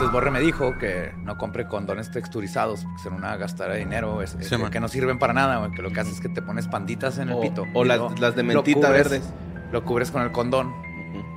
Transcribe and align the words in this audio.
Entonces 0.00 0.12
Borre 0.14 0.30
me 0.30 0.40
dijo 0.40 0.78
que 0.78 1.12
no 1.18 1.36
compre 1.36 1.66
condones 1.68 2.10
texturizados 2.10 2.84
porque 2.84 3.02
son 3.02 3.12
una 3.12 3.36
gastada 3.36 3.74
de 3.74 3.80
dinero, 3.80 4.22
es, 4.22 4.34
es 4.36 4.48
Sí, 4.48 4.56
que, 4.70 4.80
no 4.80 4.88
sirven 4.88 5.18
para 5.18 5.34
nada, 5.34 5.58
güey, 5.58 5.72
que 5.72 5.82
lo 5.82 5.90
que 5.92 6.00
haces 6.00 6.14
es 6.14 6.20
que 6.22 6.30
te 6.30 6.40
pones 6.40 6.68
panditas 6.68 7.18
en 7.18 7.28
el 7.28 7.34
O- 7.34 7.40
pito. 7.42 7.66
o 7.74 7.84
las- 7.84 7.98
lo- 7.98 8.08
las 8.16 8.34
de 8.34 8.42
lo 8.42 8.48
mentita 8.54 8.88
cubres- 8.88 8.92
verdes. 9.10 9.22
Lo 9.72 9.84
cubres 9.84 10.10
con 10.10 10.22
el 10.22 10.32
condón 10.32 10.72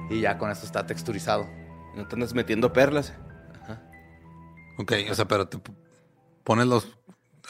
y 0.10 0.22
ya 0.22 0.38
con 0.38 0.50
eso 0.50 0.66
está 0.66 0.88
texturizado. 0.88 1.46
No 1.98 2.08
te 2.08 2.16
andas 2.16 2.34
metiendo 2.34 2.72
perlas. 2.72 3.14
Ok, 4.80 4.94
o 5.12 5.14
sea, 5.14 5.26
pero 5.28 5.46
te 5.50 5.60
pones 6.46 6.66
los. 6.66 6.98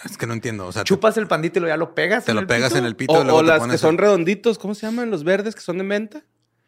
Es 0.04 0.18
que 0.18 0.26
no 0.26 0.34
entiendo. 0.34 0.66
O 0.66 0.72
sea, 0.72 0.82
te- 0.84 0.88
Chupas 0.88 1.16
el 1.18 1.28
pandito 1.28 1.60
y 1.60 1.62
lo 1.62 1.68
ya 1.68 1.78
lo 1.78 1.94
pegas. 1.94 2.26
te, 2.26 2.32
en 2.32 2.36
lo 2.38 2.42
el 2.42 2.48
pegas 2.48 2.70
pito. 2.70 2.80
en 2.80 2.86
el 2.86 2.96
pito 2.96 3.14
O, 3.14 3.22
y 3.22 3.24
luego 3.24 3.38
o 3.38 3.42
te 3.42 3.48
las 3.50 3.60
pones 3.60 3.74
que 3.76 3.78
son 3.78 3.92
el- 3.96 4.00
redonditos, 4.00 4.58
¿cómo 4.58 4.74
se 4.74 4.88
llaman? 4.88 5.12
Los 5.12 5.24
verdes 5.24 5.54
que 5.54 5.62
son 5.62 5.78
de 5.78 5.84
menta. 5.84 6.24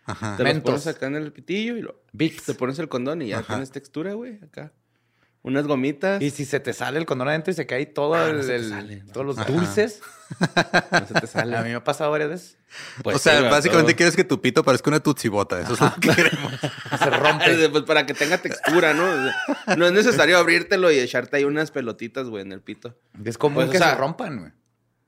Ajá. 0.05 0.37
Te 0.37 0.43
los 0.43 0.53
Mentos. 0.53 0.71
pones 0.71 0.87
acá 0.87 1.07
en 1.07 1.15
el 1.15 1.31
pitillo 1.33 1.77
y 1.77 1.81
lo, 1.81 2.01
Vicks. 2.13 2.43
te 2.43 2.53
pones 2.53 2.77
el 2.79 2.87
condón 2.89 3.21
y 3.21 3.29
ya 3.29 3.39
Ajá. 3.39 3.53
tienes 3.55 3.71
textura, 3.71 4.13
güey, 4.13 4.39
acá. 4.43 4.71
Unas 5.41 5.67
gomitas. 5.67 6.23
Y 6.23 6.31
si 6.31 6.43
se 6.43 6.59
te 6.59 6.73
sale 6.73 6.97
el 6.97 7.05
condón 7.05 7.27
adentro 7.27 7.51
y 7.51 7.53
se 7.55 7.67
cae 7.67 7.85
todo 7.85 8.15
Ah, 8.15 8.29
el, 8.29 8.37
no 8.37 8.41
se 8.41 8.47
te 8.49 8.55
el- 8.55 8.69
sale, 8.69 9.03
no. 9.03 9.11
todos 9.13 9.25
los 9.27 9.37
Ajá. 9.37 9.51
dulces. 9.51 10.01
No 10.91 11.05
se 11.07 11.13
te 11.13 11.27
sale. 11.27 11.55
A 11.55 11.61
mí 11.61 11.69
me 11.69 11.75
ha 11.75 11.83
pasado 11.83 12.09
varias 12.09 12.29
veces. 12.31 12.57
Pues 13.03 13.17
o 13.17 13.19
sea, 13.19 13.37
sí, 13.37 13.43
básicamente 13.43 13.91
todo. 13.93 13.97
quieres 13.97 14.15
que 14.15 14.23
tu 14.23 14.41
pito 14.41 14.63
parezca 14.63 14.89
una 14.89 14.99
tutsibota. 15.01 15.61
Eso 15.61 15.73
es 15.75 15.81
lo 15.81 15.93
que 16.01 16.09
queremos. 16.15 16.51
Se 16.99 17.09
rompe. 17.11 17.67
Pues 17.71 17.83
para 17.83 18.07
que 18.07 18.15
tenga 18.15 18.39
textura, 18.39 18.95
¿no? 18.95 19.03
O 19.03 19.15
sea, 19.65 19.75
no 19.75 19.85
es 19.85 19.91
necesario 19.93 20.39
abrírtelo 20.39 20.91
y 20.91 20.97
echarte 20.97 21.37
ahí 21.37 21.43
unas 21.43 21.69
pelotitas, 21.69 22.27
güey, 22.27 22.41
en 22.43 22.51
el 22.51 22.61
pito. 22.61 22.97
Es 23.23 23.37
común 23.37 23.55
Pues, 23.57 23.69
o 23.69 23.71
que 23.71 23.77
sea- 23.77 23.91
se 23.91 23.95
rompan, 23.97 24.39
güey. 24.39 24.51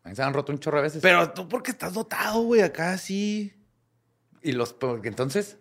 A 0.03 0.09
mí 0.09 0.15
se 0.15 0.21
han 0.21 0.33
roto 0.35 0.51
un 0.51 0.59
chorro 0.59 0.77
a 0.77 0.81
veces. 0.83 1.01
Pero 1.01 1.31
tú 1.31 1.49
porque 1.49 1.71
estás 1.71 1.93
dotado, 1.95 2.41
güey, 2.43 2.61
acá 2.61 2.95
sí. 2.99 3.53
Y 4.41 4.53
los... 4.53 4.73
porque 4.73 5.07
entonces... 5.07 5.57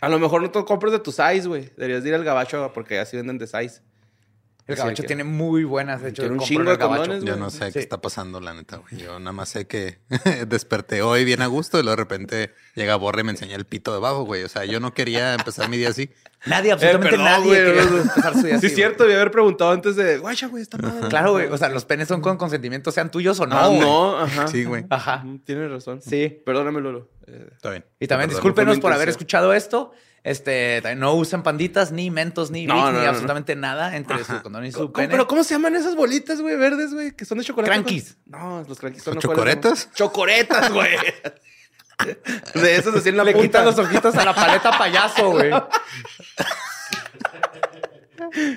A 0.00 0.08
lo 0.08 0.18
mejor 0.20 0.42
no 0.42 0.50
te 0.50 0.64
compres 0.64 0.92
de 0.92 1.00
tu 1.00 1.10
size, 1.10 1.48
güey. 1.48 1.72
Deberías 1.76 2.04
de 2.04 2.10
ir 2.10 2.14
al 2.14 2.22
gabacho 2.22 2.70
porque 2.72 3.00
así 3.00 3.16
venden 3.16 3.38
de 3.38 3.46
size. 3.46 3.82
El 4.68 4.76
Sí, 4.76 4.82
gabacho 4.82 5.02
que- 5.02 5.06
tiene 5.06 5.24
muy 5.24 5.64
buenas. 5.64 6.02
De 6.02 6.10
hecho, 6.10 6.22
Tiene 6.22 6.34
un 6.34 6.38
compro 6.38 6.46
chingo 6.56 6.70
de 6.70 6.78
condones, 6.78 7.24
Yo 7.24 7.36
no 7.36 7.48
sé 7.50 7.66
Sí. 7.68 7.72
qué 7.72 7.78
está 7.80 8.00
pasando, 8.00 8.38
la 8.40 8.52
neta, 8.54 8.76
güey. 8.76 9.02
Yo 9.02 9.18
nada 9.18 9.32
más 9.32 9.48
sé 9.48 9.66
que 9.66 9.98
desperté 10.46 11.00
hoy 11.02 11.24
bien 11.24 11.42
a 11.42 11.46
gusto 11.46 11.78
y 11.78 11.82
luego 11.82 11.96
de 11.96 12.02
repente 12.02 12.54
llega 12.74 12.94
Borre 12.96 13.22
y 13.22 13.24
me 13.24 13.30
enseña 13.32 13.56
el 13.56 13.64
pito 13.64 13.92
debajo, 13.94 14.24
güey. 14.24 14.44
O 14.44 14.48
sea, 14.48 14.64
yo 14.66 14.78
no 14.78 14.92
quería 14.94 15.34
empezar 15.34 15.68
mi 15.70 15.78
día 15.78 15.88
así. 15.88 16.10
Nadie, 16.46 16.70
absolutamente 16.70 17.16
perdón, 17.16 17.24
nadie 17.24 17.46
güey, 17.46 17.64
quería 17.64 17.84
no, 17.90 17.96
empezar 18.02 18.32
su 18.34 18.42
día 18.42 18.50
Sí, 18.50 18.54
así, 18.58 18.66
es 18.66 18.74
cierto, 18.74 19.02
debí 19.04 19.16
haber 19.16 19.30
preguntado 19.32 19.72
antes 19.72 19.96
de, 19.96 20.18
guacha, 20.18 20.46
güey, 20.48 20.62
está 20.62 20.78
madre. 20.78 21.08
Claro, 21.08 21.32
güey. 21.32 21.46
O 21.46 21.56
sea, 21.58 21.68
los 21.70 21.84
penes 21.84 22.06
son 22.06 22.20
con 22.20 22.36
consentimiento, 22.36 22.92
sean 22.92 23.10
tuyos 23.10 23.40
o 23.40 23.46
no. 23.46 23.60
No, 23.60 23.68
güey. 23.70 23.80
no, 23.80 24.18
ajá. 24.20 24.46
Sí, 24.48 24.64
güey. 24.64 24.84
Ajá. 24.90 25.22
Ujú, 25.26 25.38
Tienes 25.40 25.70
razón. 25.70 26.00
Sí. 26.02 26.42
Perdóname, 26.44 26.80
Lolo. 26.82 27.08
Eh, 27.26 27.48
Está 27.52 27.70
bien. 27.70 27.84
Y 27.98 28.06
también 28.06 28.28
discúlpenos 28.30 28.78
por 28.78 28.92
haber 28.92 29.08
escuchado 29.08 29.52
esto. 29.54 29.92
Este, 30.24 30.80
también 30.82 30.98
no 31.00 31.14
usen 31.14 31.42
panditas, 31.42 31.92
ni 31.92 32.10
mentos, 32.10 32.50
ni 32.50 32.66
No, 32.66 32.90
ni 32.92 32.98
no, 32.98 33.08
absolutamente 33.08 33.54
nada 33.56 33.96
entre 33.96 34.24
su 34.24 34.42
condón 34.42 34.66
y 34.66 34.72
su 34.72 34.78
¿Cómo- 34.78 34.92
pene. 34.92 35.08
pero 35.08 35.26
¿cómo 35.26 35.44
se 35.44 35.54
llaman 35.54 35.76
esas 35.76 35.94
bolitas, 35.94 36.40
güey, 36.40 36.56
verdes, 36.56 36.92
güey? 36.92 37.12
Que 37.12 37.24
son 37.24 37.38
de 37.38 37.44
chocolate. 37.44 37.70
Crankies. 37.72 38.16
No, 38.26 38.64
los 38.68 38.78
crankies 38.78 39.02
son 39.04 39.14
¿Son 39.20 39.30
no, 39.30 39.34
¿cuáles 39.34 39.54
son? 39.54 39.62
chocoretas? 39.62 39.94
Chocoretas, 39.94 40.72
güey. 40.72 40.90
De 42.54 42.76
esas 42.76 42.94
así 42.94 43.08
en 43.08 43.16
la 43.16 43.24
Le 43.24 43.32
punta. 43.32 43.46
quitan 43.46 43.64
los 43.64 43.78
ojitos 43.78 44.14
a 44.14 44.24
la 44.24 44.32
paleta 44.34 44.76
payaso, 44.76 45.30
güey. 45.30 45.50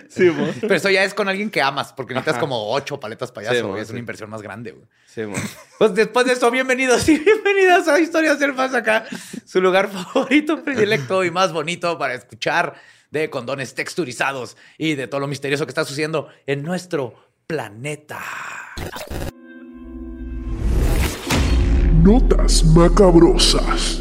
Sí, 0.09 0.23
mo. 0.31 0.47
Pero 0.61 0.75
eso 0.75 0.89
ya 0.89 1.03
es 1.03 1.13
con 1.13 1.27
alguien 1.29 1.49
que 1.49 1.61
amas, 1.61 1.93
porque 1.93 2.13
necesitas 2.13 2.33
Ajá. 2.35 2.41
como 2.41 2.71
ocho 2.71 2.99
paletas 2.99 3.31
payaso, 3.31 3.55
Sí, 3.55 3.61
güey. 3.61 3.71
mo, 3.73 3.77
Es 3.77 3.87
sí. 3.87 3.91
una 3.93 3.99
inversión 3.99 4.29
más 4.29 4.41
grande, 4.41 4.71
güey. 4.71 4.85
Sí, 5.07 5.21
mo. 5.25 5.35
Pues 5.79 5.93
después 5.95 6.25
de 6.25 6.33
eso, 6.33 6.49
bienvenidos 6.51 7.07
y 7.09 7.17
bienvenidas 7.17 7.87
a 7.87 7.99
Historias 7.99 8.39
del 8.39 8.53
Más 8.53 8.73
Acá, 8.73 9.05
su 9.45 9.61
lugar 9.61 9.89
favorito, 9.89 10.63
predilecto 10.63 11.23
y 11.23 11.31
más 11.31 11.51
bonito 11.53 11.97
para 11.97 12.13
escuchar 12.13 12.75
de 13.11 13.29
condones 13.29 13.75
texturizados 13.75 14.55
y 14.77 14.95
de 14.95 15.07
todo 15.07 15.19
lo 15.21 15.27
misterioso 15.27 15.65
que 15.65 15.71
está 15.71 15.83
sucediendo 15.83 16.29
en 16.45 16.63
nuestro 16.63 17.13
planeta. 17.47 18.19
Notas 22.03 22.63
macabrosas. 22.63 23.99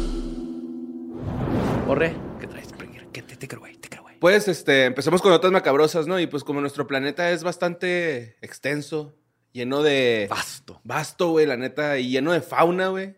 Borre, 1.85 2.15
¿qué 2.39 2.47
traes? 2.47 2.69
Springer? 2.69 3.07
¿Qué 3.11 3.21
te, 3.21 3.35
te 3.35 3.47
creo, 3.47 3.59
güey? 3.59 3.75
Pues, 4.21 4.47
este, 4.47 4.85
empecemos 4.85 5.19
con 5.19 5.31
notas 5.31 5.51
macabrosas, 5.51 6.05
¿no? 6.05 6.19
Y 6.19 6.27
pues 6.27 6.43
como 6.43 6.61
nuestro 6.61 6.85
planeta 6.85 7.31
es 7.31 7.43
bastante 7.43 8.37
extenso, 8.41 9.15
lleno 9.51 9.81
de... 9.81 10.27
Vasto. 10.29 10.79
Vasto, 10.83 11.31
güey, 11.31 11.47
la 11.47 11.57
neta, 11.57 11.97
y 11.97 12.11
lleno 12.11 12.31
de 12.31 12.41
fauna, 12.41 12.89
güey. 12.89 13.15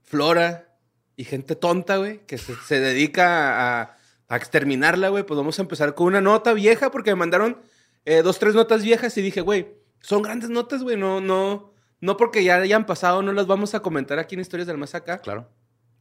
Flora 0.00 0.76
y 1.14 1.22
gente 1.22 1.54
tonta, 1.54 1.98
güey, 1.98 2.26
que 2.26 2.38
se, 2.38 2.56
se 2.56 2.80
dedica 2.80 3.82
a, 3.82 3.96
a 4.26 4.36
exterminarla, 4.36 5.10
güey. 5.10 5.22
Pues 5.22 5.38
vamos 5.38 5.60
a 5.60 5.62
empezar 5.62 5.94
con 5.94 6.08
una 6.08 6.20
nota 6.20 6.52
vieja, 6.54 6.90
porque 6.90 7.12
me 7.12 7.20
mandaron 7.20 7.62
eh, 8.04 8.22
dos, 8.22 8.40
tres 8.40 8.56
notas 8.56 8.82
viejas 8.82 9.16
y 9.16 9.22
dije, 9.22 9.42
güey, 9.42 9.76
son 10.00 10.22
grandes 10.22 10.50
notas, 10.50 10.82
güey. 10.82 10.96
No, 10.96 11.20
no, 11.20 11.72
no 12.00 12.16
porque 12.16 12.42
ya 12.42 12.56
hayan 12.56 12.84
pasado, 12.84 13.22
no 13.22 13.32
las 13.32 13.46
vamos 13.46 13.76
a 13.76 13.80
comentar 13.80 14.18
aquí 14.18 14.34
en 14.34 14.40
Historias 14.40 14.66
del 14.66 14.76
Más 14.76 14.96
Acá. 14.96 15.18
Claro. 15.18 15.48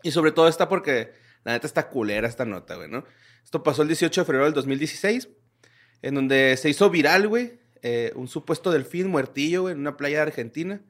Y 0.01 0.09
sobre 0.09 0.31
todo 0.31 0.47
está 0.47 0.67
porque 0.67 1.13
la 1.43 1.53
neta 1.53 1.67
está 1.67 1.89
culera 1.89 2.27
esta 2.27 2.45
nota, 2.45 2.75
güey, 2.75 2.89
¿no? 2.89 3.03
Esto 3.43 3.63
pasó 3.63 3.81
el 3.81 3.87
18 3.87 4.21
de 4.21 4.25
febrero 4.25 4.45
del 4.45 4.53
2016, 4.53 5.29
en 6.01 6.15
donde 6.15 6.55
se 6.57 6.69
hizo 6.69 6.89
viral, 6.89 7.27
güey, 7.27 7.59
eh, 7.81 8.11
un 8.15 8.27
supuesto 8.27 8.71
delfín 8.71 9.07
muertillo, 9.07 9.63
güey, 9.63 9.73
en 9.73 9.79
una 9.79 9.97
playa 9.97 10.17
de 10.17 10.23
Argentina, 10.23 10.81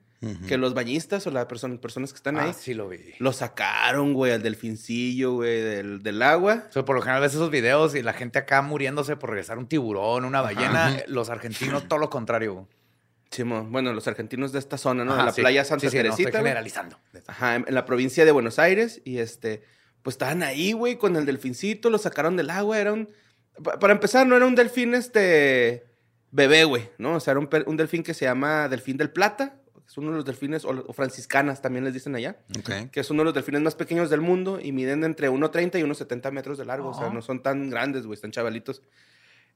que 0.47 0.57
los 0.59 0.75
bañistas 0.75 1.25
o 1.25 1.31
las 1.31 1.47
personas, 1.47 1.79
personas 1.79 2.11
que 2.13 2.17
están 2.17 2.37
ahí 2.37 2.51
Ah, 2.51 2.53
sí 2.53 2.75
lo 2.75 2.87
vi. 2.87 2.99
lo 3.17 3.33
sacaron, 3.33 4.13
güey, 4.13 4.31
al 4.31 4.43
delfincillo, 4.43 5.33
güey, 5.33 5.61
del, 5.61 6.03
del 6.03 6.21
agua. 6.21 6.65
O 6.69 6.71
sea, 6.71 6.85
por 6.85 6.95
lo 6.95 7.01
general 7.01 7.23
ves 7.23 7.33
esos 7.33 7.49
videos 7.49 7.95
y 7.95 8.03
la 8.03 8.13
gente 8.13 8.37
acá 8.37 8.61
muriéndose 8.61 9.15
por 9.15 9.31
regresar 9.31 9.57
un 9.57 9.65
tiburón, 9.65 10.25
una 10.25 10.41
ballena. 10.41 10.95
Los 11.07 11.31
argentinos, 11.31 11.87
todo 11.87 11.97
lo 11.97 12.11
contrario. 12.11 12.53
güey. 12.53 12.65
Simón, 13.31 13.71
bueno, 13.71 13.93
los 13.93 14.07
argentinos 14.07 14.51
de 14.51 14.59
esta 14.59 14.77
zona, 14.77 15.03
¿no? 15.05 15.13
Ajá, 15.13 15.21
de 15.21 15.25
la 15.25 15.33
sí. 15.33 15.41
playa 15.41 15.65
Santa 15.65 15.87
Sí, 15.87 15.89
sí, 15.89 15.97
no, 15.97 16.03
Teresita. 16.03 16.29
estoy 16.29 16.39
generalizando. 16.39 16.99
Ajá, 17.25 17.55
en, 17.55 17.65
en 17.67 17.73
la 17.73 17.85
provincia 17.85 18.23
de 18.23 18.31
Buenos 18.31 18.59
Aires. 18.59 19.01
Y 19.05 19.17
este, 19.17 19.63
pues 20.03 20.15
estaban 20.15 20.43
ahí, 20.43 20.71
güey, 20.73 20.97
con 20.97 21.15
el 21.15 21.25
delfincito, 21.25 21.89
lo 21.89 21.97
sacaron 21.97 22.35
del 22.37 22.49
agua. 22.49 22.79
Era 22.79 22.93
un. 22.93 23.09
pa- 23.63 23.79
Para 23.79 23.93
empezar, 23.93 24.25
no 24.27 24.35
era 24.35 24.45
un 24.45 24.55
delfín, 24.55 24.93
este. 24.93 25.85
Bebé, 26.31 26.63
güey, 26.63 26.89
¿no? 26.97 27.15
O 27.15 27.19
sea, 27.19 27.31
era 27.31 27.39
un, 27.41 27.77
delfín 27.77 28.03
que 28.03 28.13
se 28.13 28.23
llama 28.25 28.69
Delfín 28.69 28.95
del 28.97 29.09
Plata. 29.11 29.57
Es 29.85 29.97
uno 29.97 30.11
de 30.11 30.15
los 30.17 30.25
delfines, 30.25 30.63
o, 30.63 30.69
o 30.69 30.93
franciscanas 30.93 31.61
también 31.61 31.83
les 31.83 31.93
dicen 31.93 32.15
allá. 32.15 32.37
Ok. 32.57 32.89
Que 32.91 33.01
es 33.01 33.09
uno 33.09 33.21
de 33.21 33.25
los 33.25 33.33
delfines 33.33 33.61
más 33.61 33.75
pequeños 33.75 34.09
del 34.09 34.21
mundo 34.21 34.57
y 34.63 34.71
miden 34.71 35.03
entre 35.03 35.29
1,30 35.29 35.79
y 35.79 35.83
1,70 35.83 36.31
metros 36.31 36.57
de 36.57 36.63
largo. 36.63 36.89
O 36.91 36.93
sea, 36.93 37.09
no 37.09 37.21
son 37.21 37.43
tan 37.43 37.69
grandes, 37.69 38.05
güey, 38.05 38.15
están 38.15 38.31
chavalitos. 38.31 38.81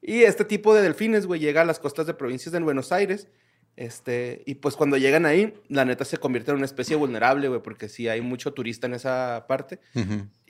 Y 0.02 0.24
este 0.24 0.44
tipo 0.44 0.76
de 0.76 0.82
delfines, 0.82 1.26
güey, 1.26 1.40
llega 1.40 1.62
a 1.62 1.66
las 1.66 1.80
costas 1.80 2.06
de 2.08 2.14
provincias 2.14 2.52
de 2.52 2.60
Buenos 2.60 2.92
Aires. 2.92 3.30
Este, 3.76 4.42
y 4.46 4.56
pues 4.56 4.76
cuando 4.76 4.98
llegan 4.98 5.26
ahí, 5.26 5.54
la 5.68 5.84
neta 5.84 6.06
se 6.06 6.18
convierte 6.18 6.52
en 6.52 6.58
una 6.58 6.66
especie 6.66 6.96
vulnerable, 6.96 7.50
güey, 7.50 7.62
porque 7.62 7.90
sí 7.90 8.08
hay 8.08 8.22
mucho 8.22 8.54
turista 8.54 8.88
en 8.88 8.94
esa 8.94 9.46
parte. 9.48 9.80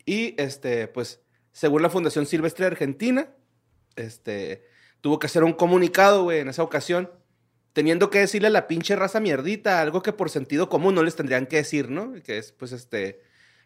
Y 0.05 0.35
este, 0.37 0.87
pues, 0.87 1.21
según 1.51 1.81
la 1.81 1.89
Fundación 1.89 2.25
Silvestre 2.25 2.65
Argentina, 2.65 3.29
este, 3.95 4.65
tuvo 5.01 5.17
que 5.19 5.27
hacer 5.27 5.43
un 5.43 5.53
comunicado, 5.53 6.23
güey, 6.23 6.39
en 6.39 6.49
esa 6.49 6.61
ocasión, 6.61 7.09
teniendo 7.73 8.09
que 8.09 8.19
decirle 8.19 8.47
a 8.47 8.51
la 8.51 8.67
pinche 8.67 8.95
raza 8.95 9.19
mierdita 9.19 9.81
algo 9.81 10.03
que 10.03 10.13
por 10.13 10.29
sentido 10.29 10.69
común 10.69 10.95
no 10.95 11.03
les 11.03 11.15
tendrían 11.15 11.47
que 11.47 11.57
decir, 11.57 11.89
¿no? 11.89 12.13
Que 12.23 12.37
es, 12.37 12.51
pues, 12.51 12.71
este, 12.71 13.21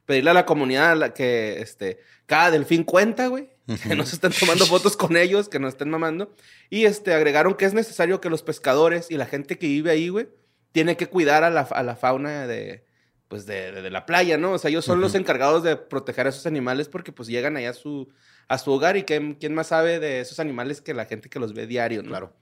pedirle 0.06 0.30
a 0.30 0.34
la 0.36 0.46
comunidad 0.46 1.14
que, 1.14 1.62
este, 1.62 2.00
cada 2.26 2.50
delfín 2.52 2.84
cuenta, 2.86 3.28
güey, 3.28 3.50
que 3.88 3.96
no 3.96 4.06
se 4.06 4.16
estén 4.16 4.32
tomando 4.32 4.66
fotos 4.66 4.98
con 4.98 5.16
ellos, 5.18 5.50
que 5.50 5.60
no 5.60 5.68
estén 5.68 5.90
mamando. 5.90 6.34
Y, 6.70 6.86
este, 6.86 7.14
agregaron 7.14 7.54
que 7.56 7.66
es 7.66 7.74
necesario 7.74 8.20
que 8.22 8.30
los 8.30 8.42
pescadores 8.44 9.12
y 9.12 9.18
la 9.18 9.26
gente 9.26 9.58
que 9.58 9.68
vive 9.68 9.92
ahí, 9.92 10.10
güey, 10.10 10.30
tiene 10.72 10.98
que 10.98 11.08
cuidar 11.08 11.44
a 11.44 11.50
la, 11.50 11.62
a 11.62 11.84
la 11.84 11.96
fauna 11.96 12.48
de, 12.48 12.84
pues, 13.28 13.46
de, 13.46 13.72
de- 13.72 13.82
de 13.82 13.90
la 13.90 14.06
playa, 14.06 14.38
¿no? 14.38 14.52
O 14.54 14.58
sea, 14.58 14.70
ellos 14.70 14.86
son 14.86 15.02
los 15.02 15.16
encargados 15.16 15.64
de 15.64 15.76
proteger 15.76 16.26
a 16.28 16.30
esos 16.30 16.46
animales 16.46 16.88
porque, 16.90 17.12
pues, 17.12 17.28
llegan 17.28 17.58
allá 17.58 17.72
a 17.72 17.74
su, 17.74 18.10
a 18.48 18.58
su 18.58 18.72
hogar 18.72 18.98
y 18.98 19.04
¿quién, 19.04 19.36
quién 19.36 19.54
más 19.54 19.68
sabe 19.68 20.00
de 20.00 20.20
esos 20.22 20.40
animales 20.40 20.82
que 20.82 20.94
la 20.94 21.06
gente 21.06 21.30
que 21.30 21.40
los 21.40 21.54
ve 21.54 21.68
diario, 21.68 22.02
¿no? 22.04 22.10
Claro. 22.10 22.34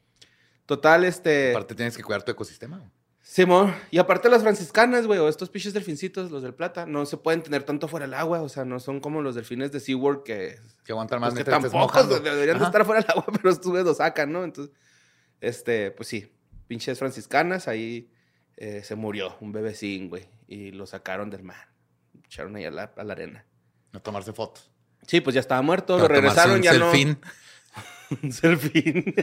Total, 0.65 1.05
este... 1.05 1.51
Aparte 1.51 1.75
tienes 1.75 1.95
que 1.95 2.03
cuidar 2.03 2.23
tu 2.23 2.31
ecosistema. 2.31 2.91
Simón, 3.29 3.75
y 3.91 3.97
aparte 3.97 4.29
las 4.29 4.41
franciscanas, 4.41 5.05
güey, 5.05 5.19
o 5.19 5.27
estos 5.27 5.49
pinches 5.49 5.73
delfincitos, 5.73 6.31
los 6.31 6.41
del 6.43 6.53
plata, 6.53 6.85
no 6.85 7.05
se 7.05 7.17
pueden 7.17 7.43
tener 7.43 7.63
tanto 7.63 7.89
fuera 7.89 8.05
del 8.05 8.13
agua, 8.13 8.41
o 8.41 8.47
sea, 8.47 8.63
no 8.63 8.79
son 8.79 9.01
como 9.01 9.21
los 9.21 9.35
delfines 9.35 9.69
de 9.73 9.81
SeaWorld 9.81 10.23
que, 10.23 10.57
Que 10.85 10.93
aguantan 10.93 11.19
más 11.19 11.33
pues, 11.33 11.43
que 11.43 11.51
tampoco 11.51 12.03
deberían 12.03 12.57
de 12.57 12.63
estar 12.63 12.85
fuera 12.85 13.01
del 13.01 13.11
agua, 13.11 13.25
pero 13.33 13.49
estos 13.49 13.67
güeyes 13.67 13.85
lo 13.85 13.93
sacan, 13.93 14.31
¿no? 14.31 14.45
Entonces, 14.45 14.73
este, 15.41 15.91
pues 15.91 16.07
sí, 16.07 16.31
pinches 16.67 16.97
franciscanas, 16.99 17.67
ahí 17.67 18.09
eh, 18.55 18.81
se 18.83 18.95
murió 18.95 19.35
un 19.41 19.51
bebecín, 19.51 20.07
güey, 20.07 20.29
y 20.47 20.71
lo 20.71 20.87
sacaron 20.87 21.29
del 21.29 21.43
mar, 21.43 21.67
echaron 22.23 22.55
ahí 22.55 22.63
a 22.63 22.71
la, 22.71 22.93
a 22.95 23.03
la 23.03 23.11
arena. 23.11 23.45
No 23.91 24.01
tomarse 24.01 24.31
fotos. 24.31 24.71
Sí, 25.05 25.19
pues 25.19 25.33
ya 25.33 25.41
estaba 25.41 25.61
muerto, 25.61 25.97
lo 25.97 26.07
regresaron, 26.07 26.61
tomarse 26.61 26.63
ya 26.63 26.73
un 26.73 26.79
no. 26.79 26.91
selfín. 26.91 27.19
Un 28.23 28.31
selfie. 28.31 29.15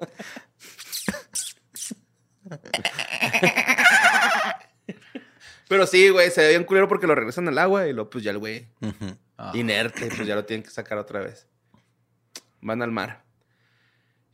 Pero 5.68 5.86
sí, 5.86 6.08
güey, 6.08 6.30
se 6.30 6.40
ve 6.40 6.48
bien 6.50 6.64
culero 6.64 6.88
porque 6.88 7.06
lo 7.06 7.14
regresan 7.14 7.46
al 7.48 7.58
agua 7.58 7.86
y 7.86 7.92
luego 7.92 8.10
pues 8.10 8.24
ya 8.24 8.30
el 8.30 8.38
güey. 8.38 8.66
Ah. 9.40 9.52
inerte, 9.54 10.08
pues 10.08 10.26
ya 10.26 10.34
lo 10.34 10.44
tienen 10.44 10.64
que 10.64 10.70
sacar 10.70 10.98
otra 10.98 11.20
vez. 11.20 11.46
Van 12.60 12.82
al 12.82 12.90
mar. 12.90 13.22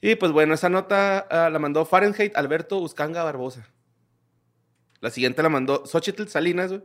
Y 0.01 0.15
pues 0.15 0.33
bueno, 0.33 0.55
esa 0.55 0.69
nota 0.69 1.19
ah, 1.31 1.51
la 1.51 1.59
mandó 1.59 1.85
Fahrenheit 1.85 2.37
Alberto 2.37 2.79
Uscanga 2.79 3.23
Barbosa. 3.23 3.69
La 5.01 5.11
siguiente 5.11 5.43
la 5.43 5.51
mandó 5.51 5.85
Xochitl 5.85 6.29
Salinas, 6.29 6.71
güey. 6.71 6.83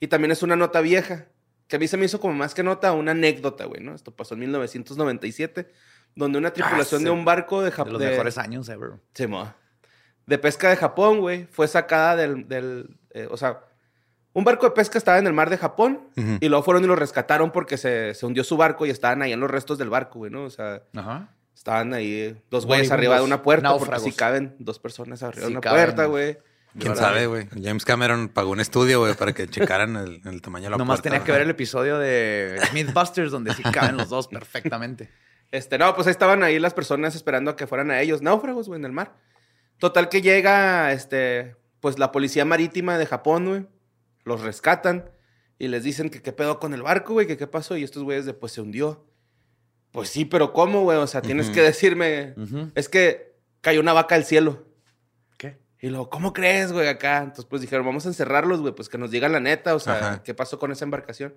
Y 0.00 0.06
también 0.06 0.30
es 0.30 0.42
una 0.42 0.56
nota 0.56 0.80
vieja, 0.80 1.26
que 1.66 1.76
a 1.76 1.78
mí 1.78 1.88
se 1.88 1.96
me 1.96 2.06
hizo 2.06 2.20
como 2.20 2.32
más 2.32 2.54
que 2.54 2.62
nota 2.62 2.92
una 2.92 3.10
anécdota, 3.10 3.66
güey, 3.66 3.82
¿no? 3.82 3.94
Esto 3.94 4.14
pasó 4.14 4.34
en 4.34 4.40
1997, 4.40 5.70
donde 6.14 6.38
una 6.38 6.52
tripulación 6.52 7.00
sí. 7.00 7.04
de 7.04 7.10
un 7.10 7.24
barco 7.24 7.60
de 7.60 7.66
De 7.66 7.72
Japón... 7.72 7.92
los 7.94 8.02
mejores 8.02 8.38
años 8.38 8.68
ever. 8.68 8.92
Sí, 9.12 9.26
mo. 9.26 9.52
De 10.26 10.38
pesca 10.38 10.70
de 10.70 10.76
Japón, 10.76 11.20
güey. 11.20 11.46
Fue 11.46 11.68
sacada 11.68 12.16
del. 12.16 12.48
del, 12.48 12.96
eh, 13.10 13.28
o 13.30 13.36
sea, 13.36 13.60
un 14.38 14.44
barco 14.44 14.66
de 14.66 14.72
pesca 14.72 14.98
estaba 14.98 15.18
en 15.18 15.26
el 15.26 15.32
mar 15.32 15.50
de 15.50 15.58
Japón 15.58 16.00
y 16.40 16.48
luego 16.48 16.62
fueron 16.64 16.84
y 16.84 16.86
lo 16.86 16.96
rescataron 16.96 17.50
porque 17.50 17.76
se, 17.76 18.14
se 18.14 18.24
hundió 18.26 18.44
su 18.44 18.56
barco 18.56 18.86
y 18.86 18.90
estaban 18.90 19.22
ahí 19.22 19.32
en 19.32 19.40
los 19.40 19.50
restos 19.50 19.78
del 19.78 19.90
barco, 19.90 20.20
güey, 20.20 20.30
¿no? 20.30 20.44
O 20.44 20.50
sea, 20.50 20.82
Ajá. 20.96 21.34
estaban 21.54 21.92
ahí 21.94 22.40
dos 22.50 22.64
güeyes 22.66 22.90
arriba 22.90 23.16
de 23.16 23.22
una 23.24 23.42
puerta 23.42 23.68
porque 23.70 23.80
náufragos. 23.90 24.04
sí 24.04 24.12
caben 24.12 24.54
dos 24.58 24.78
personas 24.78 25.22
arriba 25.22 25.46
Sí 25.46 25.52
de 25.52 25.58
una 25.58 25.60
caben. 25.60 25.84
puerta, 25.84 26.04
güey. 26.06 26.38
¿Quién 26.78 26.94
sabe, 26.94 27.26
güey? 27.26 27.48
James 27.60 27.84
Cameron 27.84 28.28
pagó 28.28 28.50
un 28.50 28.60
estudio, 28.60 29.00
güey, 29.00 29.14
para 29.14 29.32
que 29.32 29.48
checaran 29.48 29.96
el, 29.96 30.20
el 30.24 30.40
tamaño 30.42 30.64
de 30.66 30.70
la 30.70 30.76
Nomás 30.76 31.00
puerta. 31.00 31.10
tenía 31.10 31.24
que 31.24 31.32
ver 31.32 31.40
el 31.42 31.50
episodio 31.50 31.98
de 31.98 32.60
Mythbusters 32.74 33.32
donde 33.32 33.52
sí 33.54 33.62
caben 33.64 33.96
los 33.96 34.08
dos 34.10 34.28
perfectamente. 34.28 35.10
Este, 35.50 35.78
no, 35.78 35.94
pues 35.94 36.06
ahí 36.06 36.10
estaban 36.12 36.42
ahí 36.44 36.58
las 36.60 36.74
personas 36.74 37.16
esperando 37.16 37.50
a 37.50 37.56
que 37.56 37.66
fueran 37.66 37.90
a 37.90 38.00
ellos, 38.02 38.22
náufragos, 38.22 38.68
güey, 38.68 38.78
en 38.78 38.84
el 38.84 38.92
mar. 38.92 39.14
Total 39.78 40.08
que 40.08 40.20
llega, 40.22 40.92
este, 40.92 41.56
pues 41.80 41.98
la 41.98 42.12
policía 42.12 42.44
marítima 42.44 42.98
de 42.98 43.06
Japón, 43.06 43.48
güey. 43.48 43.66
Los 44.24 44.42
rescatan 44.42 45.10
y 45.58 45.68
les 45.68 45.82
dicen 45.82 46.10
que 46.10 46.22
qué 46.22 46.32
pedo 46.32 46.58
con 46.60 46.74
el 46.74 46.82
barco, 46.82 47.14
güey, 47.14 47.26
que 47.26 47.36
qué 47.36 47.46
pasó. 47.46 47.76
Y 47.76 47.84
estos 47.84 48.02
güeyes 48.02 48.26
de, 48.26 48.34
pues 48.34 48.52
se 48.52 48.60
hundió. 48.60 49.06
Pues 49.92 50.10
sí, 50.10 50.24
pero 50.24 50.52
¿cómo, 50.52 50.82
güey? 50.82 50.98
O 50.98 51.06
sea, 51.06 51.22
tienes 51.22 51.50
que 51.50 51.62
decirme, 51.62 52.34
es 52.74 52.88
que 52.88 53.34
cayó 53.60 53.80
una 53.80 53.92
vaca 53.92 54.14
del 54.14 54.24
cielo. 54.24 54.66
¿Qué? 55.38 55.58
Y 55.80 55.88
luego, 55.88 56.10
¿cómo 56.10 56.32
crees, 56.32 56.72
güey, 56.72 56.88
acá? 56.88 57.18
Entonces, 57.18 57.46
pues 57.46 57.62
dijeron, 57.62 57.86
vamos 57.86 58.04
a 58.04 58.08
encerrarlos, 58.08 58.60
güey, 58.60 58.74
pues 58.74 58.88
que 58.88 58.98
nos 58.98 59.10
digan 59.10 59.32
la 59.32 59.40
neta, 59.40 59.74
o 59.74 59.78
sea, 59.78 59.94
Ajá. 59.94 60.22
¿qué 60.22 60.34
pasó 60.34 60.58
con 60.58 60.72
esa 60.72 60.84
embarcación? 60.84 61.34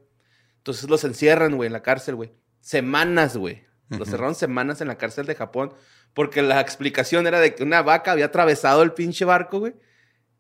Entonces 0.58 0.90
los 0.90 1.04
encierran, 1.04 1.56
güey, 1.56 1.68
en 1.68 1.74
la 1.74 1.82
cárcel, 1.82 2.16
güey. 2.16 2.34
Semanas, 2.60 3.38
güey. 3.38 3.66
Los 3.90 4.10
cerraron 4.10 4.36
semanas 4.36 4.80
en 4.80 4.88
la 4.88 4.98
cárcel 4.98 5.26
de 5.26 5.36
Japón 5.36 5.74
porque 6.14 6.42
la 6.42 6.62
explicación 6.62 7.28
era 7.28 7.40
de 7.40 7.56
que 7.56 7.64
una 7.64 7.82
vaca 7.82 8.12
había 8.12 8.26
atravesado 8.26 8.84
el 8.84 8.94
pinche 8.94 9.26
barco, 9.26 9.60
güey. 9.60 9.74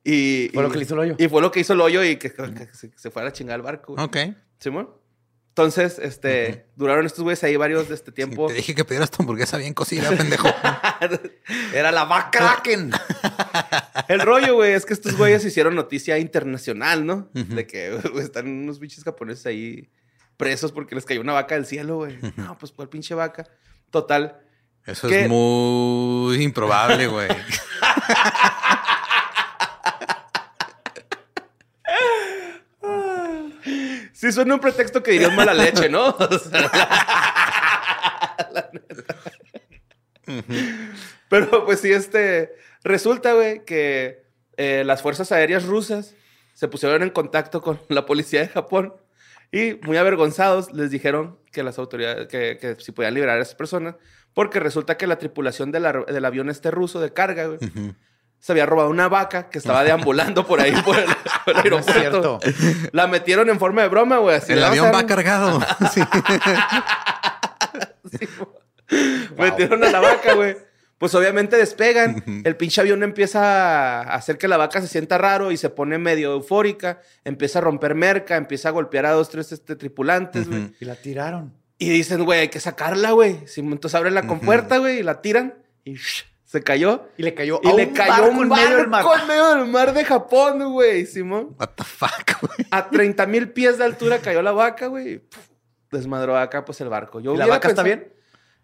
Y, 0.04 0.50
Fue 0.54 0.64
lo 0.64 0.72
que 0.72 0.78
le 0.78 0.84
hizo 0.84 0.94
el 0.96 1.00
hoyo. 1.00 1.16
Y 1.18 1.28
fue 1.28 1.42
lo 1.42 1.52
que 1.52 1.60
hizo 1.60 1.74
el 1.74 1.82
hoyo 1.82 2.04
y 2.04 2.18
que, 2.18 2.32
que 2.32 2.70
se, 2.74 2.92
se 2.96 3.12
fuera 3.12 3.30
a 3.30 3.32
chingar 3.32 3.58
el 3.58 3.62
barco, 3.62 3.94
güey. 3.94 4.06
Ok. 4.06 4.36
¿Simón? 4.60 4.90
Entonces, 5.52 6.00
este, 6.00 6.66
duraron 6.78 7.06
estos 7.06 7.24
güeyes 7.24 7.44
ahí 7.44 7.58
varios 7.58 7.90
de 7.90 7.96
este 7.96 8.14
tiempo. 8.14 8.48
Te 8.48 8.54
dije 8.54 8.74
que 8.74 8.86
pidieras 8.86 9.12
tu 9.12 9.22
hamburguesa 9.22 9.58
bien 9.58 9.74
cocida, 9.74 10.10
pendejo. 10.10 10.48
Era 11.74 11.92
la 11.92 12.06
McCracken. 12.06 12.92
El 14.08 14.22
rollo, 14.22 14.56
güey, 14.56 14.72
es 14.72 14.86
que 14.86 14.94
estos 14.94 15.18
güeyes 15.18 15.44
hicieron 15.44 15.76
noticia 15.76 16.18
internacional, 16.20 17.06
¿no? 17.06 17.30
De 17.34 17.68
que 17.68 17.92
güey, 18.14 18.24
están 18.24 18.48
unos 18.48 18.80
bichos 18.80 19.04
japoneses 19.04 19.46
ahí 19.46 19.90
presos 20.38 20.72
porque 20.72 20.96
les 20.96 21.04
cayó 21.04 21.20
una 21.20 21.34
vaca 21.34 21.56
del 21.56 21.66
cielo, 21.66 21.98
güey. 21.98 22.18
No, 22.38 22.58
pues 22.58 22.72
cuál 22.72 22.88
pinche 22.88 23.14
vaca. 23.14 23.46
Total. 23.90 24.40
Eso 24.86 25.10
es 25.10 25.28
muy 25.28 26.42
improbable, 26.42 27.08
güey. 27.08 27.28
Suena 34.32 34.54
un 34.56 34.60
pretexto 34.60 35.02
que 35.04 35.12
dirías 35.12 35.34
mala 35.34 35.54
leche, 35.54 35.90
¿no? 35.90 36.16
Pero 41.30 41.66
pues 41.66 41.80
sí, 41.82 41.92
este. 41.92 42.56
Resulta, 42.84 43.34
güey, 43.34 43.64
que 43.64 44.24
eh, 44.58 44.84
las 44.86 45.02
fuerzas 45.02 45.32
aéreas 45.32 45.66
rusas 45.66 46.16
se 46.54 46.68
pusieron 46.68 47.04
en 47.04 47.10
contacto 47.12 47.62
con 47.62 47.80
la 47.90 48.06
policía 48.06 48.42
de 48.42 48.48
Japón 48.48 48.96
y, 49.52 49.76
muy 49.84 49.98
avergonzados, 49.98 50.72
les 50.74 50.90
dijeron 50.92 51.38
que 51.52 51.62
las 51.64 51.78
autoridades, 51.78 52.28
que, 52.28 52.58
que 52.60 52.76
si 52.80 52.92
podían 52.92 53.14
liberar 53.14 53.38
a 53.38 53.42
esas 53.42 53.56
personas, 53.56 53.96
porque 54.34 54.60
resulta 54.60 54.98
que 54.98 55.08
la 55.08 55.18
tripulación 55.20 55.76
ar- 55.76 56.06
del 56.06 56.26
avión 56.26 56.50
este 56.50 56.72
ruso 56.72 57.00
de 57.02 57.14
carga, 57.14 57.48
güey. 57.48 57.60
Se 58.42 58.52
había 58.52 58.66
robado 58.66 58.90
una 58.90 59.08
vaca 59.08 59.50
que 59.50 59.60
estaba 59.60 59.84
deambulando 59.86 60.46
por 60.46 60.60
ahí 60.60 60.74
por 60.84 60.98
el, 61.00 61.06
por 61.46 61.66
el 61.66 61.70
No 61.72 61.78
es 61.80 61.88
aeropuerto. 61.88 62.40
cierto. 62.42 62.90
La 62.92 63.08
metieron 63.08 63.50
en 63.50 63.58
forma 63.60 63.84
de 63.84 63.88
broma, 63.88 64.18
güey. 64.18 64.36
así, 64.36 64.52
El 64.52 64.64
avión 64.64 64.92
va 64.94 65.06
cargado. 65.06 65.60
Sí. 68.12 68.28
Metieron 69.38 69.84
a 69.84 69.90
la 69.92 70.00
vaca, 70.02 70.34
güey. 70.34 70.58
Pues 70.98 71.16
obviamente 71.16 71.56
despegan. 71.58 72.24
El 72.46 72.56
pinche 72.58 72.82
avión 72.82 73.02
empieza 73.04 74.02
a 74.02 74.16
hacer 74.16 74.38
que 74.38 74.48
la 74.48 74.58
vaca 74.58 74.82
se 74.82 74.88
sienta 74.88 75.18
raro 75.18 75.52
y 75.52 75.58
se 75.58 75.70
pone 75.70 75.98
medio 75.98 76.34
eufórica. 76.34 77.00
Empieza 77.24 77.60
a 77.60 77.62
romper 77.62 77.96
merca, 77.96 78.36
empieza 78.36 78.70
a 78.70 78.72
golpear 78.72 79.06
a 79.06 79.12
dos, 79.12 79.30
tres 79.30 79.52
este, 79.52 79.76
tripulantes, 79.76 80.48
güey. 80.50 80.74
Y 80.80 80.86
la 80.86 80.96
tiraron. 80.96 81.54
Y 81.80 81.90
dicen, 81.90 82.24
güey, 82.26 82.42
hay 82.42 82.48
que 82.50 82.60
sacarla, 82.60 83.12
güey. 83.12 83.40
Entonces 83.56 83.96
abren 83.96 84.14
la 84.14 84.28
compuerta, 84.28 84.78
güey, 84.78 85.00
y 85.00 85.04
la 85.04 85.22
tiran. 85.22 85.56
Y 85.84 85.96
sh, 85.96 86.26
se 86.52 86.62
cayó. 86.62 87.08
Y 87.18 87.24
le 87.24 87.34
cayó 87.34 87.62
Y 87.64 87.70
a 87.70 87.74
le 87.74 87.86
un 87.88 87.94
cayó 87.94 88.12
barco 88.12 88.28
un 88.40 88.44
en 88.44 88.50
medio 88.50 88.78
del 88.78 88.88
mar. 88.90 89.06
barco 89.06 89.22
en 89.22 89.28
medio 89.28 89.56
del 89.56 89.66
mar 89.68 89.94
de 89.94 90.04
Japón, 90.04 90.72
güey, 90.74 91.06
Simón. 91.06 91.56
What 91.58 91.70
the 91.76 91.84
fuck, 91.86 92.42
güey. 92.42 92.68
A 92.72 92.90
30 92.90 93.26
mil 93.28 93.52
pies 93.54 93.78
de 93.78 93.86
altura 93.86 94.20
cayó 94.20 94.42
la 94.42 94.52
vaca, 94.52 94.88
güey. 94.88 95.24
Desmadró 95.92 96.38
acá, 96.38 96.66
pues, 96.66 96.82
el 96.82 96.90
barco. 96.90 97.22
Yo 97.22 97.34
¿Y 97.36 97.38
la 97.38 97.46
vaca 97.48 97.70
está 97.70 97.84
pensado- 97.84 97.86
bien? 97.86 98.14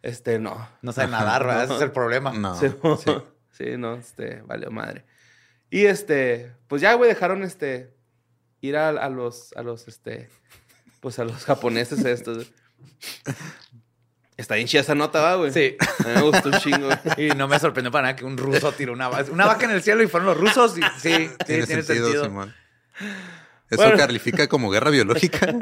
Este, 0.01 0.37
no. 0.37 0.67
No 0.81 0.91
sabe 0.91 1.09
nadar, 1.11 1.45
¿verdad? 1.45 1.63
Ese 1.63 1.75
es 1.75 1.81
el 1.81 1.91
problema. 1.91 2.33
No. 2.33 2.55
Sí, 2.59 2.67
sí. 3.03 3.11
sí, 3.51 3.77
no, 3.77 3.95
este, 3.95 4.41
valió 4.41 4.69
madre. 4.69 5.05
Y 5.69 5.85
este, 5.85 6.53
pues 6.67 6.81
ya, 6.81 6.93
güey, 6.93 7.09
dejaron 7.09 7.43
este, 7.43 7.95
ir 8.61 8.75
a, 8.77 8.89
a 8.89 9.09
los, 9.09 9.53
a 9.55 9.63
los, 9.63 9.87
este, 9.87 10.29
pues 10.99 11.19
a 11.19 11.23
los 11.25 11.45
japoneses 11.45 12.03
estos. 12.05 12.51
Está 14.37 14.53
bien 14.55 14.67
chida 14.67 14.81
esa 14.81 14.93
nota, 14.95 15.19
va, 15.21 15.35
güey. 15.35 15.51
Sí. 15.51 15.75
A 15.79 16.07
mí 16.07 16.13
me 16.15 16.21
gustó 16.21 16.49
un 16.49 16.55
chingo, 16.59 16.85
güey. 16.87 16.99
Y 17.31 17.35
no 17.35 17.47
me 17.47 17.57
sorprendió 17.59 17.91
para 17.91 18.03
nada 18.03 18.15
que 18.15 18.23
un 18.23 18.37
ruso 18.37 18.71
tiró 18.71 18.93
una 18.93 19.07
vaca. 19.09 19.31
Una 19.31 19.47
vaca 19.47 19.65
en 19.65 19.71
el 19.71 19.81
cielo 19.81 20.03
y 20.03 20.07
fueron 20.07 20.27
los 20.27 20.37
rusos. 20.37 20.77
Y, 20.77 20.81
sí, 20.99 21.27
sí, 21.27 21.29
Tiene, 21.45 21.65
sentido, 21.65 22.23
Simón. 22.23 22.53
Eso 23.69 23.81
Bueno. 23.81 23.97
califica 23.97 24.47
como 24.47 24.69
guerra 24.69 24.91
biológica. 24.91 25.47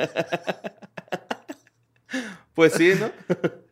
Pues 2.54 2.72
sí, 2.74 2.94
¿no? 2.98 3.12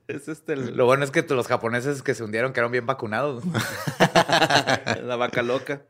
Es 0.10 0.28
este, 0.28 0.54
el- 0.54 0.76
Lo 0.76 0.86
bueno 0.86 1.06
es 1.06 1.12
que 1.12 1.22
los 1.22 1.48
japoneses 1.48 2.02
que 2.04 2.14
se 2.14 2.24
hundieron 2.24 2.52
quedaron 2.52 2.72
bien 2.74 2.86
vacunados. 2.86 3.44
la 5.04 5.16
vaca 5.16 5.42
loca. 5.42 5.84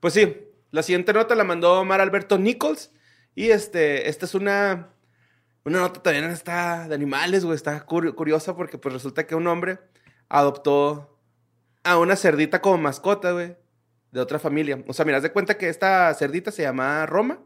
Pues 0.00 0.12
sí, 0.14 0.36
la 0.70 0.82
siguiente 0.82 1.14
nota 1.14 1.34
la 1.34 1.44
mandó 1.44 1.80
Omar 1.80 2.02
Alberto 2.02 2.36
Nichols. 2.38 2.90
Y 3.34 3.50
este, 3.50 4.10
esta 4.10 4.26
es 4.26 4.34
una, 4.34 4.88
Una 5.64 5.80
nota 5.80 6.02
también 6.02 6.24
está 6.30 6.88
de 6.88 6.94
animales, 6.94 7.44
güey. 7.44 7.56
Está 7.56 7.84
cur- 7.86 8.14
curiosa 8.14 8.56
porque 8.56 8.78
pues 8.78 8.92
resulta 8.94 9.26
que 9.26 9.34
un 9.34 9.46
hombre 9.46 9.78
adoptó 10.28 11.18
a 11.84 11.98
una 11.98 12.16
cerdita 12.16 12.60
como 12.60 12.78
mascota, 12.78 13.32
güey. 13.32 13.56
De 14.12 14.20
otra 14.20 14.38
familia. 14.38 14.82
O 14.88 14.92
sea, 14.92 15.04
mira, 15.04 15.18
haz 15.18 15.22
de 15.22 15.32
cuenta 15.32 15.56
que 15.56 15.68
esta 15.68 16.12
cerdita 16.14 16.50
se 16.50 16.62
llamaba 16.62 17.06
Roma. 17.06 17.40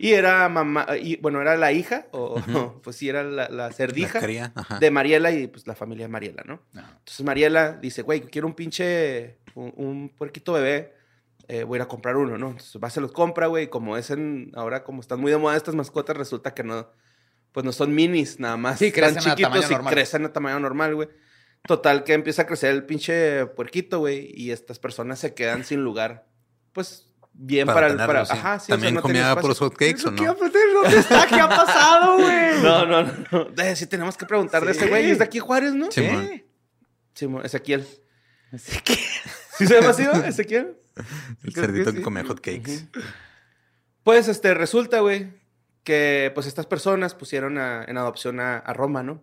Y 0.00 0.12
era 0.12 0.48
mamá, 0.48 0.86
y 1.00 1.16
bueno, 1.16 1.40
era 1.40 1.56
la 1.56 1.72
hija, 1.72 2.06
o 2.12 2.36
pues 2.84 2.94
sí, 2.94 3.08
era 3.08 3.24
la, 3.24 3.48
la 3.48 3.72
cerdija 3.72 4.20
La 4.20 4.78
de 4.78 4.90
Mariela 4.92 5.32
y 5.32 5.48
pues 5.48 5.66
la 5.66 5.74
familia 5.74 6.04
de 6.06 6.12
Mariela, 6.12 6.44
¿no? 6.46 6.62
Ajá. 6.76 6.94
Entonces 7.00 7.26
Mariela 7.26 7.72
dice, 7.72 8.02
güey, 8.02 8.20
quiero 8.20 8.46
un 8.46 8.54
pinche, 8.54 9.38
un, 9.56 9.72
un 9.76 10.08
puerquito 10.10 10.52
bebé, 10.52 10.94
eh, 11.48 11.64
voy 11.64 11.76
a 11.76 11.78
ir 11.78 11.82
a 11.82 11.88
comprar 11.88 12.16
uno, 12.16 12.36
¿no? 12.38 12.50
Entonces 12.50 12.80
va, 12.82 12.90
se 12.90 13.00
los 13.00 13.10
compra, 13.12 13.46
güey, 13.48 13.64
y 13.64 13.68
como 13.68 13.96
es 13.96 14.10
en, 14.10 14.52
ahora 14.54 14.84
como 14.84 15.00
están 15.00 15.18
muy 15.20 15.30
de 15.32 15.38
moda 15.38 15.56
estas 15.56 15.74
mascotas, 15.74 16.16
resulta 16.16 16.54
que 16.54 16.62
no, 16.62 16.90
pues 17.52 17.64
no 17.64 17.72
son 17.72 17.94
minis, 17.94 18.38
nada 18.38 18.56
más. 18.56 18.78
Sí, 18.78 18.86
están 18.86 19.14
crecen 19.14 19.32
a 19.32 19.36
tamaño 19.36 19.66
y 19.66 19.70
normal. 19.72 19.92
crecen 19.94 20.24
a 20.26 20.32
tamaño 20.32 20.60
normal, 20.60 20.94
güey. 20.94 21.08
Total 21.66 22.04
que 22.04 22.12
empieza 22.12 22.42
a 22.42 22.46
crecer 22.46 22.70
el 22.70 22.84
pinche 22.86 23.46
puerquito, 23.46 23.98
güey, 24.00 24.30
y 24.34 24.52
estas 24.52 24.78
personas 24.78 25.18
se 25.18 25.34
quedan 25.34 25.64
sin 25.64 25.82
lugar, 25.82 26.26
pues 26.72 27.04
bien 27.32 27.66
para, 27.66 27.80
Para 27.80 27.86
el, 27.92 27.96
para, 27.96 28.24
sí. 28.26 28.32
ajá, 28.32 28.58
sí, 28.58 28.64
o 28.64 28.66
sea, 28.66 28.74
También 28.76 28.94
no 28.94 29.02
comía 29.02 29.20
espacio. 29.30 29.40
puros 29.42 29.58
hotcakes 29.60 30.04
o 30.06 30.14
¿Qué, 30.14 30.24
no. 30.24 30.34
¿Dónde 30.34 30.98
está? 30.98 31.26
¿Qué 31.26 31.34
ha 31.40 31.48
pasado, 31.48 32.18
güey? 32.18 32.48
No, 32.62 32.84
no, 32.86 33.02
no. 33.04 33.62
Eh, 33.62 33.76
sí 33.76 33.86
tenemos 33.86 34.16
que 34.16 34.26
preguntar 34.26 34.64
de 34.64 34.74
Sí. 34.74 34.80
ese 34.80 34.88
güey. 34.88 35.10
Es 35.10 35.18
de 35.18 35.24
aquí 35.24 35.38
Juárez, 35.38 35.74
¿no? 35.74 35.90
Sí, 35.92 36.02
mon. 36.02 36.26
¿Qué? 36.28 36.48
Simón, 37.14 37.44
Ezequiel. 37.46 37.86
¿Sí 38.56 39.66
se 39.66 39.74
llama 39.74 39.90
así, 39.90 40.02
no? 40.04 40.12
Ezequiel? 40.24 40.76
El 41.44 41.52
cerdito 41.54 41.90
que 41.92 41.98
sí. 41.98 42.02
comía 42.02 42.24
hotcakes. 42.24 42.88
Pues, 44.02 44.28
este, 44.28 44.54
resulta, 44.54 45.00
güey, 45.00 45.32
que 45.84 46.30
pues 46.34 46.46
estas 46.46 46.66
personas 46.66 47.14
pusieron 47.14 47.58
a- 47.58 47.84
en 47.84 47.96
adopción 47.98 48.40
a, 48.40 48.58
a 48.58 48.72
Roma, 48.72 49.02
¿no? 49.02 49.22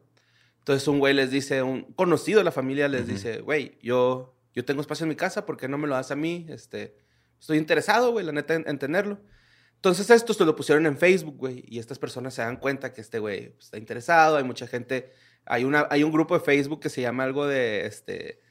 Entonces 0.59 0.87
un 0.87 0.99
güey 0.99 1.13
les 1.13 1.29
dice, 1.29 1.61
un 1.61 1.83
conocido 1.93 2.39
de 2.39 2.43
la 2.43 2.51
familia 2.51 2.87
les 2.87 3.05
dice, 3.07 3.41
güey, 3.41 3.77
yo, 3.83 4.35
yo 4.53 4.65
tengo 4.65 4.81
espacio 4.81 5.03
en 5.03 5.09
mi 5.09 5.15
casa, 5.15 5.45
¿por 5.45 5.57
qué 5.57 5.67
no 5.67 5.77
me 5.77 5.87
lo 5.87 5.93
das 5.93 6.09
a 6.09 6.15
mí? 6.15 6.47
Este, 6.49 6.97
estoy 7.39 7.59
interesado, 7.59 8.11
güey, 8.11 8.25
la 8.25 8.31
neta, 8.31 8.55
en, 8.55 8.63
en 8.67 8.79
tenerlo. 8.79 9.19
Entonces 9.75 10.09
esto 10.09 10.33
se 10.33 10.43
lo 10.43 10.55
pusieron 10.55 10.87
en 10.87 10.97
Facebook, 10.97 11.37
güey, 11.37 11.63
y 11.67 11.77
estas 11.77 11.99
personas 11.99 12.33
se 12.33 12.41
dan 12.41 12.57
cuenta 12.57 12.93
que 12.93 13.01
este 13.01 13.19
güey 13.19 13.49
pues, 13.49 13.65
está 13.65 13.77
interesado, 13.77 14.37
hay 14.37 14.43
mucha 14.43 14.65
gente, 14.65 15.11
hay, 15.45 15.63
una, 15.65 15.87
hay 15.91 16.01
un 16.03 16.11
grupo 16.11 16.33
de 16.35 16.43
Facebook 16.43 16.79
que 16.79 16.89
se 16.89 17.01
llama 17.01 17.23
algo 17.25 17.45
de, 17.45 17.85
este, 17.85 18.41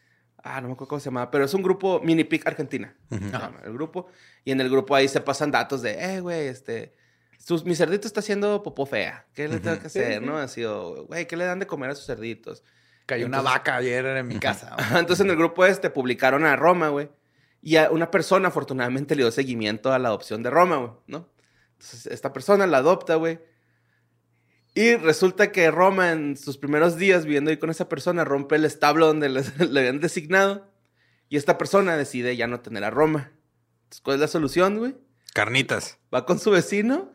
ah, 0.44 0.60
no 0.60 0.68
me 0.68 0.74
acuerdo 0.74 0.88
cómo 0.90 1.00
se 1.00 1.06
llama, 1.06 1.30
pero 1.30 1.44
es 1.44 1.52
un 1.54 1.62
grupo 1.62 2.00
Mini 2.04 2.22
Pic 2.24 2.46
Argentina, 2.46 2.94
se 3.10 3.18
llama 3.18 3.60
el 3.64 3.72
grupo, 3.72 4.06
y 4.44 4.52
en 4.52 4.60
el 4.60 4.70
grupo 4.70 4.94
ahí 4.94 5.08
se 5.08 5.20
pasan 5.20 5.50
datos 5.50 5.82
de, 5.82 5.92
eh, 6.16 6.20
güey, 6.20 6.46
este, 6.46 6.92
sus- 7.38 7.64
mi 7.64 7.74
cerdito 7.74 8.06
está 8.06 8.20
haciendo 8.20 8.62
popó 8.62 8.86
fea, 8.86 9.26
¿qué 9.34 9.48
le 9.48 9.58
tengo 9.58 9.78
que 9.80 9.86
hacer, 9.88 10.22
no? 10.22 10.38
Así, 10.38 10.62
o, 10.64 11.06
güey, 11.06 11.26
¿qué 11.26 11.36
le 11.36 11.44
dan 11.44 11.58
de 11.58 11.66
comer 11.66 11.90
a 11.90 11.94
sus 11.94 12.06
cerditos? 12.06 12.62
Cayó 13.06 13.26
una 13.26 13.42
vaca 13.42 13.76
ayer 13.76 14.04
en 14.06 14.26
mi 14.28 14.38
casa. 14.38 14.76
Entonces 14.98 15.20
en 15.24 15.30
el 15.30 15.36
grupo 15.36 15.64
este 15.66 15.90
publicaron 15.90 16.46
a 16.46 16.56
Roma, 16.56 16.88
güey. 16.88 17.10
Y 17.60 17.76
a 17.76 17.90
una 17.90 18.10
persona 18.10 18.48
afortunadamente 18.48 19.14
le 19.14 19.22
dio 19.24 19.30
seguimiento 19.30 19.92
a 19.92 19.98
la 19.98 20.08
adopción 20.08 20.42
de 20.42 20.48
Roma, 20.50 20.76
güey, 20.76 20.90
¿no? 21.06 21.28
Entonces 21.72 22.06
esta 22.06 22.32
persona 22.32 22.66
la 22.66 22.78
adopta, 22.78 23.16
güey. 23.16 23.40
Y 24.74 24.96
resulta 24.96 25.52
que 25.52 25.70
Roma 25.70 26.10
en 26.12 26.36
sus 26.36 26.58
primeros 26.58 26.96
días 26.96 27.24
viviendo 27.24 27.50
ahí 27.50 27.56
con 27.58 27.70
esa 27.70 27.88
persona 27.88 28.24
rompe 28.24 28.56
el 28.56 28.64
establo 28.64 29.06
donde 29.06 29.28
les- 29.28 29.58
le 29.70 29.80
habían 29.80 30.00
designado. 30.00 30.68
Y 31.28 31.36
esta 31.36 31.58
persona 31.58 31.96
decide 31.96 32.36
ya 32.36 32.46
no 32.46 32.60
tener 32.60 32.84
a 32.84 32.90
Roma. 32.90 33.32
Entonces, 33.84 34.00
¿cuál 34.02 34.16
es 34.16 34.20
la 34.20 34.28
solución, 34.28 34.78
güey? 34.78 34.96
Carnitas. 35.32 35.98
Va 36.12 36.26
con 36.26 36.38
su 36.38 36.50
vecino 36.50 37.12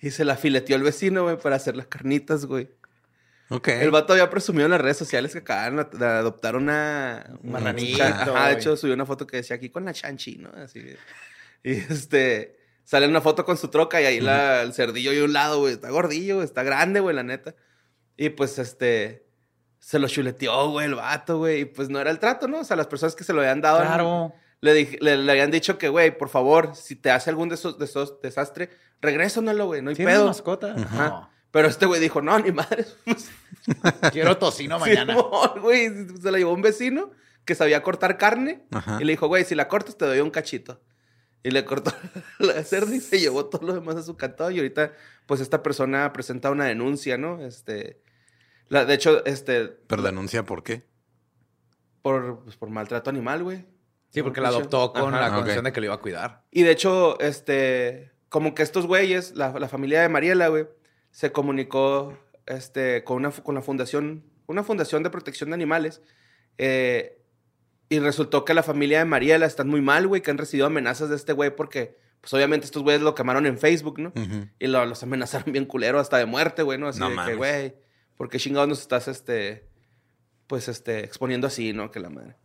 y 0.00 0.10
se 0.10 0.24
la 0.24 0.36
fileteó 0.36 0.76
el 0.76 0.82
vecino, 0.82 1.24
güey, 1.24 1.38
para 1.38 1.56
hacer 1.56 1.76
las 1.76 1.86
carnitas, 1.86 2.46
güey. 2.46 2.68
Ok. 3.50 3.68
El 3.68 3.90
vato 3.90 4.12
había 4.12 4.28
presumido 4.28 4.66
en 4.66 4.72
las 4.72 4.80
redes 4.80 4.96
sociales 4.98 5.32
que 5.32 5.38
acaban 5.38 5.88
de 5.92 6.06
adoptar 6.06 6.54
una... 6.54 7.24
Un 7.42 7.50
una 7.56 7.70
Ajá, 8.06 8.48
de 8.48 8.54
hecho 8.54 8.76
subió 8.76 8.94
una 8.94 9.06
foto 9.06 9.26
que 9.26 9.38
decía 9.38 9.56
aquí 9.56 9.70
con 9.70 9.84
la 9.86 9.92
chanchi, 9.94 10.36
¿no? 10.36 10.50
Así. 10.50 10.80
Y 11.64 11.72
este... 11.72 12.57
Sale 12.90 13.06
una 13.06 13.20
foto 13.20 13.44
con 13.44 13.58
su 13.58 13.68
troca 13.68 14.00
y 14.00 14.06
ahí 14.06 14.18
la- 14.18 14.62
el 14.62 14.72
cerdillo 14.72 15.12
y 15.12 15.18
un 15.18 15.34
lado, 15.34 15.58
güey. 15.60 15.74
Está 15.74 15.90
gordillo, 15.90 16.36
güey, 16.36 16.46
está 16.46 16.62
grande, 16.62 17.00
güey, 17.00 17.14
la 17.14 17.22
neta. 17.22 17.54
Y 18.16 18.30
pues 18.30 18.58
este... 18.58 19.26
Se 19.78 19.98
lo 19.98 20.08
chuleteó, 20.08 20.70
güey, 20.70 20.86
el 20.86 20.94
vato, 20.94 21.36
güey. 21.36 21.60
Y 21.60 21.64
pues 21.66 21.90
no 21.90 22.00
era 22.00 22.10
el 22.10 22.18
trato, 22.18 22.48
¿no? 22.48 22.60
O 22.60 22.64
sea, 22.64 22.78
las 22.78 22.86
personas 22.86 23.14
que 23.14 23.24
se 23.24 23.34
lo 23.34 23.40
habían 23.40 23.60
dado... 23.60 23.80
Claro. 23.80 24.32
Le, 24.62 24.74
dij- 24.74 24.98
le, 25.02 25.18
le 25.18 25.30
habían 25.32 25.50
dicho 25.50 25.76
que, 25.76 25.90
güey, 25.90 26.16
por 26.16 26.30
favor, 26.30 26.74
si 26.74 26.96
te 26.96 27.10
hace 27.10 27.28
algún 27.28 27.50
de 27.50 27.56
esos, 27.56 27.78
de 27.78 27.84
esos 27.84 28.22
desastre, 28.22 28.70
regrésanoslo, 29.02 29.66
güey, 29.66 29.82
no 29.82 29.90
hay 29.90 29.96
¿Tienes 29.96 30.14
pedo. 30.14 30.26
mascota? 30.26 30.74
Ajá. 30.74 31.30
Pero 31.50 31.68
este 31.68 31.84
güey 31.84 32.00
dijo, 32.00 32.22
no, 32.22 32.38
ni 32.38 32.52
madre. 32.52 32.86
Pues, 33.04 33.30
No. 33.66 34.10
Quiero 34.10 34.38
tocino 34.38 34.78
mañana. 34.78 35.14
Güey, 35.60 35.90
se 36.22 36.30
la 36.30 36.38
llevó 36.38 36.54
un 36.54 36.62
vecino 36.62 37.10
que 37.44 37.54
sabía 37.54 37.82
cortar 37.82 38.16
carne 38.16 38.64
Ajá. 38.70 38.96
y 38.98 39.04
le 39.04 39.12
dijo, 39.12 39.28
güey, 39.28 39.44
si 39.44 39.54
la 39.54 39.68
cortas 39.68 39.98
te 39.98 40.06
doy 40.06 40.20
un 40.20 40.30
cachito. 40.30 40.80
Y 41.42 41.50
le 41.50 41.64
cortó 41.64 41.92
la 42.38 42.62
cerda 42.64 42.94
y 42.94 43.00
se 43.00 43.20
llevó 43.20 43.46
todo 43.46 43.66
lo 43.66 43.74
demás 43.74 43.96
a 43.96 44.02
su 44.02 44.16
cantón. 44.16 44.52
Y 44.54 44.58
ahorita, 44.58 44.92
pues, 45.26 45.40
esta 45.40 45.62
persona 45.62 46.12
presenta 46.12 46.50
una 46.50 46.64
denuncia, 46.66 47.16
¿no? 47.16 47.40
Este, 47.44 48.00
la, 48.68 48.84
de 48.84 48.94
hecho, 48.94 49.24
este, 49.24 49.68
Pero 49.68 50.02
denuncia 50.02 50.44
por 50.44 50.62
qué. 50.62 50.82
por, 52.02 52.42
pues, 52.44 52.56
por 52.56 52.70
maltrato 52.70 53.10
animal, 53.10 53.42
güey. 53.44 53.64
Sí, 54.10 54.22
porque 54.22 54.40
la 54.40 54.48
adoptó 54.48 54.92
con 54.92 55.14
Ajá. 55.14 55.28
la 55.28 55.34
condición 55.34 55.64
de 55.64 55.72
que 55.72 55.80
lo 55.80 55.86
iba 55.86 55.94
a 55.94 56.00
cuidar. 56.00 56.42
Y 56.50 56.62
de 56.62 56.70
hecho, 56.72 57.20
este, 57.20 58.10
como 58.30 58.54
que 58.54 58.62
estos 58.62 58.86
güeyes, 58.86 59.34
la, 59.36 59.58
la 59.58 59.68
familia 59.68 60.00
de 60.00 60.08
Mariela, 60.08 60.48
güey, 60.48 60.66
se 61.10 61.30
comunicó 61.30 62.18
este, 62.46 63.04
con, 63.04 63.18
una, 63.18 63.30
con 63.30 63.54
la 63.54 63.60
fundación, 63.62 64.24
una 64.46 64.62
fundación 64.64 65.02
de 65.02 65.10
protección 65.10 65.50
de 65.50 65.54
animales. 65.54 66.00
eh, 66.56 67.17
y 67.88 67.98
resultó 68.00 68.44
que 68.44 68.54
la 68.54 68.62
familia 68.62 68.98
de 69.00 69.04
Mariela 69.04 69.46
están 69.46 69.68
muy 69.68 69.80
mal, 69.80 70.06
güey, 70.06 70.20
que 70.22 70.30
han 70.30 70.38
recibido 70.38 70.66
amenazas 70.66 71.08
de 71.10 71.16
este 71.16 71.32
güey 71.32 71.54
porque, 71.54 71.96
pues 72.20 72.32
obviamente 72.34 72.66
estos 72.66 72.82
güeyes 72.82 73.02
lo 73.02 73.14
quemaron 73.14 73.46
en 73.46 73.58
Facebook, 73.58 73.98
¿no? 73.98 74.08
Ujú. 74.14 74.48
Y 74.58 74.66
lo- 74.66 74.84
los 74.86 75.02
amenazaron 75.02 75.52
bien 75.52 75.64
culero, 75.64 75.98
hasta 75.98 76.18
de 76.18 76.26
muerte, 76.26 76.62
güey, 76.62 76.78
¿no? 76.78 76.88
Así 76.88 77.00
No 77.00 77.08
de 77.10 77.16
que, 77.30 77.34
güey, 77.34 77.74
¿por 78.16 78.28
qué 78.28 78.38
chingados 78.38 78.68
nos 78.68 78.80
estás, 78.80 79.08
este, 79.08 79.68
pues, 80.46 80.68
este, 80.68 81.00
exponiendo 81.04 81.46
así, 81.46 81.72
¿no? 81.72 81.90
Que 81.90 82.00
la 82.00 82.10
madre. 82.10 82.36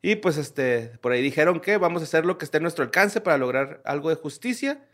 Y 0.00 0.16
pues, 0.16 0.36
este, 0.38 0.92
por 1.00 1.12
ahí 1.12 1.20
dijeron 1.22 1.60
que 1.60 1.76
vamos 1.76 2.02
a 2.02 2.04
hacer 2.04 2.24
lo 2.24 2.38
que 2.38 2.44
esté 2.44 2.58
a 2.58 2.60
nuestro 2.60 2.84
alcance 2.84 3.20
para 3.20 3.36
lograr 3.36 3.82
algo 3.84 4.10
de 4.10 4.14
justicia. 4.14 4.86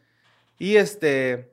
Y, 0.59 0.77
este, 0.77 1.53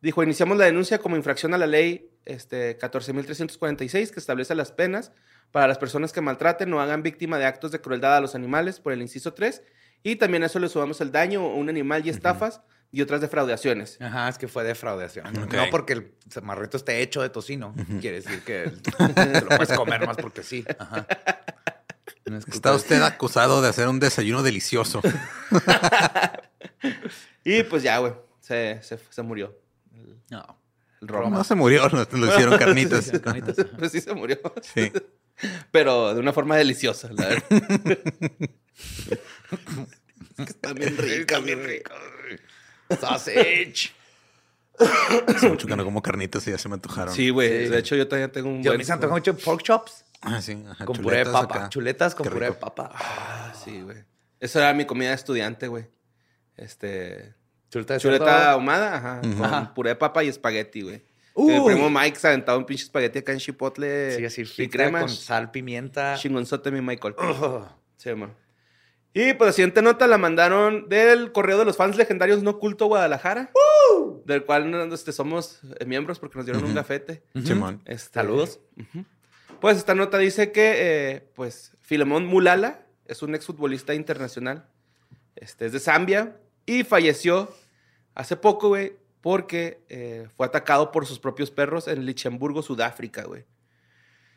dijo, 0.00 0.22
iniciamos 0.22 0.58
la 0.58 0.64
denuncia 0.64 0.98
como 0.98 1.16
infracción 1.16 1.54
a 1.54 1.58
la 1.58 1.66
ley, 1.66 2.10
este, 2.28 2.78
14.346, 2.78 4.10
que 4.10 4.20
establece 4.20 4.54
las 4.54 4.72
penas 4.72 5.12
para 5.50 5.66
las 5.66 5.78
personas 5.78 6.12
que 6.12 6.20
maltraten 6.20 6.72
o 6.74 6.80
hagan 6.80 7.02
víctima 7.02 7.38
de 7.38 7.46
actos 7.46 7.72
de 7.72 7.80
crueldad 7.80 8.16
a 8.16 8.20
los 8.20 8.34
animales 8.34 8.80
por 8.80 8.92
el 8.92 9.02
inciso 9.02 9.34
3. 9.34 9.62
Y 10.02 10.16
también 10.16 10.42
a 10.42 10.46
eso 10.46 10.58
le 10.58 10.68
sumamos 10.68 11.00
el 11.00 11.10
daño 11.10 11.40
a 11.40 11.54
un 11.54 11.68
animal 11.68 12.06
y 12.06 12.10
estafas 12.10 12.60
y 12.92 13.02
otras 13.02 13.20
defraudaciones. 13.20 14.00
Ajá, 14.00 14.28
es 14.28 14.38
que 14.38 14.46
fue 14.46 14.62
defraudación. 14.64 15.32
No 15.32 15.64
porque 15.70 15.94
el 15.94 16.12
marrito 16.42 16.76
esté 16.76 17.02
hecho 17.02 17.22
de 17.22 17.30
tocino. 17.30 17.74
Quiere 18.00 18.20
decir 18.20 18.42
que 18.44 18.70
te 19.14 19.40
lo 19.40 19.48
puedes 19.48 19.72
comer 19.72 20.06
más 20.06 20.16
porque 20.16 20.42
sí. 20.42 20.64
Ajá. 20.78 21.06
No 22.26 22.36
es 22.36 22.44
culpa 22.44 22.56
Está 22.56 22.74
usted 22.74 23.02
acusado 23.02 23.60
de 23.62 23.68
hacer 23.68 23.88
un 23.88 23.98
desayuno 23.98 24.42
delicioso. 24.42 25.00
Y 27.44 27.62
pues 27.62 27.82
ya, 27.82 27.98
güey, 27.98 28.12
se, 28.40 28.78
se, 28.82 28.98
se 29.08 29.22
murió. 29.22 29.58
No. 30.30 30.58
El 31.00 31.08
Roma. 31.08 31.36
No 31.38 31.44
se 31.44 31.54
murió, 31.54 31.88
lo, 31.88 32.04
lo 32.18 32.26
hicieron 32.26 32.58
carnitas. 32.58 33.04
Sí, 33.06 33.18
carnitas. 33.20 33.56
Pues 33.78 33.92
sí 33.92 34.00
se 34.00 34.14
murió. 34.14 34.38
Sí. 34.74 34.92
Pero 35.70 36.14
de 36.14 36.20
una 36.20 36.32
forma 36.32 36.56
deliciosa, 36.56 37.08
la 37.12 37.28
verdad. 37.28 37.44
es 39.10 40.36
que 40.36 40.42
está 40.44 40.72
bien 40.72 40.96
rica, 40.96 41.38
bien 41.38 41.64
rica. 41.64 41.94
Sausage. 43.00 43.92
Hace 45.26 45.48
mucho 45.48 45.66
que 45.66 45.76
no 45.76 45.84
como 45.84 46.02
carnitas 46.02 46.46
y 46.46 46.50
ya 46.52 46.58
se 46.58 46.68
me 46.68 46.74
antojaron. 46.74 47.14
Sí, 47.14 47.30
güey. 47.30 47.66
Sí. 47.66 47.70
De 47.70 47.78
hecho, 47.78 47.96
yo 47.96 48.06
también 48.08 48.30
tengo 48.30 48.48
un 48.48 48.62
Yo 48.62 48.70
buen... 48.70 48.78
me 48.78 48.84
se 48.84 48.92
antoja 48.92 49.12
mucho 49.14 49.36
pork 49.36 49.62
chops 49.62 50.04
Ah, 50.20 50.42
sí. 50.42 50.64
ajá, 50.68 50.84
con 50.84 50.96
puré 50.96 51.18
de 51.18 51.24
papa. 51.26 51.40
acá. 51.58 51.68
Chuletas 51.68 52.14
con 52.14 52.26
puré 52.28 52.46
de 52.46 52.52
papa. 52.52 52.90
Ah, 52.94 53.52
sí, 53.64 53.80
güey. 53.82 53.98
Esa 54.40 54.60
era 54.60 54.74
mi 54.74 54.84
comida 54.84 55.10
de 55.10 55.14
estudiante, 55.16 55.68
güey. 55.68 55.86
Este... 56.56 57.34
Chuleta 57.70 57.94
de 57.94 58.00
Chuleta 58.00 58.24
cerdo. 58.24 58.50
ahumada, 58.50 58.96
ajá. 58.96 59.20
Ujú. 59.24 59.36
Con 59.36 59.44
Ajá. 59.44 59.74
puré 59.74 59.90
de 59.90 59.96
papa 59.96 60.24
y 60.24 60.28
espagueti, 60.28 60.82
güey. 60.82 61.02
Uy. 61.34 61.52
Mi 61.52 61.64
primo 61.66 61.88
Mike 61.90 62.18
se 62.18 62.28
aventaba 62.28 62.58
un 62.58 62.64
pinche 62.64 62.84
espagueti 62.84 63.18
acá 63.20 63.32
en 63.32 63.38
chipotle. 63.38 64.16
Sí, 64.16 64.24
así 64.24 64.42
y 64.62 64.68
crema. 64.68 65.00
con 65.00 65.08
sal, 65.08 65.50
pimienta. 65.50 66.16
Chingonzote, 66.16 66.70
mi 66.70 66.80
Michael. 66.80 67.14
Ugh. 67.18 67.64
Sí, 67.96 68.12
man. 68.14 68.34
Y 69.14 69.32
pues 69.34 69.48
la 69.48 69.52
siguiente 69.52 69.82
nota 69.82 70.06
la 70.06 70.18
mandaron 70.18 70.88
del 70.88 71.32
correo 71.32 71.58
de 71.58 71.64
los 71.64 71.76
fans 71.76 71.96
legendarios 71.96 72.42
No 72.42 72.58
Culto 72.58 72.86
Guadalajara. 72.86 73.50
Del 74.24 74.44
cual 74.44 74.92
este, 74.92 75.12
somos 75.12 75.60
eh, 75.78 75.84
miembros 75.86 76.18
porque 76.18 76.36
nos 76.36 76.44
dieron 76.46 76.62
un 76.62 76.68
Ujú. 76.70 76.76
gafete. 76.76 77.22
Simón. 77.44 77.82
Este, 77.86 78.14
Saludos. 78.14 78.60
Pues 79.60 79.76
esta 79.78 79.94
nota 79.94 80.18
dice 80.18 80.52
que, 80.52 80.74
eh, 80.76 81.28
pues, 81.34 81.72
Filemón 81.80 82.26
Mulala 82.26 82.86
es 83.06 83.22
un 83.22 83.34
exfutbolista 83.34 83.94
internacional. 83.94 84.66
Este, 85.36 85.66
es 85.66 85.72
de 85.72 85.80
Zambia 85.80 86.36
y 86.68 86.84
falleció 86.84 87.48
hace 88.14 88.36
poco, 88.36 88.68
güey, 88.68 88.92
porque 89.22 89.82
eh, 89.88 90.28
fue 90.36 90.46
atacado 90.46 90.92
por 90.92 91.06
sus 91.06 91.18
propios 91.18 91.50
perros 91.50 91.88
en 91.88 92.04
Lichtenburgo, 92.04 92.62
Sudáfrica, 92.62 93.24
güey. 93.24 93.46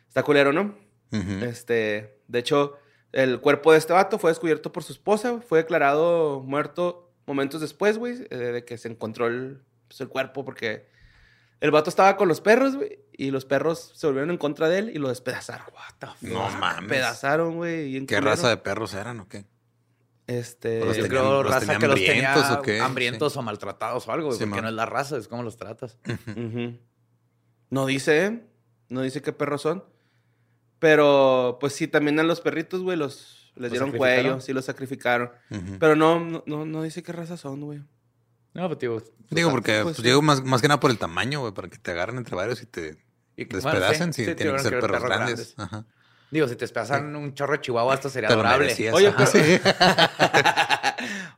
Está 0.08 0.22
culero, 0.22 0.52
¿no? 0.52 0.74
Este, 1.10 2.18
de 2.26 2.38
hecho, 2.38 2.78
el 3.12 3.40
cuerpo 3.40 3.72
de 3.72 3.78
este 3.78 3.92
vato 3.92 4.18
fue 4.18 4.30
descubierto 4.30 4.72
por 4.72 4.82
su 4.82 4.94
esposa. 4.94 5.42
Fue 5.46 5.58
declarado 5.58 6.40
muerto 6.40 7.12
momentos 7.26 7.60
después, 7.60 7.98
güey, 7.98 8.26
eh, 8.30 8.36
de 8.36 8.64
que 8.64 8.78
se 8.78 8.88
encontró 8.88 9.26
el, 9.26 9.60
pues, 9.88 10.00
el 10.00 10.08
cuerpo, 10.08 10.42
porque 10.42 10.88
el 11.60 11.70
vato 11.70 11.90
estaba 11.90 12.16
con 12.16 12.28
los 12.28 12.40
perros, 12.40 12.76
güey, 12.76 12.98
y 13.12 13.30
los 13.30 13.44
perros 13.44 13.92
se 13.94 14.06
volvieron 14.06 14.30
en 14.30 14.38
contra 14.38 14.70
de 14.70 14.78
él 14.78 14.90
y 14.94 14.98
lo 14.98 15.10
despedazaron. 15.10 15.66
No 16.22 16.48
mames. 16.48 16.88
Despedazaron, 16.88 17.56
güey. 17.56 17.92
¿Qué 18.06 18.16
culero. 18.16 18.30
raza 18.30 18.48
de 18.48 18.56
perros 18.56 18.94
eran 18.94 19.20
o 19.20 19.28
qué? 19.28 19.44
Este. 20.26 20.78
Los 20.84 20.96
Yo 20.96 21.02
tenían- 21.04 21.08
creo 21.10 21.42
los 21.42 21.52
raza 21.52 21.78
que 21.78 21.86
los 21.88 21.94
tenía 21.96 22.32
hambrientos 22.32 22.58
o 22.58 22.62
qué, 22.62 22.80
hambrientos 22.80 23.36
o 23.36 23.42
maltratados 23.42 24.06
o 24.08 24.12
algo, 24.12 24.26
güey, 24.28 24.38
Sí, 24.38 24.44
porque 24.44 24.54
man. 24.56 24.62
no 24.64 24.68
es 24.70 24.74
la 24.76 24.86
raza, 24.86 25.16
es 25.16 25.26
como 25.28 25.42
los 25.42 25.56
tratas. 25.56 25.98
No 27.70 27.86
dice, 27.86 28.26
¿eh? 28.26 28.42
No 28.88 29.02
dice 29.02 29.22
qué 29.22 29.32
perros 29.32 29.62
son. 29.62 29.84
Pero, 30.78 31.58
pues 31.60 31.72
sí, 31.74 31.86
también 31.88 32.18
a 32.20 32.22
los 32.22 32.40
perritos, 32.40 32.82
güey, 32.82 32.96
los 32.96 33.38
les 33.54 33.64
¿Los 33.64 33.72
dieron 33.72 33.92
cuello, 33.92 34.40
sí 34.40 34.52
los 34.52 34.64
sacrificaron. 34.64 35.30
Pero 35.78 35.94
no, 35.96 36.18
no, 36.20 36.42
no, 36.46 36.64
no 36.64 36.82
dice 36.82 37.02
qué 37.02 37.12
raza 37.12 37.36
son, 37.36 37.60
güey. 37.60 37.82
No, 38.54 38.66
pues 38.68 38.78
digo. 38.80 39.02
Digo, 39.30 39.50
porque 39.50 39.80
pues, 39.82 39.96
pues, 39.96 40.02
digo 40.02 40.20
más, 40.22 40.42
más 40.44 40.60
que 40.60 40.68
nada 40.68 40.80
por 40.80 40.90
el 40.90 40.98
tamaño, 40.98 41.40
güey, 41.40 41.52
para 41.52 41.68
que 41.68 41.78
te 41.78 41.90
agarren 41.90 42.16
entre 42.18 42.34
varios 42.36 42.62
y 42.62 42.66
te 42.66 42.98
y- 43.36 43.44
bueno, 43.44 43.62
despedacen. 43.70 44.12
sí, 44.12 44.24
sí, 44.24 44.30
sí, 44.30 44.36
tienen 44.36 44.56
que 44.56 44.62
ser 44.62 44.80
perros 44.80 45.02
grandes. 45.02 45.54
grandes. 45.54 45.54
Ajá. 45.58 45.84
Digo, 46.32 46.48
si 46.48 46.56
te 46.56 46.60
despedazan 46.64 47.14
un 47.14 47.34
chorro 47.34 47.52
de 47.52 47.60
chihuahua, 47.60 47.94
esto 47.94 48.08
sería 48.08 48.30
adorable. 48.30 48.64
merecías. 48.64 48.94
Oye, 48.94 49.12
pero- 49.16 49.30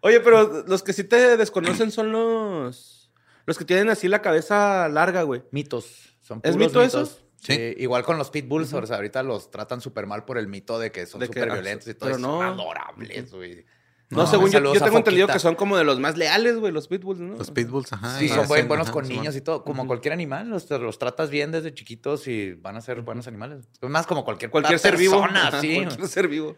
Oye, 0.00 0.20
pero 0.20 0.64
los 0.66 0.82
que 0.82 0.92
sí 0.92 1.04
te 1.04 1.36
desconocen 1.36 1.90
son 1.90 2.12
los. 2.12 3.10
Los 3.46 3.58
que 3.58 3.64
tienen 3.64 3.90
así 3.90 4.08
la 4.08 4.22
cabeza 4.22 4.88
larga, 4.88 5.22
güey. 5.22 5.42
Mitos. 5.50 6.16
Son 6.20 6.40
¿Es 6.42 6.52
puros 6.52 6.68
mito 6.68 6.82
eso? 6.82 6.98
mitos. 7.00 7.20
Sí. 7.42 7.54
Sí, 7.56 7.74
igual 7.78 8.04
con 8.04 8.16
los 8.16 8.30
pitbulls, 8.30 8.72
o 8.72 8.86
sea, 8.86 8.96
ahorita 8.96 9.22
los 9.22 9.50
tratan 9.50 9.82
súper 9.82 10.06
mal 10.06 10.24
por 10.24 10.38
el 10.38 10.48
mito 10.48 10.78
de 10.78 10.90
que 10.90 11.04
son 11.04 11.20
súper 11.26 11.52
violentos 11.52 11.86
y 11.88 11.94
todo. 11.94 12.08
pero 12.10 12.18
no. 12.18 12.38
Son 12.38 12.46
adorables, 12.46 13.32
güey. 13.32 13.66
No, 14.14 14.22
No, 14.22 14.26
según 14.26 14.50
yo, 14.50 14.60
yo 14.74 14.80
tengo 14.82 14.98
entendido 14.98 15.26
que 15.28 15.38
son 15.38 15.54
como 15.54 15.76
de 15.76 15.84
los 15.84 16.00
más 16.00 16.16
leales, 16.16 16.56
güey, 16.58 16.72
los 16.72 16.88
pitbulls, 16.88 17.20
¿no? 17.20 17.36
Los 17.36 17.50
pitbulls, 17.50 17.92
ajá. 17.92 18.18
Sí, 18.18 18.28
son 18.28 18.46
buen- 18.48 18.68
buenos 18.68 18.86
ajá, 18.86 18.92
con 18.94 19.08
niños 19.08 19.34
y 19.36 19.40
todo. 19.40 19.64
Como 19.64 19.86
cualquier 19.86 20.12
animal, 20.14 20.48
los, 20.48 20.68
los 20.70 20.98
tratas 20.98 21.30
bien 21.30 21.50
desde 21.52 21.74
chiquitos 21.74 22.26
y 22.28 22.52
van 22.54 22.76
a 22.76 22.80
ser 22.80 23.00
buenos 23.02 23.26
animales. 23.26 23.68
Es 23.80 23.88
más 23.90 24.06
como 24.06 24.24
cualquier, 24.24 24.50
Cualquier 24.50 24.78
ser 24.78 24.96
vivo. 24.96 25.20
persona, 25.20 25.48
Ajá, 25.48 25.60
sí. 25.60 25.76
Cualquier 25.82 26.08
ser 26.08 26.28
vivo. 26.28 26.56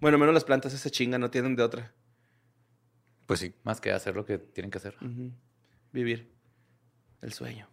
Bueno, 0.00 0.18
menos 0.18 0.34
las 0.34 0.44
plantas 0.44 0.72
se 0.72 0.90
chingan, 0.90 1.20
no 1.20 1.30
tienen 1.30 1.54
de 1.56 1.62
otra. 1.62 1.94
Pues 3.26 3.38
sí. 3.40 3.54
Más 3.62 3.80
que 3.80 3.92
hacer 3.92 4.16
lo 4.16 4.24
que 4.24 4.38
tienen 4.38 4.70
que 4.70 4.78
hacer. 4.78 4.96
Vivir. 5.92 6.32
El 7.20 7.32
sueño. 7.32 7.68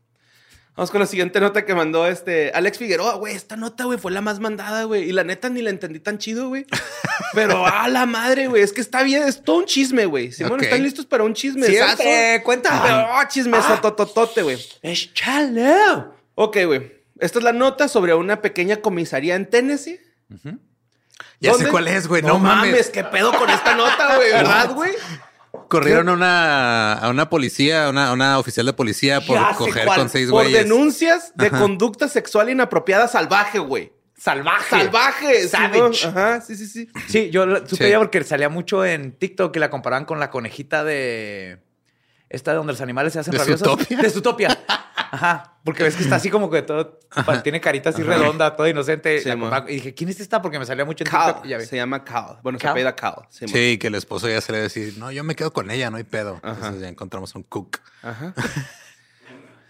Vamos 0.79 0.91
con 0.91 1.01
la 1.01 1.07
siguiente 1.07 1.41
nota 1.41 1.65
que 1.65 1.75
mandó 1.75 2.07
este 2.07 2.53
Alex 2.53 2.77
Figueroa, 2.77 3.15
güey. 3.15 3.35
Esta 3.35 3.57
nota, 3.57 3.83
güey, 3.83 3.99
fue 3.99 4.13
la 4.13 4.21
más 4.21 4.39
mandada, 4.39 4.85
güey. 4.85 5.09
Y 5.09 5.11
la 5.11 5.25
neta 5.25 5.49
ni 5.49 5.61
la 5.61 5.71
entendí 5.71 5.99
tan 5.99 6.19
chido, 6.19 6.47
güey. 6.47 6.65
Pero 7.33 7.67
a 7.67 7.89
la 7.89 8.05
madre, 8.05 8.47
güey. 8.47 8.63
Es 8.63 8.71
que 8.71 8.79
está 8.79 9.03
bien, 9.03 9.23
es 9.23 9.43
todo 9.43 9.57
un 9.57 9.65
chisme, 9.65 10.05
güey. 10.05 10.31
Simón, 10.31 10.53
Ok. 10.53 10.61
¿están 10.61 10.81
listos 10.81 11.05
para 11.05 11.25
un 11.25 11.33
chisme? 11.33 11.65
Siempre, 11.67 12.41
cuéntame. 12.45 12.91
Oh, 13.11 13.21
chisme 13.27 13.57
tototote, 13.81 14.41
güey. 14.41 14.57
¡Échale! 14.81 15.75
Ok, 16.35 16.57
güey. 16.65 16.93
Esta 17.19 17.39
es 17.39 17.43
la 17.43 17.51
nota 17.51 17.89
sobre 17.89 18.13
una 18.13 18.41
pequeña 18.41 18.77
comisaría 18.77 19.35
en 19.35 19.49
Tennessee. 19.49 19.99
Ya 21.41 21.51
sé 21.51 21.57
¿Dónde? 21.57 21.71
cuál 21.71 21.89
es, 21.89 22.07
güey. 22.07 22.21
No, 22.21 22.39
mames. 22.39 22.89
¿Qué 22.89 23.03
pedo 23.03 23.33
con 23.33 23.49
esta 23.49 23.75
nota, 23.75 24.15
güey? 24.15 24.31
¿Verdad, 24.31 24.73
güey? 24.73 24.93
Corrieron 25.67 26.09
a 26.09 26.13
una, 26.13 26.93
a 26.93 27.09
una 27.09 27.29
policía, 27.29 27.85
a 27.85 27.89
una, 27.89 28.11
una 28.13 28.39
oficial 28.39 28.65
de 28.65 28.73
policía 28.73 29.21
por 29.21 29.35
Ya 29.37 29.53
coger 29.55 29.85
con 29.87 30.09
seis 30.09 30.29
Por 30.29 30.43
güeyes. 30.43 30.63
denuncias 30.63 31.31
de 31.35 31.49
conducta 31.51 32.07
sexual 32.07 32.49
inapropiada 32.49 33.07
salvaje, 33.07 33.59
güey. 33.59 33.91
¡Salvaje! 34.17 34.69
Salvaje. 34.69 35.47
Savage. 35.47 35.93
Simón. 35.93 36.17
Ajá, 36.17 36.41
sí, 36.41 36.55
sí, 36.55 36.67
sí. 36.67 36.89
Sí, 37.07 37.29
yo 37.29 37.45
supe 37.65 37.85
Sí. 37.85 37.89
ya 37.89 37.97
porque 37.99 38.23
salía 38.23 38.49
mucho 38.49 38.83
en 38.83 39.13
TikTok 39.13 39.53
que 39.53 39.59
la 39.59 39.69
comparaban 39.69 40.05
con 40.05 40.19
la 40.19 40.29
conejita 40.29 40.83
de... 40.83 41.59
Esta 42.29 42.53
donde 42.53 42.73
los 42.73 42.81
animales 42.81 43.13
se 43.13 43.19
hacen 43.19 43.31
¿De 43.31 43.37
rabiosos. 43.39 43.65
Zootopia? 43.67 43.97
De 43.97 44.09
Zootopia. 44.09 44.59
Ajá. 45.11 45.57
Porque 45.63 45.83
ves 45.83 45.95
que 45.95 46.03
está 46.03 46.15
así 46.15 46.29
como 46.29 46.49
que 46.49 46.61
todo... 46.61 46.99
Tiene 47.43 47.59
carita 47.59 47.89
así 47.89 48.03
redonda, 48.03 48.55
todo 48.55 48.67
inocente. 48.67 49.19
Sí, 49.21 49.29
La 49.29 49.65
y 49.67 49.73
dije, 49.75 49.93
¿quién 49.93 50.09
es 50.09 50.19
esta? 50.19 50.41
Porque 50.41 50.59
me 50.59 50.65
salía 50.65 50.85
mucho 50.85 51.03
en 51.03 51.09
TikTok. 51.09 51.35
Cal. 51.37 51.45
y 51.45 51.49
ya 51.49 51.57
vi. 51.57 51.65
Se 51.65 51.75
llama 51.75 52.03
Cal. 52.03 52.39
Bueno, 52.43 52.59
se 52.59 52.63
Cal. 52.63 52.71
apellida 52.71 52.95
Cal. 52.95 53.27
Simón. 53.29 53.53
Sí, 53.53 53.77
que 53.77 53.87
el 53.87 53.95
esposo 53.95 54.29
ya 54.29 54.39
se 54.41 54.51
le 54.51 54.59
decir, 54.59 54.95
no, 54.97 55.11
yo 55.11 55.23
me 55.23 55.35
quedo 55.35 55.51
con 55.51 55.69
ella, 55.71 55.89
no 55.89 55.97
hay 55.97 56.03
pedo. 56.03 56.39
Ajá. 56.43 56.53
Entonces 56.55 56.81
ya 56.81 56.87
encontramos 56.89 57.33
un 57.35 57.43
cook. 57.43 57.77
Ajá. 58.03 58.33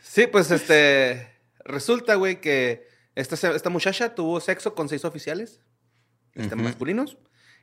Sí, 0.02 0.28
pues 0.28 0.52
este. 0.52 1.34
Resulta, 1.64 2.16
güey, 2.16 2.42
que 2.42 2.88
esta, 3.16 3.36
se- 3.36 3.56
esta 3.56 3.70
muchacha 3.70 4.16
tuvo 4.16 4.40
sexo 4.40 4.74
con 4.74 4.90
seis 4.90 5.06
oficiales 5.06 5.60
este, 6.34 6.56
masculinos. 6.56 7.18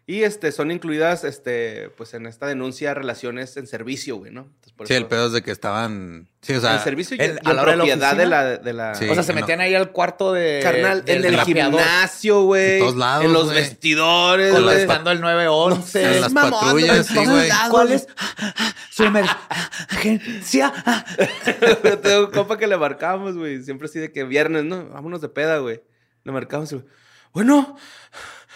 Y 0.09 0.23
este, 0.23 0.53
son 0.53 0.71
incluidas 0.71 1.25
este, 1.25 1.91
pues, 1.97 2.15
en 2.15 2.27
esta 2.27 2.47
denuncia 2.47 2.95
relaciones 2.95 3.57
en 3.57 3.67
servicio, 3.67 4.15
güey, 4.19 4.31
¿no? 4.31 4.43
Entonces, 4.43 4.73
por 4.73 4.87
Sí, 4.87 4.93
eso- 4.95 5.03
el 5.03 5.09
pedo 5.09 5.27
es 5.27 5.33
de 5.33 5.43
que 5.43 5.51
estaban. 5.51 6.29
Sí, 6.43 6.53
o 6.55 6.61
sea. 6.61 6.75
en 6.77 6.81
servicio 6.85 7.17
y, 7.17 7.21
en- 7.25 7.41
y 7.45 7.51
a 7.51 7.53
la 7.53 7.63
hora 7.63 7.73
de 7.73 7.77
la 7.79 7.85
propiedad 7.85 8.17
de 8.17 8.27
la, 8.27 8.45
de 8.59 8.73
la- 8.73 8.95
Sí. 8.95 9.09
o 9.09 9.15
sea, 9.15 9.25
se 9.25 9.33
no. 9.35 9.41
metían 9.41 9.61
ahí 9.61 9.75
al 9.75 9.91
cuarto 9.91 10.33
de... 10.33 10.61
Carnal, 10.63 11.03
en 11.07 11.25
el 11.25 11.41
gimnasio, 11.41 12.43
güey. 12.43 12.75
En 12.75 12.79
todos 12.79 12.95
lados, 12.95 13.25
En 13.25 13.33
los 13.33 13.45
güey. 13.47 13.57
vestidores, 13.57 14.53
Con 14.55 14.63
güey. 14.63 14.81
estando 14.81 15.11
el 15.11 15.21
911. 15.21 16.03
En 16.15 16.21
las 16.21 16.33
mamón, 16.33 16.53
patrullas, 16.53 17.13
güey, 17.13 17.25
sí, 17.25 17.31
güey. 17.33 17.51
¿Cuál 17.71 17.91
es 17.93 18.07
su 18.91 19.03
emergencia? 19.03 20.73
Tengo 22.03 22.27
un 22.27 22.31
compa 22.31 22.57
que 22.57 22.69
le 22.69 22.77
marcamos, 22.77 23.37
güey. 23.37 23.61
Siempre 23.63 23.87
así 23.87 23.99
de 23.99 24.13
que 24.13 24.23
viernes, 24.23 24.63
¿no? 24.65 24.89
Vámonos 24.91 25.21
de 25.21 25.29
peda, 25.31 25.59
güey. 25.59 25.83
Le 26.23 26.31
marcamos 26.31 26.71
y, 26.73 26.85
bueno, 27.33 27.77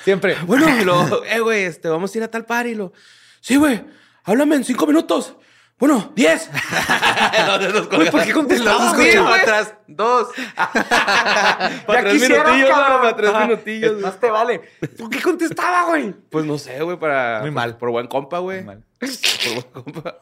Siempre. 0.04 0.36
bueno, 0.46 0.68
y 0.68 0.84
lo, 0.84 1.24
eh, 1.24 1.40
güey, 1.40 1.64
este, 1.64 1.88
vamos 1.88 2.14
a 2.14 2.18
ir 2.18 2.24
a 2.24 2.30
tal 2.30 2.44
par 2.46 2.66
y 2.66 2.74
lo, 2.74 2.92
sí, 3.40 3.56
güey, 3.56 3.84
háblame 4.24 4.56
en 4.56 4.64
cinco 4.64 4.86
minutos. 4.86 5.36
Bueno, 5.78 6.12
diez. 6.14 6.50
Güey, 7.90 8.10
¿por 8.10 8.22
qué 8.22 8.32
contestabas, 8.34 8.94
Sí, 8.98 9.16
atrás, 9.16 9.74
dos. 9.86 10.28
para 10.54 11.70
Ya 11.88 12.00
tres 12.02 12.20
minutillos, 12.20 12.68
cabrón. 12.68 13.00
para 13.00 13.16
tres 13.16 13.32
minutillos. 13.34 14.00
Más 14.02 14.20
te 14.20 14.30
vale. 14.30 14.60
¿Por 14.98 15.08
qué 15.08 15.22
contestaba, 15.22 15.86
güey? 15.86 16.12
Pues 16.30 16.44
no 16.44 16.58
sé, 16.58 16.82
güey, 16.82 16.98
para. 16.98 17.40
Muy 17.40 17.50
mal. 17.50 17.78
Por 17.78 17.90
buen 17.90 18.08
compa, 18.08 18.40
güey. 18.40 18.58
Muy 18.62 18.74
mal. 18.74 18.84
Por 18.98 19.52
buen 19.54 19.72
compa. 19.84 20.18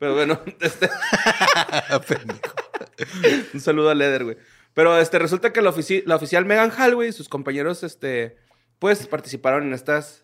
Pero 0.00 0.14
bueno, 0.14 0.40
este. 0.60 0.90
Un 3.54 3.60
saludo 3.60 3.90
a 3.90 3.94
Leder, 3.94 4.24
güey. 4.24 4.36
Pero 4.74 4.98
este, 4.98 5.18
resulta 5.18 5.52
que 5.52 5.62
la, 5.62 5.70
ofici- 5.72 6.02
la 6.04 6.16
oficial 6.16 6.44
Megan 6.44 6.72
Hall, 6.76 6.94
güey, 6.94 7.08
y 7.08 7.12
sus 7.12 7.28
compañeros, 7.28 7.82
este, 7.82 8.36
pues 8.78 9.06
participaron 9.06 9.64
en 9.68 9.74
estas 9.74 10.22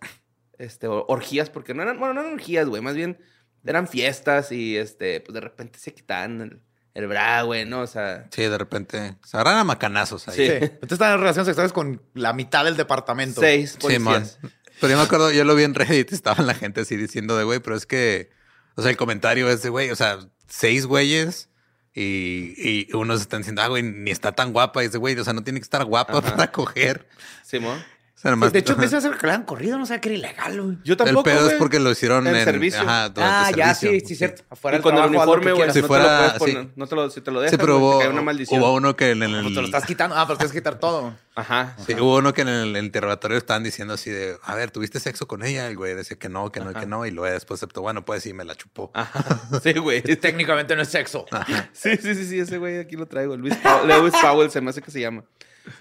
este, 0.58 0.86
or- 0.88 1.04
orgías, 1.08 1.50
porque 1.50 1.74
no 1.74 1.82
eran, 1.82 1.98
bueno, 1.98 2.14
no 2.14 2.20
eran 2.22 2.34
orgías, 2.34 2.68
güey, 2.68 2.82
más 2.82 2.94
bien 2.94 3.18
eran 3.64 3.88
fiestas 3.88 4.52
y 4.52 4.76
este, 4.76 5.20
pues 5.20 5.34
de 5.34 5.40
repente 5.40 5.78
se 5.78 5.94
quitaban 5.94 6.40
el, 6.42 6.60
el 6.92 7.06
bra, 7.08 7.42
güey, 7.42 7.64
¿no? 7.64 7.80
O 7.80 7.86
sea, 7.86 8.26
Sí, 8.30 8.42
de 8.42 8.58
repente. 8.58 9.16
Se 9.24 9.36
agarran 9.36 9.58
a 9.58 9.64
macanazos 9.64 10.28
ahí. 10.28 10.36
Sí. 10.36 10.42
Entonces 10.52 10.92
están 10.92 11.12
en 11.14 11.20
relaciones 11.20 11.46
sexuales 11.46 11.72
con 11.72 12.02
la 12.14 12.32
mitad 12.34 12.64
del 12.64 12.76
departamento. 12.76 13.40
seis 13.40 13.76
Sí, 13.80 13.98
man. 13.98 14.14
policías. 14.22 14.38
Pero 14.80 14.90
yo 14.92 14.96
me 14.98 15.04
acuerdo, 15.04 15.30
yo 15.32 15.44
lo 15.44 15.54
vi 15.54 15.62
en 15.64 15.74
Reddit, 15.74 16.12
estaban 16.12 16.46
la 16.46 16.54
gente 16.54 16.82
así 16.82 16.96
diciendo 16.96 17.36
de 17.38 17.44
güey, 17.44 17.60
pero 17.60 17.74
es 17.74 17.86
que, 17.86 18.30
o 18.76 18.82
sea, 18.82 18.90
el 18.90 18.96
comentario 18.96 19.48
es 19.48 19.62
de 19.62 19.70
güey, 19.70 19.90
o 19.90 19.96
sea, 19.96 20.18
seis 20.46 20.84
güeyes 20.84 21.48
y, 21.94 22.54
y 22.58 22.92
unos 22.94 23.20
están 23.22 23.40
diciendo, 23.40 23.62
ah, 23.62 23.68
güey, 23.68 23.82
ni 23.82 24.10
está 24.10 24.32
tan 24.32 24.52
guapa. 24.52 24.82
Y 24.82 24.88
dice, 24.88 24.98
güey, 24.98 25.16
o 25.18 25.24
sea, 25.24 25.32
no 25.32 25.42
tiene 25.44 25.60
que 25.60 25.64
estar 25.64 25.84
guapa 25.84 26.18
Ajá. 26.18 26.36
para 26.36 26.52
coger. 26.52 27.08
Simón. 27.44 27.82
Sea, 28.24 28.34
de 28.50 28.58
hecho, 28.58 28.72
ajá. 28.72 28.80
empecé 28.82 28.94
a 28.96 28.98
hacer 29.00 29.18
que 29.18 29.26
le 29.26 29.32
han 29.34 29.42
corrido, 29.44 29.76
no 29.78 29.84
sé 29.84 30.00
que 30.00 30.08
era 30.08 30.16
ilegal, 30.18 30.60
güey. 30.62 30.78
Yo 30.82 30.94
El 30.94 30.96
tampoco, 30.96 31.24
pedo 31.24 31.46
es 31.50 31.54
porque 31.58 31.78
lo 31.78 31.90
hicieron 31.90 32.26
En 32.26 32.34
en, 32.36 32.44
servicio. 32.44 32.80
Ajá, 32.80 33.12
Ah, 33.18 33.50
ya, 33.54 33.74
servicio. 33.74 34.00
sí, 34.00 34.06
sí, 34.06 34.16
cierto. 34.16 34.42
Afuera 34.48 34.78
Y 34.78 34.80
con 34.80 34.94
el 34.94 35.00
trabajo, 35.02 35.12
lo 35.12 35.20
uniforme, 35.32 35.52
güey. 35.52 35.70
Si 35.72 35.82
no 35.82 35.86
fuera- 35.86 36.32
te 36.32 36.38
lo 36.38 36.44
sí. 36.62 36.70
No 36.74 36.86
te 36.86 36.94
lo, 36.96 37.10
si 37.10 37.20
te 37.20 37.30
lo 37.30 37.40
dejas, 37.40 37.50
Sí, 37.50 37.56
pero 37.58 37.78
güey, 37.78 37.84
hubo, 37.90 37.98
te 37.98 38.04
cae 38.04 38.12
una 38.14 38.22
maldición. 38.22 38.60
hubo 38.62 38.72
uno 38.74 38.96
que 38.96 39.10
en 39.10 39.22
el, 39.22 39.42
Pues 39.42 39.54
te 39.54 39.60
lo 39.60 39.66
estás 39.66 39.84
quitando. 39.84 40.16
Ah, 40.16 40.26
pero 40.26 40.38
tienes 40.38 40.52
que 40.52 40.58
quitar 40.60 40.78
todo. 40.80 41.14
Ajá. 41.34 41.76
Sí, 41.86 41.94
hubo 42.00 42.16
uno 42.16 42.32
que 42.32 42.42
en 42.42 42.48
el 42.48 42.76
interrogatorio 42.78 43.36
estaban 43.36 43.62
diciendo 43.62 43.92
así 43.94 44.08
de, 44.10 44.38
a 44.42 44.54
ver, 44.54 44.70
¿tuviste 44.70 45.00
sexo 45.00 45.26
con 45.28 45.44
ella? 45.44 45.66
El 45.68 45.76
güey 45.76 45.94
decía 45.94 46.16
que 46.18 46.30
no, 46.30 46.50
que 46.50 46.60
no, 46.60 46.70
y 46.70 46.74
que 46.74 46.86
no. 46.86 47.04
Y 47.04 47.10
luego 47.10 47.30
después 47.32 47.58
aceptó, 47.60 47.82
bueno, 47.82 48.04
pues 48.06 48.22
sí, 48.22 48.32
me 48.32 48.44
la 48.44 48.54
chupó. 48.54 48.90
Ajá. 48.94 49.22
Sí, 49.62 49.74
güey. 49.74 50.00
Técnicamente 50.20 50.74
no 50.76 50.80
es 50.82 50.88
sexo. 50.88 51.26
Sí, 51.74 51.96
sí, 52.00 52.14
sí, 52.14 52.24
sí, 52.26 52.38
ese 52.38 52.56
güey 52.56 52.78
aquí 52.78 52.96
lo 52.96 53.04
traigo. 53.06 53.36
Luis 53.36 53.54
Powell, 53.56 53.86
Lewis 53.88 54.14
Powell 54.22 54.50
se 54.50 54.62
me 54.62 54.70
hace 54.70 54.80
que 54.80 54.90
se 54.90 55.00
llama. 55.00 55.24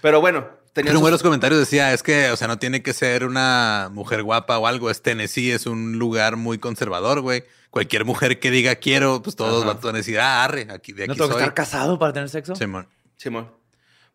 Pero 0.02 0.20
bueno, 0.20 0.48
tenía 0.74 0.90
Pero 0.90 0.98
uno 0.98 1.06
de 1.06 1.12
sus- 1.12 1.12
los 1.12 1.22
comentarios 1.22 1.58
decía, 1.58 1.94
es 1.94 2.02
que, 2.02 2.30
o 2.30 2.36
sea, 2.36 2.46
no 2.48 2.58
tiene 2.58 2.82
que 2.82 2.92
ser 2.92 3.24
una 3.24 3.88
mujer 3.90 4.22
guapa 4.22 4.58
o 4.58 4.66
algo. 4.66 4.90
Es 4.90 5.00
Tennessee, 5.00 5.50
es 5.52 5.64
un 5.64 5.98
lugar 5.98 6.36
muy 6.36 6.58
conservador, 6.58 7.22
güey. 7.22 7.44
Cualquier 7.70 8.04
mujer 8.04 8.38
que 8.38 8.50
diga 8.50 8.74
quiero, 8.76 9.22
pues 9.22 9.34
todos 9.36 9.64
Ajá. 9.64 9.72
van 9.82 9.94
a 9.94 9.98
decir, 9.98 10.20
ah, 10.20 10.44
arre, 10.44 10.68
aquí, 10.70 10.92
de 10.92 11.04
aquí 11.04 11.08
¿No 11.08 11.14
tengo 11.14 11.30
que 11.30 11.36
estar 11.36 11.54
casado 11.54 11.98
para 11.98 12.12
tener 12.12 12.28
sexo? 12.28 12.54
Simón. 12.54 12.86
Simón. 13.16 13.50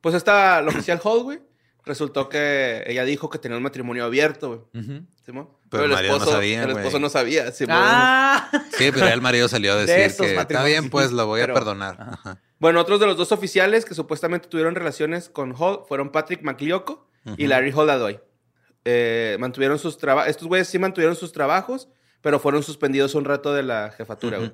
Pues 0.02 0.14
está 0.16 0.60
el 0.60 0.68
oficial 0.68 1.02
Hall, 1.04 1.24
güey. 1.24 1.40
resultó 1.86 2.30
que 2.30 2.84
ella 2.86 3.04
dijo 3.04 3.30
que 3.32 3.40
tenía 3.40 3.58
un 3.58 3.64
matrimonio 3.64 4.06
abierto, 4.06 4.48
güey. 4.72 4.84
Ujú. 4.86 5.06
Simón. 5.26 5.50
Pero 5.70 5.86
el 5.86 5.92
marido 5.92 6.20
no 6.20 6.26
sabía, 6.26 6.64
El 6.64 6.72
esposo 6.72 7.00
no 7.00 7.10
sabía, 7.10 7.52
Simón. 7.52 7.76
Ah, 7.80 8.50
Sí, 8.78 8.92
pero 8.94 9.08
ya 9.08 9.14
el 9.14 9.22
marido 9.22 9.48
salió 9.48 9.74
a 9.74 9.76
De 9.78 9.86
decir 9.86 10.16
que 10.26 10.36
está 10.36 10.64
bien, 10.64 10.90
pues 10.90 11.12
lo 11.12 11.26
voy 11.26 11.42
Pero- 11.42 11.54
a 11.54 11.56
perdonar. 11.56 11.98
Ajá. 12.00 12.42
Bueno, 12.60 12.82
otros 12.82 13.00
de 13.00 13.06
los 13.06 13.18
dos 13.18 13.32
oficiales 13.32 13.86
que 13.86 13.96
supuestamente 13.96 14.48
tuvieron 14.48 14.76
relaciones 14.76 15.30
con 15.30 15.54
Hall 15.58 15.84
fueron 15.88 16.12
Patrick 16.12 16.44
McLeoco 16.44 17.08
y 17.38 17.48
Larry 17.48 17.72
Holadoy. 17.72 18.20
Eh, 18.86 19.38
mantuvieron 19.40 19.80
sus 19.80 19.98
trabajos. 19.98 20.30
Estos 20.30 20.48
güeyes 20.48 20.68
sí 20.68 20.80
mantuvieron 20.80 21.16
sus 21.16 21.32
trabajos, 21.32 21.90
pero 22.22 22.40
fueron 22.40 22.64
suspendidos 22.64 23.16
un 23.16 23.26
rato 23.26 23.54
de 23.54 23.64
la 23.64 23.92
jefatura, 23.92 24.38
güey. 24.38 24.54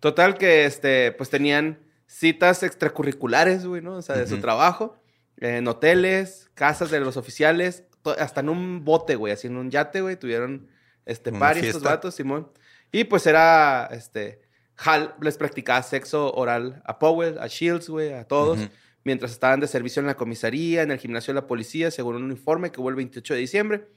Total 0.00 0.36
que, 0.36 0.64
este, 0.64 1.12
pues 1.12 1.30
tenían 1.30 1.78
citas 2.06 2.62
extracurriculares, 2.62 3.64
güey, 3.64 3.82
¿no? 3.82 3.96
O 3.96 4.02
sea, 4.02 4.16
de 4.16 4.26
su 4.26 4.38
trabajo, 4.38 4.96
eh, 5.40 5.58
en 5.58 5.68
hoteles, 5.68 6.50
casas 6.54 6.90
de 6.90 7.00
los 7.00 7.16
oficiales, 7.16 7.84
hasta 8.18 8.40
en 8.40 8.48
un 8.48 8.84
bote, 8.84 9.14
güey, 9.14 9.32
así 9.32 9.46
en 9.46 9.56
un 9.56 9.70
yate, 9.70 10.00
güey, 10.00 10.16
tuvieron, 10.16 10.68
este, 11.06 11.32
party 11.32 11.66
estos 11.66 11.82
vatos, 11.82 12.16
Simón. 12.16 12.50
Y 12.90 13.04
pues 13.04 13.26
era, 13.26 13.88
este, 13.92 14.41
Hal 14.84 15.14
les 15.20 15.36
practicaba 15.36 15.82
sexo 15.82 16.32
oral 16.34 16.82
a 16.84 16.98
Powell, 16.98 17.38
a 17.38 17.46
Shields, 17.46 17.88
güey, 17.88 18.12
a 18.12 18.24
todos, 18.24 18.58
mientras 19.04 19.32
estaban 19.32 19.60
de 19.60 19.66
servicio 19.66 20.00
en 20.00 20.06
la 20.06 20.16
comisaría, 20.16 20.82
en 20.82 20.90
el 20.90 20.98
gimnasio 20.98 21.32
de 21.34 21.40
la 21.40 21.46
policía, 21.46 21.90
según 21.90 22.16
un 22.16 22.30
informe 22.30 22.70
que 22.70 22.80
hubo 22.80 22.88
el 22.88 22.96
28 22.96 23.34
de 23.34 23.40
diciembre. 23.40 23.88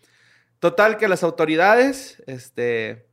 Total, 0.60 0.98
que 0.98 1.08
las 1.08 1.24
autoridades, 1.24 2.24
este, 2.28 3.08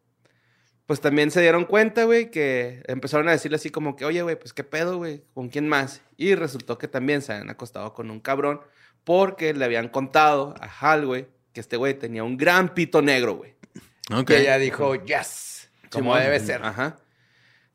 pues 0.87 1.00
también 1.00 1.30
se 1.30 1.40
dieron 1.40 1.64
cuenta, 1.64 2.04
güey, 2.04 2.30
que 2.30 2.82
empezaron 2.87 3.28
a 3.28 3.32
decirle 3.32 3.56
así 3.56 3.70
como 3.70 3.96
que, 3.96 4.04
oye, 4.04 4.22
güey, 4.22 4.38
pues 4.38 4.52
qué 4.52 4.64
pedo, 4.64 4.98
güey, 4.98 5.24
¿con 5.35 5.48
quién 5.48 5.68
más? 5.68 6.02
Y 6.16 6.35
resultó 6.35 6.78
que 6.78 6.88
también 6.88 7.22
se 7.22 7.32
habían 7.32 7.50
acostado 7.50 7.92
con 7.94 8.11
un 8.11 8.20
cabrón 8.20 8.61
porque 9.04 9.54
le 9.54 9.64
habían 9.64 9.88
contado 9.88 10.54
a 10.61 10.68
Hal, 10.68 11.06
güey, 11.06 11.26
que 11.52 11.61
este 11.61 11.76
güey 11.76 11.94
tenía 11.94 12.24
un 12.24 12.37
gran 12.37 12.74
pito 12.74 13.02
negro, 13.02 13.37
güey. 13.37 13.54
Ok. 14.12 14.28
que 14.28 14.40
ella 14.40 14.58
dijo, 14.58 14.94
yes, 15.04 15.70
como 15.90 16.16
debe 16.16 16.40
ser. 16.40 16.64
Ajá. 16.64 16.98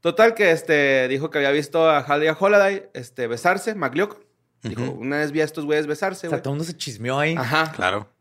Total 0.02 0.34
que 0.36 0.52
este 0.52 1.08
dijo 1.08 1.30
que 1.30 1.40
había 1.40 1.52
visto 1.52 1.90
a 1.90 2.00
Hal 2.00 2.24
y 2.24 2.28
a 2.28 2.38
Holiday 2.40 2.90
este, 2.94 3.28
besarse, 3.28 3.76
Maglioco. 3.76 4.20
Dijo, 4.64 4.84
una 4.92 5.18
vez 5.18 5.32
vi 5.32 5.42
a 5.42 5.46
estos 5.46 5.66
güeyes 5.66 5.88
besarse, 5.88 6.28
O 6.28 6.30
sea, 6.30 6.42
todo 6.42 6.54
el 6.54 6.58
mundo 6.58 6.70
se 6.70 6.78
chismeó 6.78 7.20
ahí. 7.20 7.36
Ajá. 7.38 7.72
Claro. 7.72 8.12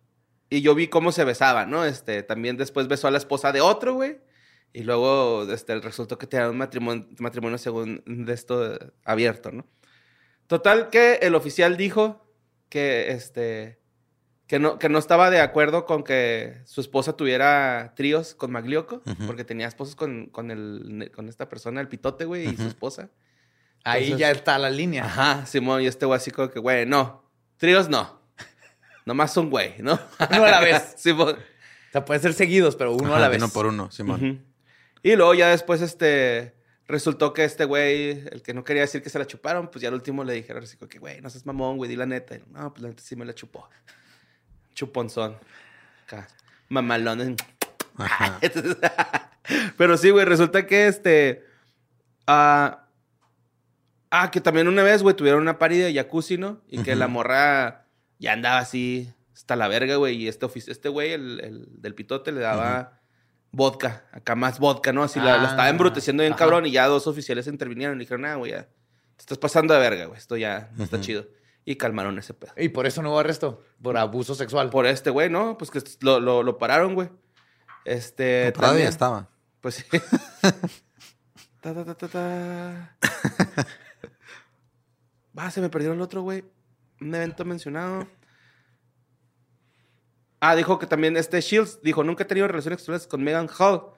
Y 0.48 0.60
yo 0.60 0.74
vi 0.74 0.88
cómo 0.88 1.10
se 1.10 1.24
besaban, 1.24 1.70
¿no? 1.70 1.84
Este, 1.84 2.22
también 2.22 2.56
después 2.56 2.86
besó 2.86 3.08
a 3.08 3.10
la 3.10 3.18
esposa 3.18 3.52
de 3.52 3.60
otro, 3.60 3.94
güey. 3.94 4.18
Y 4.72 4.82
luego 4.84 5.50
este, 5.50 5.80
resultó 5.80 6.18
que 6.18 6.26
tenía 6.26 6.50
un 6.50 6.58
matrimonio, 6.58 7.06
matrimonio 7.18 7.58
según 7.58 8.02
de 8.06 8.32
esto 8.32 8.78
abierto, 9.04 9.50
¿no? 9.50 9.66
Total 10.46 10.90
que 10.90 11.14
el 11.22 11.34
oficial 11.34 11.76
dijo 11.76 12.24
que, 12.68 13.10
este, 13.10 13.80
que, 14.46 14.58
no, 14.58 14.78
que 14.78 14.88
no 14.88 14.98
estaba 14.98 15.30
de 15.30 15.40
acuerdo 15.40 15.86
con 15.86 16.04
que 16.04 16.60
su 16.64 16.80
esposa 16.80 17.16
tuviera 17.16 17.92
tríos 17.96 18.34
con 18.34 18.52
Maglioco, 18.52 19.02
porque 19.26 19.44
tenía 19.44 19.66
esposos 19.66 19.96
con, 19.96 20.26
con, 20.26 20.50
el, 20.50 21.10
con 21.14 21.28
esta 21.28 21.48
persona, 21.48 21.80
el 21.80 21.88
pitote, 21.88 22.24
güey, 22.24 22.48
y 22.48 22.56
su 22.56 22.66
esposa. 22.66 23.10
Ahí 23.84 24.04
Entonces- 24.04 24.20
ya 24.20 24.30
está 24.30 24.58
la 24.58 24.70
línea. 24.70 25.04
Ajá, 25.04 25.46
Simón, 25.46 25.82
y 25.82 25.86
este 25.86 26.06
güey 26.06 26.16
así 26.16 26.30
como 26.30 26.50
que, 26.50 26.58
güey, 26.58 26.86
no, 26.86 27.24
tríos 27.56 27.88
no. 27.88 28.20
Nomás 29.04 29.36
un 29.36 29.50
güey, 29.50 29.74
¿no? 29.78 29.92
Uno 30.30 30.44
a 30.44 30.50
la 30.50 30.60
vez. 30.60 30.94
Simón. 30.98 31.36
O 31.36 31.92
sea, 31.92 32.04
pueden 32.04 32.20
ser 32.20 32.34
seguidos, 32.34 32.74
pero 32.74 32.92
uno 32.92 33.06
Ajá, 33.10 33.16
a 33.18 33.20
la 33.20 33.28
vez. 33.28 33.38
Uno 33.38 33.48
por 33.48 33.66
uno, 33.66 33.90
Simón. 33.90 34.44
Y 35.02 35.14
luego 35.14 35.32
ya 35.34 35.48
después, 35.48 35.80
este, 35.80 36.56
resultó 36.88 37.32
que 37.32 37.44
este 37.44 37.64
güey, 37.64 38.24
el 38.32 38.42
que 38.42 38.52
no 38.52 38.64
quería 38.64 38.82
decir 38.82 39.02
que 39.02 39.08
se 39.10 39.18
la 39.20 39.26
chuparon, 39.26 39.68
pues 39.70 39.82
ya 39.82 39.88
al 39.88 39.94
último 39.94 40.24
le 40.24 40.32
dijeron 40.32 40.64
así 40.64 40.76
como 40.76 40.88
que, 40.88 40.98
güey, 40.98 41.20
no 41.20 41.30
seas 41.30 41.46
mamón, 41.46 41.76
güey, 41.76 41.88
di 41.88 41.94
la 41.96 42.06
neta. 42.06 42.34
Y, 42.34 42.42
no, 42.50 42.72
pues 42.72 42.82
la 42.82 42.88
neta 42.88 43.02
sí 43.04 43.14
me 43.14 43.24
la 43.24 43.34
chupó. 43.34 43.68
Chuponzón. 44.76 45.36
Acá. 46.06 46.28
Ajá. 47.96 48.38
Entonces, 48.42 48.76
Pero 49.78 49.96
sí, 49.96 50.10
güey, 50.10 50.24
resulta 50.24 50.66
que 50.66 50.86
este. 50.86 51.44
ah, 52.26 52.86
ah, 54.10 54.30
que 54.30 54.40
también 54.40 54.68
una 54.68 54.82
vez, 54.82 55.02
güey, 55.02 55.16
tuvieron 55.16 55.40
una 55.42 55.58
party 55.58 55.78
de 55.78 55.94
jacuzzi, 55.94 56.36
¿no? 56.36 56.60
Y 56.68 56.82
que 56.82 56.94
la 56.94 57.08
morra 57.08 57.86
ya 58.18 58.32
andaba 58.32 58.58
así 58.58 59.12
hasta 59.34 59.56
la 59.56 59.68
verga, 59.68 59.96
güey. 59.96 60.16
Y 60.16 60.28
este, 60.28 60.46
este 60.70 60.88
güey, 60.88 61.12
el, 61.12 61.40
el 61.42 61.66
del 61.80 61.94
pitote, 61.94 62.32
le 62.32 62.40
daba 62.40 63.00
vodka, 63.52 64.04
acá 64.12 64.34
más 64.34 64.58
vodka, 64.58 64.92
¿no? 64.92 65.02
Así 65.02 65.18
la, 65.20 65.38
la 65.38 65.44
estaba 65.44 65.64
Ah, 65.64 65.68
embruteciendo 65.70 66.22
bien 66.22 66.32
ajá. 66.34 66.40
cabrón. 66.40 66.66
Y 66.66 66.72
ya 66.72 66.86
dos 66.86 67.06
oficiales 67.06 67.46
intervinieron 67.46 67.96
y 67.96 68.00
dijeron, 68.00 68.24
ah, 68.26 68.34
güey, 68.34 68.52
ya 68.52 68.64
te 68.64 69.20
estás 69.20 69.38
pasando 69.38 69.72
de 69.74 69.80
verga, 69.80 70.04
güey. 70.06 70.18
Esto 70.18 70.36
ya 70.36 70.70
no 70.76 70.84
está 70.84 71.00
chido. 71.00 71.26
Y 71.68 71.76
calmaron 71.76 72.16
ese 72.16 72.32
pedo. 72.32 72.52
Y 72.56 72.68
por 72.68 72.86
eso 72.86 73.02
no 73.02 73.10
hubo 73.10 73.18
arresto, 73.18 73.60
por 73.82 73.96
abuso 73.96 74.36
sexual. 74.36 74.70
Por 74.70 74.86
este 74.86 75.10
güey, 75.10 75.28
¿no? 75.28 75.58
Pues 75.58 75.72
que 75.72 75.82
lo, 76.00 76.20
lo, 76.20 76.44
lo 76.44 76.58
pararon, 76.58 76.94
güey. 76.94 77.10
Este. 77.84 78.52
Todavía 78.52 78.88
estaba. 78.88 79.28
pues 79.60 79.74
sí. 79.74 79.84
ta, 81.60 81.74
ta, 81.74 81.84
ta, 81.84 81.94
ta, 81.96 82.08
ta. 82.08 82.96
Va, 85.36 85.50
se 85.50 85.60
me 85.60 85.68
perdió 85.68 85.92
el 85.92 86.00
otro, 86.00 86.22
güey. 86.22 86.44
Un 87.00 87.12
evento 87.12 87.44
mencionado. 87.44 88.06
Ah, 90.38 90.54
dijo 90.54 90.78
que 90.78 90.86
también 90.86 91.16
este 91.16 91.40
Shields 91.40 91.80
dijo, 91.82 92.04
nunca 92.04 92.22
he 92.22 92.26
tenido 92.26 92.46
relaciones 92.46 92.78
sexuales 92.78 93.08
con 93.08 93.24
Megan 93.24 93.48
Hall. 93.58 93.92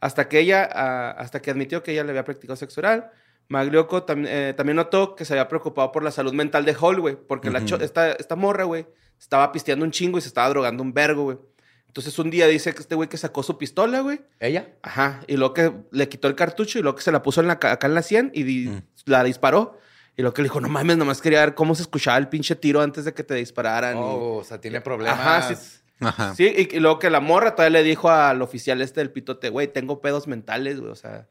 Hasta 0.00 0.28
que 0.28 0.40
ella, 0.40 0.68
ah, 0.72 1.12
hasta 1.12 1.40
que 1.40 1.52
admitió 1.52 1.84
que 1.84 1.92
ella 1.92 2.02
le 2.02 2.10
había 2.10 2.24
practicado 2.24 2.56
sexo 2.56 2.80
oral. 2.80 3.12
Maglioco 3.48 4.04
tam- 4.06 4.26
eh, 4.28 4.54
también 4.56 4.76
notó 4.76 5.14
que 5.14 5.24
se 5.24 5.32
había 5.34 5.48
preocupado 5.48 5.92
por 5.92 6.02
la 6.02 6.10
salud 6.10 6.32
mental 6.32 6.64
de 6.64 6.74
Hall, 6.74 7.00
güey. 7.00 7.16
Porque 7.16 7.50
esta, 7.80 8.12
esta 8.12 8.36
morra, 8.36 8.64
güey, 8.64 8.86
estaba 9.18 9.52
pisteando 9.52 9.84
un 9.84 9.90
chingo 9.92 10.18
y 10.18 10.20
se 10.20 10.28
estaba 10.28 10.48
drogando 10.48 10.82
un 10.82 10.92
vergo, 10.92 11.22
güey. 11.24 11.38
Entonces 11.86 12.18
un 12.18 12.28
día 12.30 12.46
dice 12.46 12.74
que 12.74 12.80
este 12.80 12.94
güey 12.94 13.08
que 13.08 13.16
sacó 13.16 13.42
su 13.42 13.56
pistola, 13.56 14.00
güey. 14.00 14.20
¿Ella? 14.40 14.74
Ajá, 14.82 15.20
y 15.26 15.36
luego 15.38 15.54
que 15.54 15.72
le 15.92 16.08
quitó 16.08 16.28
el 16.28 16.34
cartucho 16.34 16.78
y 16.78 16.82
luego 16.82 16.96
que 16.96 17.02
se 17.02 17.10
la 17.12 17.22
puso 17.22 17.40
en 17.40 17.46
la, 17.46 17.58
ca- 17.58 17.72
acá 17.72 17.86
en 17.86 17.94
la 17.94 18.02
100 18.02 18.32
y 18.34 18.42
di- 18.42 18.68
Mm. 18.68 18.82
la 19.06 19.24
disparó. 19.24 19.78
Y 20.18 20.22
lo 20.22 20.32
que 20.34 20.42
le 20.42 20.46
dijo, 20.46 20.60
no 20.60 20.68
mames, 20.68 20.96
nomás 20.98 21.20
quería 21.22 21.40
ver 21.40 21.54
cómo 21.54 21.74
se 21.74 21.82
escuchaba 21.82 22.16
el 22.18 22.28
pinche 22.28 22.56
tiro 22.56 22.80
antes 22.82 23.04
de 23.04 23.14
que 23.14 23.22
te 23.22 23.34
dispararan. 23.34 23.96
y- 23.96 24.00
Oh, 24.00 24.36
o 24.38 24.44
sea, 24.44 24.60
tiene 24.60 24.80
problemas. 24.82 25.18
Ajá, 25.18 25.54
sí. 25.54 25.78
Ajá. 26.00 26.34
Sí, 26.34 26.52
y, 26.70 26.76
y 26.76 26.80
luego 26.80 26.98
que 26.98 27.08
la 27.08 27.20
morra 27.20 27.54
todavía 27.54 27.80
le 27.80 27.84
dijo 27.88 28.10
al 28.10 28.42
oficial 28.42 28.82
este 28.82 29.00
del 29.00 29.10
pitote, 29.10 29.48
güey, 29.48 29.68
tengo 29.68 30.02
pedos 30.02 30.26
mentales, 30.26 30.78
güey, 30.80 30.92
o 30.92 30.96
sea, 30.96 31.26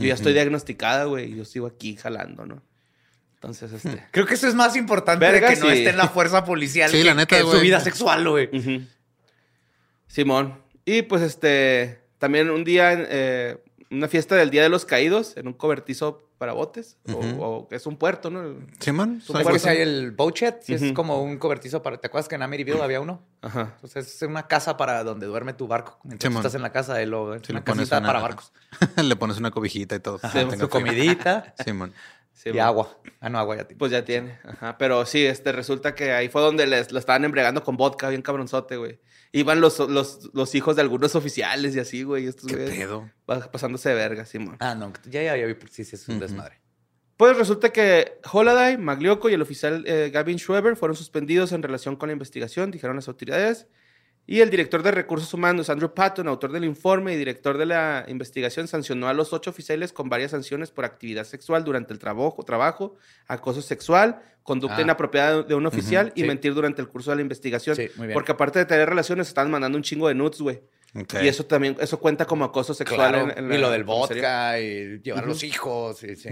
yo 0.00 0.08
ya 0.08 0.14
estoy 0.14 0.32
diagnosticada, 0.32 1.04
güey, 1.04 1.32
y 1.32 1.36
yo 1.36 1.44
sigo 1.44 1.66
aquí 1.66 1.96
jalando, 1.96 2.46
¿no? 2.46 2.62
Entonces, 3.34 3.72
este... 3.72 4.04
Creo 4.10 4.26
que 4.26 4.34
eso 4.34 4.48
es 4.48 4.54
más 4.54 4.76
importante 4.76 5.24
Verga, 5.24 5.48
de 5.48 5.54
que 5.54 5.60
no 5.60 5.70
esté 5.70 5.90
en 5.90 5.96
la 5.96 6.08
fuerza 6.08 6.44
policial 6.44 6.90
Sí, 6.90 6.98
que, 6.98 7.04
la 7.04 7.14
neta, 7.14 7.36
que 7.36 7.42
su 7.42 7.60
vida 7.60 7.80
sexual, 7.80 8.28
güey. 8.28 8.50
Simón. 10.06 10.60
Y 10.84 11.02
pues 11.02 11.22
este, 11.22 12.00
también 12.18 12.50
un 12.50 12.64
día, 12.64 12.92
eh, 12.94 13.58
una 13.90 14.08
fiesta 14.08 14.34
del 14.34 14.50
Día 14.50 14.62
de 14.62 14.68
los 14.68 14.84
Caídos 14.84 15.36
en 15.36 15.46
un 15.46 15.52
cobertizo 15.52 16.29
para 16.40 16.54
botes, 16.54 16.96
o- 17.38 17.68
es 17.70 17.84
un 17.86 17.98
puerto, 17.98 18.30
¿no? 18.30 18.56
Simón. 18.78 19.20
Su 19.20 19.32
¿Sabes 19.34 19.46
fuerza. 19.46 19.68
que 19.72 19.76
hay 19.76 19.82
el 19.82 20.10
Bochet? 20.12 20.62
Sí, 20.62 20.72
es 20.72 20.92
como 20.94 21.22
un 21.22 21.36
cobertizo 21.36 21.82
para... 21.82 21.98
¿Te 21.98 22.06
acuerdas 22.06 22.28
que 22.28 22.36
en 22.36 22.40
Amityville 22.42 22.80
había 22.80 22.98
uno? 23.02 23.20
Ajá. 23.42 23.72
Entonces 23.74 24.14
es 24.14 24.22
una 24.22 24.46
casa 24.48 24.78
para 24.78 25.04
donde 25.04 25.26
duerme 25.26 25.52
tu 25.52 25.68
barco. 25.68 25.98
Mientras 26.02 26.34
estás 26.34 26.54
en 26.54 26.62
la 26.62 26.72
casa 26.72 26.94
de 26.94 27.04
lo... 27.04 27.34
Es 27.34 27.46
una 27.50 27.62
casita 27.62 27.98
una- 27.98 28.06
para 28.06 28.20
barcos. 28.20 28.52
Le 28.96 29.16
pones 29.16 29.36
una 29.36 29.50
cobijita 29.50 29.96
y 29.96 30.00
todo. 30.00 30.18
Ajá, 30.22 30.30
frío. 30.48 30.70
comidita 30.70 31.54
Simón. 31.64 31.92
Sí, 32.42 32.48
y 32.48 32.52
bueno. 32.52 32.64
agua. 32.66 32.98
Ah, 33.20 33.28
no, 33.28 33.38
agua 33.38 33.56
ya 33.56 33.64
tiene. 33.64 33.78
Pues 33.78 33.92
ya 33.92 34.02
tiene. 34.02 34.38
Ajá. 34.44 34.78
Pero 34.78 35.04
sí, 35.04 35.26
este, 35.26 35.52
resulta 35.52 35.94
que 35.94 36.12
ahí 36.12 36.30
fue 36.30 36.40
donde 36.40 36.66
les, 36.66 36.90
lo 36.90 36.98
estaban 36.98 37.22
embregando 37.26 37.62
con 37.62 37.76
vodka, 37.76 38.08
bien 38.08 38.22
cabronzote, 38.22 38.78
güey. 38.78 38.98
Iban 39.32 39.60
los, 39.60 39.78
los, 39.78 40.30
los 40.32 40.54
hijos 40.54 40.74
de 40.76 40.80
algunos 40.82 41.14
oficiales 41.14 41.76
y 41.76 41.80
así, 41.80 42.02
güey. 42.02 42.26
Estos 42.26 42.46
¿Qué 42.50 42.56
pedo? 42.56 43.10
pa- 43.26 43.50
Pasándose 43.50 43.90
de 43.90 43.94
verga, 43.94 44.24
Simón. 44.24 44.56
Ah, 44.60 44.74
no. 44.74 44.90
Ya, 45.04 45.22
ya, 45.22 45.36
ya 45.36 45.44
vi. 45.44 45.54
Sí, 45.70 45.84
sí, 45.84 45.96
es 45.96 46.08
un 46.08 46.18
desmadre. 46.18 46.60
Pues 47.18 47.36
resulta 47.36 47.68
que 47.70 48.18
Holiday, 48.32 48.78
Maglioco 48.78 49.28
y 49.28 49.34
el 49.34 49.42
oficial 49.42 49.84
eh, 49.86 50.08
Gavin 50.10 50.38
Schweber 50.38 50.74
fueron 50.76 50.96
suspendidos 50.96 51.52
en 51.52 51.62
relación 51.62 51.96
con 51.96 52.08
la 52.08 52.14
investigación, 52.14 52.70
dijeron 52.70 52.96
las 52.96 53.08
autoridades. 53.08 53.66
Y 54.26 54.40
el 54.40 54.50
director 54.50 54.82
de 54.84 54.92
recursos 54.92 55.34
humanos, 55.34 55.70
Andrew 55.70 55.92
Patton, 55.92 56.28
autor 56.28 56.52
del 56.52 56.64
informe 56.64 57.14
y 57.14 57.16
director 57.16 57.58
de 57.58 57.66
la 57.66 58.04
investigación, 58.06 58.68
sancionó 58.68 59.08
a 59.08 59.14
los 59.14 59.32
ocho 59.32 59.50
oficiales 59.50 59.92
con 59.92 60.08
varias 60.08 60.30
sanciones 60.30 60.70
por 60.70 60.84
actividad 60.84 61.24
sexual 61.24 61.64
durante 61.64 61.92
el 61.92 61.98
trabajo, 61.98 62.44
trabajo 62.44 62.94
acoso 63.26 63.60
sexual, 63.60 64.22
conducta 64.44 64.76
Ah. 64.78 64.82
inapropiada 64.82 65.42
de 65.42 65.54
un 65.56 65.66
oficial 65.66 66.12
y 66.14 66.20
sí. 66.22 66.26
mentir 66.28 66.54
durante 66.54 66.80
el 66.80 66.86
curso 66.88 67.10
de 67.10 67.16
la 67.16 67.22
investigación. 67.22 67.74
Sí, 67.74 67.88
muy 67.96 68.06
bien. 68.06 68.14
Porque 68.14 68.30
aparte 68.32 68.60
de 68.60 68.66
tener 68.66 68.88
relaciones, 68.88 69.26
estaban 69.26 69.50
mandando 69.50 69.76
un 69.76 69.82
chingo 69.82 70.06
de 70.06 70.14
nudes, 70.14 70.40
güey. 70.40 70.60
Y 71.22 71.26
eso 71.28 71.44
también, 71.46 71.76
eso 71.80 71.98
cuenta 71.98 72.24
como 72.24 72.44
acoso 72.44 72.72
sexual. 72.74 73.10
Claro. 73.12 73.30
en- 73.30 73.38
en 73.46 73.52
y 73.52 73.54
la 73.54 73.60
lo 73.62 73.70
del 73.70 73.84
vodka 73.84 74.60
y 74.60 75.00
llevar 75.02 75.22
Ujú. 75.24 75.28
los 75.30 75.42
hijos. 75.44 76.02
Y, 76.04 76.14
sí. 76.16 76.28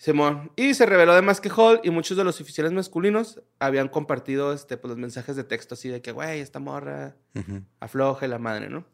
Simón. 0.00 0.50
Y 0.56 0.72
se 0.72 0.86
reveló 0.86 1.12
además 1.12 1.42
que 1.42 1.50
Hall 1.50 1.78
y 1.84 1.90
muchos 1.90 2.16
de 2.16 2.24
los 2.24 2.40
oficiales 2.40 2.72
masculinos 2.72 3.42
habían 3.58 3.88
compartido 3.88 4.54
este, 4.54 4.78
pues, 4.78 4.88
los 4.88 4.96
mensajes 4.96 5.36
de 5.36 5.44
texto 5.44 5.74
así 5.74 5.90
de 5.90 6.00
que, 6.00 6.10
güey, 6.10 6.40
esta 6.40 6.58
morra 6.58 7.16
Ujú. 7.34 7.64
afloje 7.80 8.26
la 8.26 8.38
madre, 8.38 8.70
¿no? 8.70 8.86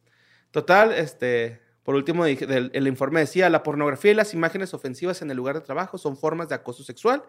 Total, 0.50 0.90
este, 0.90 1.62
por 1.84 1.94
último, 1.94 2.26
el 2.26 2.88
informe 2.88 3.20
decía, 3.20 3.48
la 3.50 3.62
pornografía 3.62 4.10
y 4.10 4.14
las 4.14 4.34
imágenes 4.34 4.74
ofensivas 4.74 5.22
en 5.22 5.30
el 5.30 5.36
lugar 5.36 5.54
de 5.54 5.60
trabajo 5.60 5.96
son 5.96 6.16
formas 6.16 6.48
de 6.48 6.56
acoso 6.56 6.82
sexual. 6.82 7.22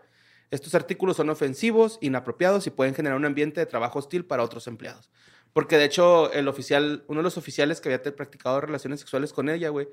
Estos 0.49 0.73
artículos 0.73 1.17
son 1.17 1.29
ofensivos, 1.29 1.99
inapropiados 2.01 2.65
y 2.65 2.71
pueden 2.71 2.95
generar 2.95 3.15
un 3.15 3.25
ambiente 3.25 3.59
de 3.59 3.67
trabajo 3.67 3.99
hostil 3.99 4.25
para 4.25 4.41
otros 4.41 4.65
empleados. 4.65 5.11
Porque 5.53 5.77
de 5.77 5.85
hecho, 5.85 6.33
el 6.33 6.47
oficial, 6.47 7.03
uno 7.07 7.19
de 7.19 7.25
los 7.25 7.37
oficiales 7.37 7.79
que 7.79 7.93
había 7.93 8.01
practicado 8.15 8.59
relaciones 8.59 9.01
sexuales 9.01 9.33
con 9.33 9.49
ella, 9.49 9.69
güey, 9.69 9.87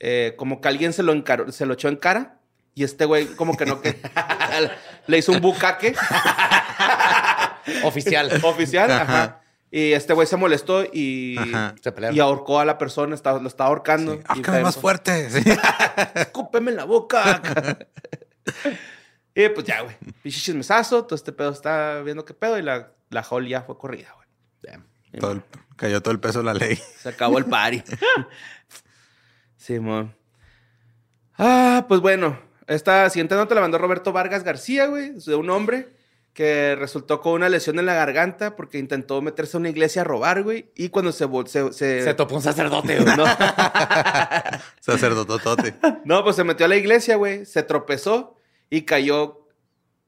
eh, 0.00 0.34
como 0.36 0.60
que 0.60 0.68
alguien 0.68 0.92
se 0.92 1.02
lo, 1.02 1.14
se 1.50 1.64
lo 1.64 1.72
echó 1.72 1.88
en 1.88 1.96
cara 1.96 2.41
y 2.74 2.84
este 2.84 3.04
güey 3.04 3.26
como 3.26 3.56
que 3.56 3.66
no 3.66 3.80
que 3.80 3.98
le 5.06 5.18
hizo 5.18 5.32
un 5.32 5.40
bucaque 5.40 5.94
Oficial. 7.84 8.30
oficial, 8.42 8.90
ajá. 8.90 9.02
Ajá. 9.02 9.38
Y 9.70 9.92
este 9.92 10.12
güey 10.12 10.26
se 10.26 10.36
molestó 10.36 10.84
y. 10.84 11.36
Se 11.82 11.94
y 12.12 12.20
ahorcó 12.20 12.60
a 12.60 12.64
la 12.66 12.76
persona, 12.76 13.14
estaba, 13.14 13.40
lo 13.40 13.48
estaba 13.48 13.68
ahorcando. 13.68 14.14
y 14.14 14.20
Ahórcame 14.26 14.62
más 14.62 14.76
fuerte. 14.76 15.30
Sí. 15.30 15.42
escúpeme 16.14 16.70
en 16.72 16.76
la 16.76 16.84
boca. 16.84 17.40
y 19.34 19.48
pues 19.48 19.66
ya, 19.66 19.80
güey. 19.80 19.96
Pinche 20.22 20.40
chismesazo, 20.40 21.04
todo 21.04 21.14
este 21.14 21.32
pedo 21.32 21.50
está 21.50 22.00
viendo 22.02 22.24
qué 22.24 22.34
pedo 22.34 22.58
y 22.58 22.62
la, 22.62 22.92
la 23.08 23.22
Hall 23.22 23.46
ya 23.48 23.62
fue 23.62 23.78
corrida, 23.78 24.12
güey. 24.14 24.28
Damn. 24.62 24.86
Todo 25.18 25.32
el- 25.32 25.42
cayó 25.76 26.02
todo 26.02 26.12
el 26.12 26.20
peso 26.20 26.40
de 26.40 26.44
la 26.44 26.54
ley. 26.54 26.78
Se 26.98 27.08
acabó 27.08 27.38
el 27.38 27.46
party. 27.46 27.82
Simón. 29.56 30.14
Ah, 31.38 31.86
pues 31.88 32.00
bueno. 32.00 32.38
Esta 32.72 33.08
siguiente 33.10 33.34
nota 33.34 33.54
la 33.54 33.60
mandó 33.60 33.78
Roberto 33.78 34.12
Vargas 34.12 34.44
García, 34.44 34.86
güey, 34.86 35.12
de 35.14 35.34
un 35.34 35.50
hombre 35.50 35.88
que 36.32 36.74
resultó 36.78 37.20
con 37.20 37.34
una 37.34 37.48
lesión 37.50 37.78
en 37.78 37.84
la 37.84 37.92
garganta 37.94 38.56
porque 38.56 38.78
intentó 38.78 39.20
meterse 39.20 39.56
a 39.56 39.60
una 39.60 39.68
iglesia 39.68 40.00
a 40.00 40.04
robar, 40.04 40.42
güey. 40.42 40.70
Y 40.74 40.88
cuando 40.88 41.12
se... 41.12 41.28
se, 41.46 41.72
se- 41.74 42.02
Se 42.04 42.14
topó 42.14 42.36
un 42.36 42.42
sacerdote, 42.42 42.98
güey. 43.00 43.16
no, 43.16 43.24
Sacerdototote. 44.80 45.74
no, 46.04 46.22
pues 46.24 46.36
se 46.36 46.44
metió 46.44 46.66
a 46.66 46.68
la 46.68 46.76
iglesia, 46.76 47.16
güey. 47.16 47.44
Se 47.46 47.62
tropezó 47.62 48.36
y 48.70 48.82
cayó 48.82 49.46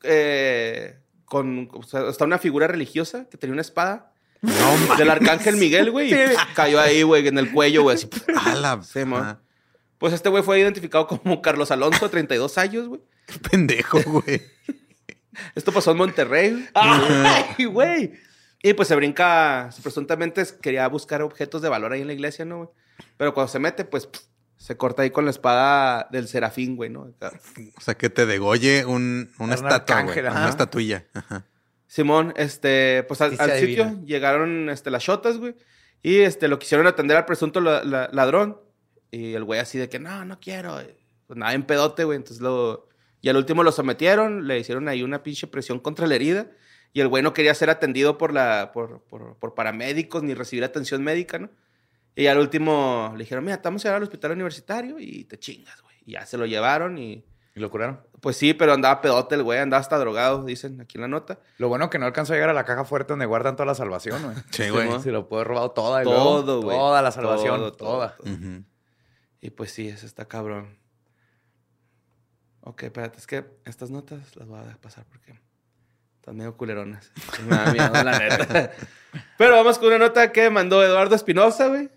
eh, 0.02 0.98
con... 1.24 1.68
O 1.72 1.82
sea, 1.82 2.08
hasta 2.08 2.24
una 2.24 2.38
figura 2.38 2.66
religiosa 2.66 3.26
que 3.30 3.36
tenía 3.36 3.52
una 3.52 3.62
espada. 3.62 4.12
No 4.42 4.96
Del 4.96 5.10
arcángel 5.10 5.56
Miguel, 5.56 5.90
güey. 5.90 6.08
Y 6.12 6.14
Sí. 6.14 6.34
cayó 6.54 6.80
ahí, 6.80 7.02
güey, 7.02 7.26
en 7.28 7.38
el 7.38 7.50
cuello, 7.52 7.82
güey. 7.82 7.96
Así. 7.96 8.08
A 8.44 8.54
la 8.54 8.82
Sí, 8.82 9.04
mo. 9.04 9.38
Pues 9.98 10.12
este 10.12 10.28
güey 10.28 10.42
fue 10.42 10.58
identificado 10.60 11.06
como 11.06 11.40
Carlos 11.42 11.70
Alonso, 11.70 12.08
32 12.10 12.58
años, 12.58 12.88
güey. 12.88 13.00
Qué 13.26 13.38
pendejo, 13.38 14.00
güey. 14.04 14.42
Esto 15.54 15.72
pasó 15.72 15.90
en 15.92 15.96
Monterrey. 15.98 16.50
güey. 16.52 16.64
¡Ay, 16.74 17.64
güey! 17.64 18.12
Y 18.62 18.72
pues 18.74 18.88
se 18.88 18.96
brinca, 18.96 19.68
presuntamente 19.82 20.42
quería 20.62 20.86
buscar 20.88 21.20
objetos 21.22 21.60
de 21.62 21.68
valor 21.68 21.92
ahí 21.92 22.00
en 22.00 22.06
la 22.06 22.12
iglesia, 22.14 22.44
¿no, 22.44 22.56
güey? 22.58 22.68
Pero 23.16 23.34
cuando 23.34 23.52
se 23.52 23.58
mete, 23.58 23.84
pues 23.84 24.06
pff, 24.06 24.22
se 24.56 24.76
corta 24.76 25.02
ahí 25.02 25.10
con 25.10 25.24
la 25.26 25.30
espada 25.32 26.08
del 26.10 26.28
serafín, 26.28 26.76
güey, 26.76 26.88
¿no? 26.90 27.12
O 27.76 27.80
sea, 27.80 27.94
que 27.94 28.08
te 28.10 28.24
degolle 28.26 28.84
un, 28.86 29.30
una 29.38 29.48
Un 29.48 29.52
estatua, 29.52 29.96
güey. 29.96 30.08
arcángel, 30.10 30.26
ajá. 30.28 30.38
Una 30.40 30.48
estatuilla. 30.48 31.04
Ajá. 31.12 31.44
Simón, 31.86 32.32
este, 32.36 33.04
pues 33.06 33.20
al, 33.20 33.36
sitio 33.58 34.00
llegaron 34.04 34.70
este, 34.70 34.90
las 34.90 35.02
shotas, 35.02 35.36
güey. 35.38 35.54
Y 36.02 36.20
este, 36.20 36.48
lo 36.48 36.58
quisieron 36.58 36.86
atender 36.86 37.16
al 37.16 37.24
presunto 37.24 37.60
la- 37.60 37.84
la- 37.84 38.08
ladrón. 38.12 38.58
Y 39.14 39.34
el 39.34 39.44
güey 39.44 39.60
así 39.60 39.78
de 39.78 39.88
que, 39.88 39.98
no, 39.98 40.24
no 40.24 40.40
quiero. 40.40 40.78
Pues 41.26 41.38
nada, 41.38 41.54
en 41.54 41.62
pedote, 41.64 42.04
güey. 42.04 42.16
Entonces 42.16 42.42
lo... 42.42 42.88
Y 43.20 43.28
al 43.28 43.36
último 43.36 43.62
lo 43.62 43.72
sometieron, 43.72 44.46
le 44.46 44.58
hicieron 44.58 44.88
ahí 44.88 45.02
una 45.02 45.22
pinche 45.22 45.46
presión 45.46 45.78
contra 45.78 46.06
la 46.06 46.14
herida. 46.14 46.48
Y 46.92 47.00
el 47.00 47.08
güey 47.08 47.22
no 47.22 47.32
quería 47.32 47.54
ser 47.54 47.70
atendido 47.70 48.18
por, 48.18 48.32
la, 48.32 48.70
por, 48.72 49.02
por, 49.04 49.36
por 49.36 49.54
paramédicos 49.54 50.22
ni 50.22 50.34
recibir 50.34 50.62
atención 50.64 51.02
médica, 51.02 51.38
¿no? 51.38 51.50
Y 52.16 52.26
al 52.26 52.38
último 52.38 53.12
le 53.16 53.24
dijeron, 53.24 53.44
mira, 53.44 53.60
a 53.64 53.70
llevar 53.70 53.96
al 53.96 54.02
hospital 54.04 54.32
universitario 54.32 54.96
y 54.98 55.24
te 55.24 55.38
chingas, 55.38 55.80
güey. 55.82 55.96
Y 56.06 56.12
ya 56.12 56.26
se 56.26 56.36
lo 56.36 56.46
llevaron 56.46 56.98
y... 56.98 57.24
¿Y 57.56 57.60
lo 57.60 57.70
curaron? 57.70 58.00
Pues 58.20 58.36
sí, 58.36 58.52
pero 58.52 58.72
andaba 58.72 59.00
pedote 59.00 59.36
el 59.36 59.44
güey, 59.44 59.60
andaba 59.60 59.80
hasta 59.80 59.96
drogado, 59.96 60.44
dicen 60.44 60.80
aquí 60.80 60.96
en 60.98 61.02
la 61.02 61.08
nota. 61.08 61.38
Lo 61.58 61.68
bueno 61.68 61.88
que 61.88 61.98
no 62.00 62.06
alcanzó 62.06 62.32
a 62.32 62.36
llegar 62.36 62.50
a 62.50 62.54
la 62.54 62.64
caja 62.64 62.84
fuerte 62.84 63.12
donde 63.12 63.26
guardan 63.26 63.54
toda 63.54 63.66
la 63.66 63.76
salvación, 63.76 64.22
güey. 64.24 64.36
Sí, 64.50 64.70
güey. 64.70 65.00
Se 65.00 65.12
lo 65.12 65.28
puede 65.28 65.44
robado 65.44 65.70
toda. 65.70 66.02
y 66.02 66.04
Todo, 66.04 66.42
luego 66.42 66.62
güey. 66.62 66.76
Toda 66.76 67.00
la 67.00 67.12
salvación. 67.12 67.58
Todo, 67.58 67.72
todo, 67.72 67.88
toda. 67.90 68.16
todo. 68.16 68.32
Ujú. 68.32 68.64
Y 69.44 69.50
pues 69.50 69.72
sí, 69.72 69.88
eso 69.88 70.06
está 70.06 70.24
cabrón. 70.24 70.78
Ok, 72.62 72.84
espérate, 72.84 73.18
es 73.18 73.26
que 73.26 73.44
estas 73.66 73.90
notas 73.90 74.34
las 74.36 74.48
voy 74.48 74.58
a 74.58 74.78
pasar 74.80 75.04
porque 75.10 75.38
están 76.18 76.34
medio 76.38 76.56
culeronas. 76.56 77.12
Me 77.46 77.54
da 77.54 77.70
miedo, 77.70 77.92
la 78.02 78.18
neta. 78.18 78.72
Pero 79.38 79.56
vamos 79.56 79.78
con 79.78 79.88
una 79.88 79.98
nota 79.98 80.32
que 80.32 80.48
mandó 80.48 80.82
Eduardo 80.82 81.14
Espinosa, 81.14 81.68
güey. 81.68 81.90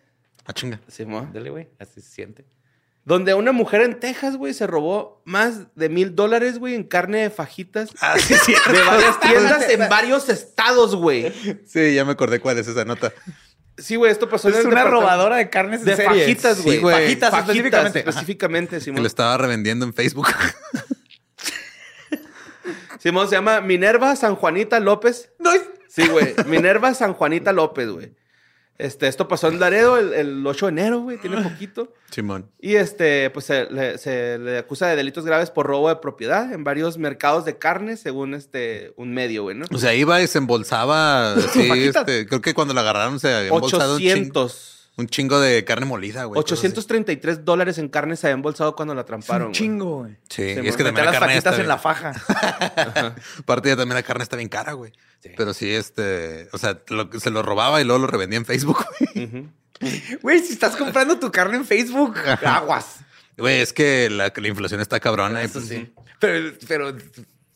Ah, 0.44 0.52
chinga. 0.52 0.82
Simón. 0.90 1.32
Dale, 1.32 1.50
güey. 1.50 1.70
Así 1.80 2.02
se 2.02 2.10
siente. 2.12 2.46
Donde 3.06 3.34
una 3.34 3.54
mujer 3.54 3.80
en 3.80 3.98
Texas, 4.02 4.36
güey, 4.36 4.54
se 4.54 4.68
robó 4.68 5.22
más 5.24 5.74
de 5.76 5.88
mil 5.88 6.16
dólares, 6.16 6.60
güey, 6.60 6.76
en 6.76 6.84
carne 6.84 7.20
de 7.20 7.30
fajitas 7.30 7.92
Ah, 8.02 8.20
sí, 8.20 8.34
sí. 8.34 8.52
de 8.52 8.82
varias 8.82 9.20
tiendas 9.22 9.70
en 9.70 9.88
varios 9.88 10.28
estados, 10.28 10.94
güey. 10.98 11.32
Sí, 11.66 11.96
ya 11.96 12.04
me 12.04 12.12
acordé 12.12 12.42
cuál 12.42 12.58
es 12.58 12.68
esa 12.68 12.84
nota. 12.84 13.14
Sí, 13.78 13.96
güey, 13.96 14.12
esto 14.12 14.28
pasó 14.28 14.48
en 14.50 14.56
Es 14.56 14.62
el 14.62 14.68
una 14.68 14.84
robadora 14.86 15.36
de 15.38 15.50
carnes 15.50 15.82
en 15.82 15.86
de 15.88 15.96
fajitas, 15.98 16.62
güey. 16.64 16.78
Sí. 16.80 16.84
Fajitas, 16.84 17.34
específicamente. 17.34 18.00
específicamente, 18.08 18.76
Que 18.78 18.82
Simón. 18.82 19.02
lo 19.04 19.08
estaba 19.08 19.38
revendiendo 19.38 19.86
en 19.86 19.94
Facebook. 19.94 20.28
Simón 23.00 23.30
se 23.30 23.36
llama 23.36 23.62
Minerva 23.62 24.16
San 24.16 24.36
Juanita 24.36 24.80
López. 24.80 25.32
No, 25.40 25.52
es- 25.54 25.64
Sí, 25.90 26.08
güey. 26.10 26.36
Minerva 26.46 26.94
San 26.94 27.14
Juanita 27.14 27.52
López, 27.54 27.90
güey. 27.90 28.14
Este, 28.78 29.08
esto 29.08 29.28
pasó 29.28 29.48
en 29.48 29.60
Laredo 29.60 29.98
el, 29.98 30.14
el 30.14 30.46
8 30.46 30.68
de 30.68 30.72
enero, 30.72 31.00
güey. 31.02 31.18
Tiene 31.18 31.42
poquito. 31.50 31.94
Simón. 32.12 32.50
Y 32.60 32.76
este, 32.76 33.30
pues 33.32 33.46
se 33.46 33.66
le, 33.72 33.98
se 33.98 34.38
le 34.38 34.60
acusa 34.60 34.88
de 34.88 34.96
delitos 34.96 35.26
graves 35.26 35.50
por 35.50 35.66
robo 35.66 35.90
de 35.90 35.96
propiedad 35.96 36.54
en 36.54 36.64
varios 36.64 36.98
mercados 36.98 37.44
de 37.46 37.58
carne, 37.58 37.98
según 37.98 38.34
este, 38.34 38.94
un 38.96 39.14
medio, 39.14 39.44
güey, 39.44 39.58
¿no? 39.58 39.66
O 39.74 39.78
sea, 39.78 39.96
iba 39.96 40.22
y 40.22 40.28
se 40.28 40.38
embolsaba. 40.38 41.36
Sí, 41.54 41.72
este, 41.72 42.28
creo 42.28 42.42
que 42.42 42.54
cuando 42.54 42.74
la 42.74 42.82
agarraron 42.82 43.20
se 43.20 43.34
había 43.34 43.48
embolsado 43.48 43.96
un 43.96 44.00
chingo, 44.00 44.14
800. 44.14 44.74
un 44.74 44.77
chingo 45.06 45.40
de 45.40 45.64
carne 45.64 45.86
molida, 45.86 46.24
güey. 46.24 46.42
cosas 46.42 46.58
así. 46.58 46.68
833 46.70 47.46
dólares 47.46 47.78
en 47.78 47.88
carne 47.90 48.16
se 48.16 48.26
había 48.26 48.34
embolsado 48.34 48.76
cuando 48.76 48.96
la 48.96 49.02
es 49.02 49.08
tramparon, 49.08 49.42
un 49.44 49.48
güey. 49.50 49.54
chingo, 49.54 49.98
güey. 50.00 50.14
Sí, 50.28 50.56
Se 50.56 50.64
y 50.64 50.68
es 50.68 50.76
que 50.76 50.84
también 50.84 51.06
Meter 51.06 51.06
la 51.06 51.12
las 51.12 51.20
carne 51.20 51.38
está 51.38 51.50
en 51.52 51.56
bien- 51.58 51.68
la 51.68 51.78
faja. 51.78 52.14
Aparte 53.40 53.70
ya 53.70 53.76
también 53.76 53.96
la 53.96 54.02
carne 54.04 54.24
está 54.24 54.36
bien 54.38 54.50
cara, 54.50 54.74
güey. 54.74 54.92
Sí. 55.22 55.30
Pero 55.38 55.54
sí, 55.54 55.72
este, 55.72 56.50
o 56.52 56.58
sea, 56.58 56.80
lo- 56.88 57.10
se 57.20 57.30
lo 57.30 57.44
robaba 57.44 57.80
y 57.80 57.84
luego 57.84 58.00
lo 58.02 58.08
revendía 58.08 58.38
en 58.38 58.46
Facebook, 58.46 58.84
güey. 59.14 59.50
Güey, 60.24 60.40
si 60.40 60.54
estás 60.54 60.76
comprando 60.76 61.20
tu 61.20 61.32
carne 61.32 61.58
en 61.58 61.64
Facebook, 61.64 62.16
aguas. 62.44 62.96
Güey, 63.38 63.62
es 63.62 63.74
que 63.74 64.10
la, 64.10 64.34
la 64.36 64.48
inflación 64.48 64.82
está 64.82 65.00
cabrona. 65.00 65.44
y 65.44 65.46
Eso 65.46 65.60
pues, 65.60 65.68
sí. 65.68 65.94
Pero, 66.20 66.52
pero 66.68 66.96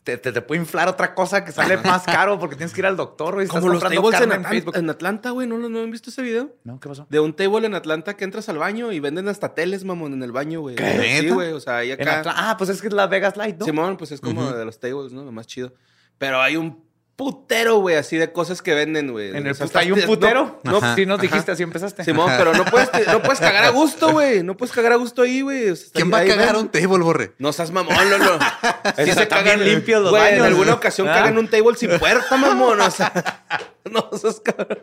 te, 0.03 0.17
te, 0.17 0.31
te 0.31 0.41
puede 0.41 0.59
inflar 0.61 0.87
otra 0.87 1.13
cosa 1.13 1.45
que 1.45 1.51
sale 1.51 1.77
más 1.77 2.03
caro 2.03 2.39
porque 2.39 2.55
tienes 2.55 2.73
que 2.73 2.81
ir 2.81 2.85
al 2.87 2.97
doctor, 2.97 3.35
güey. 3.35 3.45
Estás 3.45 3.59
Como 3.61 3.73
los 3.73 3.83
comprando 3.83 4.09
tables 4.11 4.35
en, 4.37 4.45
Facebook. 4.45 4.75
en 4.75 4.89
Atlanta, 4.89 5.29
güey. 5.29 5.47
¿No, 5.47 5.57
lo- 5.57 5.69
¿No 5.69 5.79
han 5.79 5.91
visto 5.91 6.09
ese 6.09 6.21
video? 6.23 6.55
No, 6.63 6.79
¿qué 6.79 6.89
pasó? 6.89 7.05
De 7.09 7.19
un 7.19 7.33
table 7.35 7.67
en 7.67 7.75
Atlanta 7.75 8.15
que 8.17 8.23
entras 8.23 8.49
al 8.49 8.57
baño 8.57 8.91
y 8.91 8.99
venden 8.99 9.27
hasta 9.27 9.53
teles, 9.53 9.83
mamón, 9.83 10.13
en 10.13 10.23
el 10.23 10.31
baño, 10.31 10.61
güey. 10.61 10.75
¿Qué? 10.75 11.19
Sí, 11.21 11.29
güey. 11.29 11.51
O 11.53 11.59
sea, 11.59 11.77
ahí 11.77 11.91
acá. 11.91 12.23
Ah, 12.25 12.55
pues 12.57 12.69
es 12.71 12.81
que 12.81 12.87
es 12.87 12.93
la 12.93 13.07
Vegas 13.07 13.37
Light, 13.37 13.57
¿no? 13.59 13.65
Simón, 13.65 13.97
pues 13.97 14.11
es 14.11 14.21
como 14.21 14.51
de 14.51 14.65
los 14.65 14.79
tables, 14.79 15.11
¿no? 15.13 15.23
Lo 15.23 15.31
más 15.31 15.45
chido. 15.47 15.73
Pero 16.17 16.41
hay 16.41 16.55
un 16.57 16.83
putero, 17.21 17.75
güey, 17.77 17.97
así 17.97 18.17
de 18.17 18.31
cosas 18.34 18.63
que 18.63 18.73
venden, 18.73 19.12
güey. 19.12 19.29
En 19.29 19.45
el 19.45 19.51
O 19.51 19.53
sea, 19.67 19.81
hay 19.81 19.91
un 19.91 20.01
putero. 20.01 20.60
No, 20.63 20.81
no. 20.81 20.95
Sí, 20.95 21.05
nos 21.05 21.19
Ajá. 21.19 21.21
dijiste, 21.21 21.51
así 21.51 21.62
empezaste. 21.62 22.03
Simón, 22.03 22.31
pero 22.36 22.51
no 22.53 22.65
puedes, 22.65 22.89
no 23.07 23.21
puedes 23.21 23.39
cagar 23.39 23.63
a 23.65 23.69
gusto, 23.81 24.12
güey. 24.12 24.41
No 24.41 24.57
puedes 24.57 24.73
cagar 24.73 24.91
a 24.93 24.95
gusto 24.95 25.21
ahí, 25.21 25.41
güey. 25.41 25.69
O 25.69 25.75
sea, 25.75 25.86
está- 25.86 25.97
¿Quién 25.99 26.12
va 26.12 26.17
a 26.17 26.25
cagar 26.25 26.53
ven. 26.55 26.63
un 26.63 26.69
table, 26.69 27.03
borre? 27.03 27.34
No 27.38 27.53
seas 27.53 27.69
mamón, 27.69 28.10
Lolo. 28.10 28.39
Sí 29.05 29.12
se 29.12 29.27
cagan 29.27 29.63
limpios 29.63 30.01
los 30.01 30.10
güey, 30.10 30.23
baños. 30.23 30.39
En 30.39 30.45
alguna 30.45 30.73
ocasión 30.73 31.07
¿Ah? 31.10 31.13
cagan 31.13 31.38
un 31.38 31.47
table 31.47 31.75
sin 31.77 31.99
puerta, 31.99 32.36
mamón. 32.38 32.81
O 32.81 32.89
sea, 32.89 33.13
no 33.91 34.10
seas 34.17 34.39
cabrón. 34.39 34.79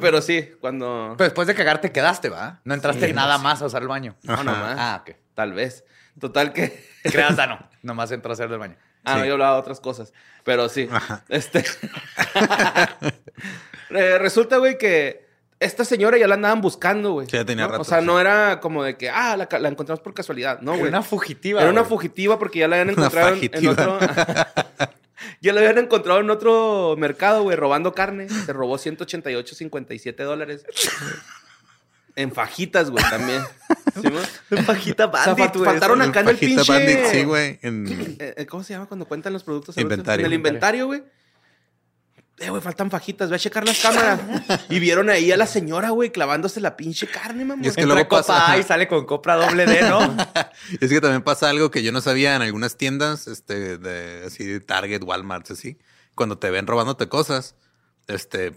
Pero 0.00 0.22
sí, 0.22 0.50
cuando... 0.60 1.14
Pero 1.18 1.28
después 1.28 1.46
de 1.48 1.54
cagar 1.54 1.80
te 1.80 1.92
quedaste, 1.92 2.28
¿va? 2.28 2.60
No 2.64 2.74
entraste 2.74 3.06
Sí, 3.08 3.12
nada 3.12 3.38
más 3.38 3.62
a 3.62 3.66
usar 3.66 3.82
el 3.82 3.88
baño. 3.88 4.16
No, 4.22 4.36
nomás. 4.44 4.76
Ah, 4.78 5.02
ok. 5.02 5.16
Tal 5.34 5.52
vez. 5.52 5.84
Total 6.18 6.52
que... 6.52 6.86
Creas, 7.02 7.36
no. 7.36 7.58
Nomás 7.82 8.10
entró 8.12 8.30
a 8.30 8.34
hacer 8.34 8.48
del 8.48 8.58
baño. 8.58 8.76
Ah, 9.04 9.18
no, 9.18 9.24
yo 9.24 9.32
hablaba 9.34 9.54
de 9.54 9.60
otras 9.60 9.80
cosas. 9.80 10.12
Pero 10.44 10.68
sí. 10.68 10.88
Ajá. 10.90 11.24
Este. 11.28 11.64
Eh, 13.90 14.18
resulta, 14.18 14.56
güey, 14.56 14.76
que 14.76 15.24
esta 15.60 15.84
señora 15.84 16.18
ya 16.18 16.26
la 16.26 16.34
andaban 16.34 16.60
buscando, 16.60 17.12
güey. 17.12 17.26
Sí, 17.26 17.36
ya 17.36 17.44
tenía 17.44 17.64
¿no? 17.66 17.70
rato, 17.72 17.82
O 17.82 17.84
sea, 17.84 18.00
sí. 18.00 18.06
no 18.06 18.18
era 18.18 18.60
como 18.60 18.82
de 18.82 18.96
que, 18.96 19.08
ah, 19.08 19.36
la, 19.36 19.68
encontramos 19.68 20.00
por 20.00 20.14
casualidad. 20.14 20.60
No, 20.60 20.72
Era 20.72 20.80
güey. 20.80 20.88
una 20.88 21.02
fugitiva. 21.02 21.60
Era 21.60 21.70
una 21.70 21.84
fugitiva 21.84 22.38
porque 22.38 22.60
ya 22.60 22.68
la 22.68 22.76
habían 22.80 22.90
encontrado 22.96 23.36
en, 23.40 23.68
otro. 23.68 23.98
ya 25.40 25.52
la 25.52 25.60
habían 25.60 25.78
encontrado 25.78 26.20
en 26.20 26.30
otro 26.30 26.96
mercado, 26.98 27.42
güey, 27.44 27.56
robando 27.56 27.94
carne. 27.94 28.28
Se 28.28 28.52
robó 28.52 28.76
188.57 28.76 30.16
dólares. 30.24 30.64
En 32.16 32.32
fajitas, 32.32 32.90
güey, 32.90 33.04
también. 33.10 33.42
Una 34.50 34.62
fajita 34.62 35.06
O 35.06 35.12
sea, 35.12 35.34
bandit, 35.34 35.56
güey. 35.56 35.64
faltaron 35.70 36.00
El 36.02 36.10
acá 36.10 36.20
en 36.20 36.28
el 36.28 36.36
Fajita 36.36 36.62
pinche. 36.62 36.72
Bandit, 36.72 37.06
sí, 37.10 37.24
güey. 37.24 37.58
En... 37.62 38.16
Eh, 38.20 38.34
eh, 38.38 38.46
¿Cómo 38.46 38.62
se 38.62 38.72
llama 38.74 38.86
cuando 38.86 39.06
cuentan 39.06 39.32
los 39.32 39.42
productos? 39.44 39.76
Inventario. 39.78 40.24
En 40.24 40.32
el 40.32 40.36
inventario, 40.36 40.86
güey. 40.86 41.02
eh, 42.38 42.50
güey, 42.50 42.62
faltan 42.62 42.90
fajitas, 42.90 43.30
ve 43.30 43.36
a 43.36 43.38
checar 43.38 43.64
las 43.66 43.80
cámaras. 43.80 44.20
y 44.68 44.78
vieron 44.78 45.10
ahí 45.10 45.30
a 45.32 45.36
la 45.36 45.46
señora, 45.46 45.90
güey, 45.90 46.10
clavándose 46.10 46.60
la 46.60 46.76
pinche 46.76 47.06
carne, 47.08 47.44
mamá. 47.44 47.64
Y 47.64 47.68
es 47.68 47.74
que 47.74 47.82
Entra 47.82 47.94
luego 47.96 48.08
Copa 48.08 48.22
pasa- 48.22 48.52
A 48.52 48.58
y 48.58 48.62
sale 48.62 48.86
con 48.88 49.06
Copra 49.06 49.34
doble 49.36 49.66
D, 49.66 49.82
¿no? 49.82 50.16
Es 50.80 50.90
que 50.90 51.00
también 51.00 51.22
pasa 51.22 51.48
algo 51.50 51.70
que 51.72 51.82
yo 51.82 51.90
no 51.92 52.00
sabía 52.00 52.36
en 52.36 52.42
algunas 52.42 52.76
tiendas, 52.76 53.26
este, 53.26 53.78
de 53.78 54.24
así 54.26 54.44
de 54.44 54.60
Target, 54.60 55.02
Walmart, 55.02 55.50
así. 55.50 55.78
Cuando 56.14 56.38
te 56.38 56.50
ven 56.50 56.66
robándote 56.68 57.08
cosas, 57.08 57.56
este, 58.08 58.52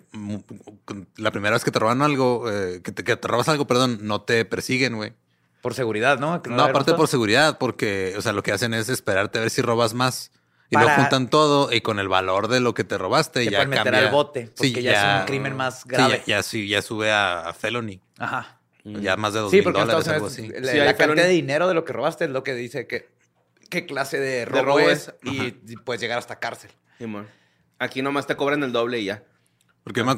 la 1.17 1.31
primera 1.31 1.53
vez 1.55 1.63
que 1.63 1.71
te 1.71 1.79
roban 1.79 2.01
algo, 2.01 2.49
eh, 2.51 2.81
que, 2.83 2.91
te, 2.91 3.03
que 3.03 3.15
te 3.15 3.27
robas 3.27 3.47
algo, 3.49 3.67
perdón, 3.67 3.99
no 4.01 4.21
te 4.21 4.45
persiguen, 4.45 4.95
güey. 4.95 5.13
Por 5.61 5.73
seguridad, 5.73 6.19
¿no? 6.19 6.41
No, 6.49 6.63
aparte 6.63 6.93
por 6.93 7.07
seguridad, 7.07 7.57
porque, 7.57 8.13
o 8.17 8.21
sea, 8.21 8.31
lo 8.33 8.43
que 8.43 8.51
hacen 8.51 8.73
es 8.73 8.89
esperarte 8.89 9.39
a 9.39 9.41
ver 9.41 9.49
si 9.49 9.61
robas 9.61 9.93
más. 9.93 10.31
Y 10.69 10.75
Para- 10.75 10.95
lo 10.97 11.01
juntan 11.01 11.29
todo 11.29 11.71
y 11.71 11.79
con 11.81 11.97
el 11.99 12.09
valor 12.09 12.47
de 12.49 12.59
lo 12.59 12.73
que 12.73 12.83
te 12.83 12.97
robaste 12.97 13.39
Te 13.45 13.45
ya 13.51 13.59
pueden 13.59 13.69
meter 13.69 13.83
cambia. 13.85 14.01
al 14.07 14.11
bote, 14.11 14.51
porque 14.55 14.83
ya 14.83 15.15
es 15.15 15.21
un 15.21 15.25
crimen 15.27 15.55
más 15.55 15.81
Sí, 15.83 15.89
grave. 15.89 16.23
ya, 16.27 16.37
ya, 16.37 16.43
sí, 16.43 16.67
ya 16.67 16.81
sube 16.81 17.09
a, 17.11 17.47
a 17.49 17.53
felony. 17.53 18.01
Ajá. 18.19 18.59
Ya 18.83 19.15
más 19.17 19.33
de 19.33 19.39
dos 19.41 19.51
Sí, 19.51 19.61
mil 19.61 19.71
dólares, 19.73 20.07
algo 20.07 20.27
así. 20.27 20.47
la, 20.47 20.71
Sí, 20.71 20.77
la 20.77 20.85
cantidad 20.85 20.97
felony. 20.97 21.15
de 21.21 21.27
dinero 21.29 21.67
de 21.67 21.73
lo 21.73 21.83
que 21.85 21.91
robaste 21.93 22.25
es 22.25 22.31
lo 22.31 22.43
que 22.43 22.53
dice 22.53 22.85
que 22.87 23.09
qué 23.69 23.85
clase 23.85 24.19
de 24.19 24.45
robo, 24.45 24.63
robo 24.63 24.79
es, 24.81 25.07
es. 25.07 25.13
y, 25.23 25.55
y 25.67 25.75
puedes 25.77 26.01
llegar 26.01 26.17
hasta 26.17 26.37
cárcel. 26.39 26.71
Aquí 27.79 28.01
nomás 28.01 28.27
te 28.27 28.35
cobran 28.35 28.63
el 28.63 28.71
doble 28.71 28.99
y 28.99 29.05
ya. 29.05 29.23
Porque, 29.87 30.01
yo 30.01 30.05
me 30.05 30.17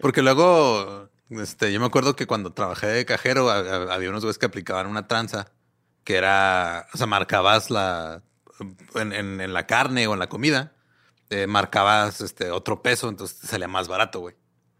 Porque 0.00 0.22
luego, 0.22 1.08
este, 1.30 1.72
yo 1.72 1.80
me 1.80 1.86
acuerdo 1.86 2.14
que 2.14 2.26
cuando 2.26 2.52
trabajé 2.52 2.86
de 2.86 3.04
cajero, 3.04 3.50
había 3.50 4.10
unos 4.10 4.22
güeyes 4.22 4.38
que 4.38 4.46
aplicaban 4.46 4.86
una 4.86 5.08
tranza 5.08 5.50
que 6.04 6.16
era, 6.16 6.86
o 6.94 6.96
sea, 6.96 7.06
marcabas 7.06 7.70
la, 7.70 8.22
en, 8.94 9.12
en- 9.12 9.40
en 9.40 9.52
la 9.52 9.66
carne 9.66 10.06
o 10.06 10.12
en 10.14 10.18
la 10.20 10.28
comida, 10.28 10.72
eh, 11.30 11.46
marcabas 11.46 12.20
este 12.20 12.50
otro 12.50 12.80
peso, 12.82 13.08
entonces 13.08 13.38
te 13.40 13.46
salía 13.48 13.68
más 13.68 13.88
barato, 13.88 14.20
güey. 14.20 14.36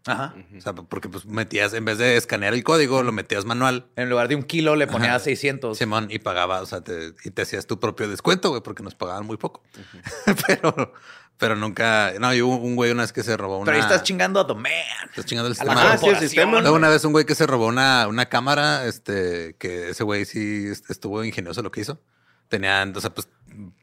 Ajá. 0.07 0.33
O 0.57 0.61
sea, 0.61 0.73
porque 0.73 1.09
pues 1.09 1.27
metías, 1.27 1.73
en 1.73 1.85
vez 1.85 1.99
de 1.99 2.17
escanear 2.17 2.55
el 2.55 2.63
código, 2.63 3.03
lo 3.03 3.11
metías 3.11 3.45
manual. 3.45 3.85
En 3.95 4.09
lugar 4.09 4.29
de 4.29 4.35
un 4.35 4.41
kilo 4.41 4.75
le 4.75 4.87
ponías 4.87 5.17
Ajá. 5.17 5.25
600. 5.25 5.77
Simón, 5.77 6.07
y 6.09 6.17
pagaba, 6.17 6.61
o 6.61 6.65
sea, 6.65 6.81
te, 6.81 7.13
y 7.23 7.29
te 7.29 7.43
hacías 7.43 7.67
tu 7.67 7.79
propio 7.79 8.09
descuento, 8.09 8.49
güey, 8.49 8.63
porque 8.63 8.81
nos 8.81 8.95
pagaban 8.95 9.27
muy 9.27 9.37
poco. 9.37 9.61
pero, 10.47 10.93
pero 11.41 11.55
nunca, 11.57 12.13
no, 12.19 12.33
y 12.33 12.41
hubo 12.41 12.55
un 12.55 12.75
güey 12.77 12.91
una 12.91 13.01
vez 13.01 13.11
que 13.11 13.23
se 13.23 13.35
robó 13.35 13.57
una. 13.57 13.65
Pero 13.65 13.75
ahí 13.77 13.81
estás 13.83 14.03
chingando 14.03 14.39
a 14.39 14.47
the 14.47 14.53
man. 14.53 14.71
estás 15.09 15.25
chingando 15.25 15.49
el 15.49 15.55
sistema. 15.55 15.91
Ah, 15.93 15.97
sí, 15.97 16.07
el 16.07 16.17
sistema. 16.19 16.61
Luego 16.61 16.77
una 16.77 16.87
vez 16.87 17.03
un 17.03 17.11
güey 17.11 17.25
que 17.25 17.35
se 17.35 17.45
robó 17.47 17.65
una, 17.67 18.07
una 18.07 18.27
cámara, 18.27 18.85
este, 18.85 19.55
que 19.57 19.89
ese 19.89 20.03
güey 20.03 20.23
sí 20.25 20.67
est- 20.71 20.89
estuvo 20.89 21.23
ingenioso 21.23 21.61
lo 21.63 21.71
que 21.71 21.81
hizo. 21.81 21.99
Tenían, 22.47 22.95
o 22.95 23.01
sea, 23.01 23.09
pues 23.13 23.27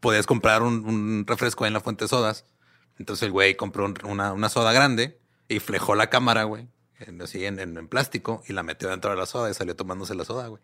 podías 0.01 0.27
comprar 0.27 0.63
un, 0.63 0.87
un 0.87 1.25
refresco 1.27 1.65
ahí 1.65 1.69
en 1.69 1.75
la 1.75 1.81
fuente 1.81 2.05
de 2.05 2.09
sodas. 2.09 2.45
Entonces 2.99 3.25
el 3.25 3.33
güey 3.33 3.57
compró 3.57 3.85
un- 3.85 3.99
una, 4.05 4.33
una 4.33 4.49
soda 4.49 4.73
grande 4.73 5.21
y 5.49 5.59
flejó 5.61 5.95
la 5.97 6.09
cámara, 6.11 6.45
güey, 6.45 6.69
en- 7.01 7.21
así 7.21 7.45
en, 7.45 7.59
en- 7.59 7.77
en 7.77 7.89
plástico 7.89 8.43
y 8.47 8.53
la 8.53 8.63
metió 8.63 8.89
dentro 8.89 9.11
de 9.11 9.17
la 9.17 9.27
soda 9.27 9.51
y 9.51 9.55
salió 9.55 9.75
tomándose 9.77 10.15
la 10.15 10.25
soda, 10.25 10.47
güey. 10.47 10.63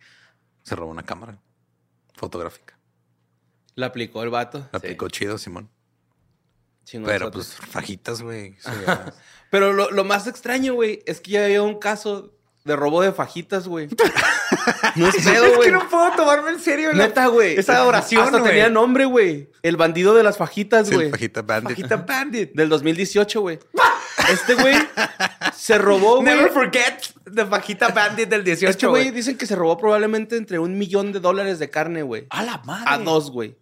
Se 0.62 0.76
robó 0.76 0.90
una 0.92 1.02
cámara 1.02 1.38
fotográfica. 2.14 2.78
La 3.74 3.87
aplicó 3.87 4.22
el 4.22 4.30
vato. 4.30 4.68
La 4.70 4.78
aplicó 4.78 5.09
chido, 5.09 5.37
Simón. 5.37 5.68
Pero 7.05 7.31
pues 7.31 7.55
fajitas, 7.55 8.23
güey. 8.23 8.57
Pero 9.51 9.73
lo, 9.73 9.90
lo 9.90 10.05
más 10.05 10.27
extraño, 10.27 10.75
güey, 10.75 11.03
es 11.07 11.20
que 11.20 11.33
ya 11.33 11.44
había 11.44 11.62
un 11.62 11.79
caso 11.79 12.33
de 12.64 12.77
robo 12.77 13.03
de 13.03 13.12
fajitas, 13.12 13.68
güey. 13.68 13.88
No 14.97 15.09
es 15.09 15.16
pedo, 15.16 15.47
es 15.47 15.57
güey. 15.57 15.68
que 15.68 15.73
no 15.73 15.88
puedo 15.88 16.11
tomarme 16.12 16.51
en 16.51 16.61
serio 16.61 16.92
la- 16.92 17.07
Neta, 17.07 17.27
güey. 17.27 17.57
Esa 17.59 17.85
oración, 17.85 18.23
Hasta 18.25 18.42
tenía 18.42 18.68
nombre, 18.70 19.05
güey. 19.05 19.51
El 19.62 19.77
bandido 19.77 20.14
de 20.14 20.23
las 20.23 20.38
fajitas, 20.38 20.90
güey. 20.90 21.11
fajita 21.11 21.42
bandit. 21.42 21.77
Fajita 21.77 21.97
Bandit. 21.97 22.53
Del 22.55 22.68
2018, 22.68 23.40
güey. 23.40 23.59
Este 24.31 24.55
güey 24.55 24.75
se 25.55 25.77
robó, 25.77 26.20
güey. 26.23 26.25
Never 26.35 26.51
forget 26.51 27.03
the 27.35 27.44
Fajita 27.44 27.88
Bandit 27.88 28.29
del 28.29 28.42
18, 28.44 28.70
Este 28.70 28.87
güey 28.87 29.11
dicen 29.11 29.37
que 29.37 29.44
se 29.44 29.55
robó 29.57 29.77
probablemente 29.77 30.37
entre 30.37 30.59
un 30.59 30.79
millón 30.79 31.12
de 31.12 31.20
dólares 31.20 31.59
de 31.59 31.68
carne, 31.68 32.03
güey. 32.03 32.27
A 32.31 32.42
la 32.42 32.59
madre. 32.64 32.85
A 32.87 32.97
dos, 32.99 33.31
güey. 33.31 33.57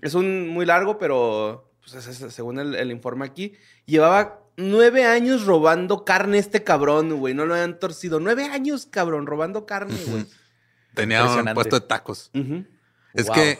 Es 0.00 0.14
un 0.14 0.48
muy 0.48 0.64
largo, 0.64 0.98
pero 0.98 1.71
pues, 1.82 1.94
es- 2.06 2.20
es- 2.20 2.34
según 2.34 2.58
el, 2.58 2.74
el 2.74 2.90
informe 2.90 3.24
aquí, 3.26 3.54
llevaba 3.86 4.40
nueve 4.56 5.04
años 5.04 5.44
robando 5.46 6.04
carne 6.04 6.38
este 6.38 6.62
cabrón, 6.64 7.10
güey. 7.18 7.34
No 7.34 7.46
lo 7.46 7.54
habían 7.54 7.78
torcido. 7.78 8.20
Nueve 8.20 8.44
años, 8.44 8.86
cabrón, 8.90 9.26
robando 9.26 9.66
carne, 9.66 9.96
güey. 10.06 10.26
Tenía 10.94 11.24
un 11.24 11.54
puesto 11.54 11.78
de 11.80 11.86
tacos. 11.86 12.30
Es 13.14 13.26
Wow. 13.26 13.34
que, 13.34 13.58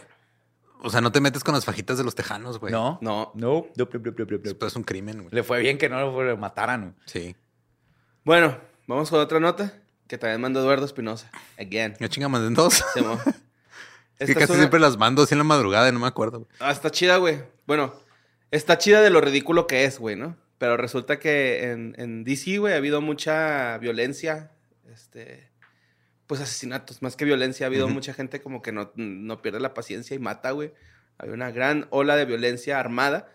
o 0.83 0.91
sea, 0.91 1.01
no 1.01 1.13
te 1.13 1.21
metes 1.21 1.43
con 1.45 1.55
las 1.55 1.65
fajitas 1.65 1.97
de 1.99 2.05
los 2.05 2.15
tejanos, 2.15 2.59
güey. 2.59 2.73
No. 2.73 2.99
No. 3.01 3.33
No. 3.35 3.67
No, 3.75 3.75
no. 3.77 4.39
Después 4.43 4.73
es 4.73 4.77
un 4.77 4.83
crimen, 4.85 5.19
güey. 5.23 5.29
Le 5.35 5.43
fue 5.43 5.61
bien 5.61 5.79
que 5.79 5.89
no 5.89 6.01
lo 6.23 6.37
mataran. 6.37 6.81
güey. 6.83 6.95
Sí. 7.07 7.37
Bueno, 8.25 8.59
vamos 8.87 9.09
con 9.11 9.19
otra 9.21 9.41
nota 9.41 9.73
que 10.07 10.19
también 10.19 10.41
mandó 10.43 10.61
Eduardo 10.61 10.85
Espinosa. 10.85 11.31
Again. 11.59 11.97
Ya 11.99 12.09
chinga, 12.09 12.29
manden 12.29 12.55
dos. 12.55 12.85
Es 14.19 14.29
que 14.29 14.35
casi 14.35 14.53
una- 14.53 14.61
siempre 14.61 14.79
las 14.79 14.97
mando 14.99 15.23
así 15.23 15.35
en 15.35 15.39
la 15.39 15.45
madrugada 15.45 15.89
y 15.89 15.93
no 15.93 15.99
me 15.99 16.07
acuerdo. 16.07 16.41
güey. 16.41 16.51
Ah, 16.61 16.71
está 16.71 16.91
chida, 16.91 17.17
güey. 17.17 17.43
Bueno, 17.67 17.93
está 18.53 18.79
chida 18.79 19.01
de 19.01 19.11
lo 19.11 19.21
ridículo 19.21 19.67
que 19.67 19.85
es, 19.85 19.99
güey, 19.99 20.15
¿no? 20.15 20.37
Pero 20.59 20.77
resulta 20.77 21.19
que 21.19 21.71
en, 21.71 21.95
en 21.99 22.23
DC, 22.23 22.59
güey, 22.59 22.75
ha 22.75 22.77
habido 22.77 23.01
mucha 23.01 23.79
violencia, 23.79 24.53
este, 24.93 25.51
pues 26.29 26.41
asesinatos, 26.41 27.03
más 27.03 27.17
que 27.17 27.25
violencia, 27.25 27.67
ha 27.67 27.69
habido 27.69 27.89
mucha 27.89 28.15
gente 28.15 28.41
como 28.41 28.63
que 28.63 28.71
no, 28.71 28.93
no 28.95 29.43
pierde 29.43 29.59
la 29.59 29.75
paciencia 29.75 30.15
y 30.15 30.21
mata, 30.21 30.53
güey. 30.53 30.73
Hay 31.19 31.31
una 31.31 31.51
gran 31.51 31.89
ola 31.91 32.15
de 32.15 32.27
violencia 32.27 32.79
armada. 32.79 33.29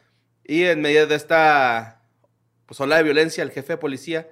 Y 0.46 0.64
en 0.64 0.82
medio 0.82 1.06
de 1.08 1.16
esta 1.16 2.02
pues, 2.66 2.80
ola 2.80 2.98
de 2.98 3.04
violencia, 3.04 3.44
el 3.44 3.52
jefe 3.52 3.74
de 3.74 3.78
policía 3.78 4.30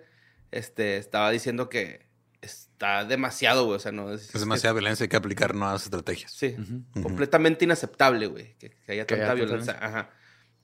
este, 0.51 0.97
estaba 0.97 1.31
diciendo 1.31 1.67
que 1.67 2.05
está 2.41 3.03
demasiado, 3.03 3.65
güey. 3.65 3.75
O 3.75 3.79
sea, 3.79 3.91
no 3.91 4.13
Es 4.13 4.31
demasiada 4.31 4.73
violencia, 4.73 5.03
hay 5.03 5.09
que 5.09 5.17
aplicar 5.17 5.53
nuevas 5.53 5.83
estrategias. 5.83 6.31
Sí, 6.31 6.55
completamente 6.93 7.65
inaceptable, 7.65 8.27
güey, 8.27 8.55
que, 8.57 8.69
que 8.69 8.91
haya 8.91 9.05
Que 9.05 9.15
tanta 9.15 9.31
haya 9.31 9.45
tanta 9.45 9.45
violencia. 9.45 9.77
Ajá. 9.81 10.09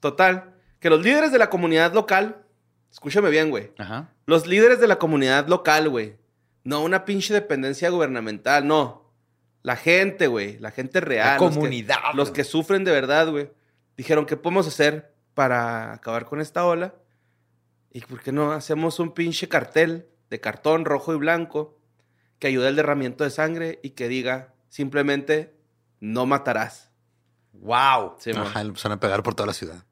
Total, 0.02 0.56
que 0.80 0.90
los 0.90 1.00
líderes 1.00 1.30
de 1.30 1.38
la 1.38 1.48
comunidad 1.48 1.94
local, 1.94 2.44
escúchame 2.90 3.30
bien, 3.30 3.50
güey, 3.50 3.70
Ajá. 3.78 4.08
los 4.26 4.48
líderes 4.48 4.80
de 4.80 4.88
la 4.88 4.98
comunidad 4.98 5.46
local, 5.46 5.88
güey, 5.88 6.16
no 6.64 6.82
una 6.82 7.04
pinche 7.04 7.32
dependencia 7.32 7.88
gubernamental, 7.88 8.66
no. 8.66 9.12
La 9.62 9.76
gente, 9.76 10.26
güey, 10.26 10.58
la 10.58 10.72
gente 10.72 11.00
real. 11.00 11.26
La 11.26 11.38
los 11.38 11.50
que- 11.50 11.54
comunidad, 11.54 11.96
Los 12.14 12.32
que 12.32 12.42
sufren 12.42 12.82
de 12.82 12.90
verdad, 12.90 13.28
güey. 13.30 13.52
Dijeron, 13.96 14.26
¿qué 14.26 14.36
podemos 14.36 14.66
hacer 14.66 15.14
para 15.34 15.92
acabar 15.92 16.24
con 16.24 16.40
esta 16.40 16.64
ola? 16.64 16.96
¿Y 17.92 18.00
por 18.00 18.20
qué 18.20 18.32
no 18.32 18.50
hacemos 18.50 18.98
un 18.98 19.12
pinche 19.14 19.48
cartel 19.48 20.08
de 20.30 20.40
cartón 20.40 20.84
rojo 20.84 21.14
y 21.14 21.16
blanco 21.16 21.78
que 22.40 22.48
ayude 22.48 22.66
al 22.66 22.74
derramiento 22.74 23.22
de 23.22 23.30
sangre 23.30 23.78
y 23.84 23.90
que 23.90 24.08
diga 24.08 24.52
simplemente 24.68 25.54
no 26.00 26.26
matarás? 26.26 26.90
Wow. 27.52 28.16
Sí. 28.18 28.32
Ajá, 28.32 28.62
empezaron 28.62 28.96
a 28.96 29.00
pegar 29.00 29.22
por 29.22 29.36
toda 29.36 29.46
la 29.46 29.52
ciudad. 29.52 29.84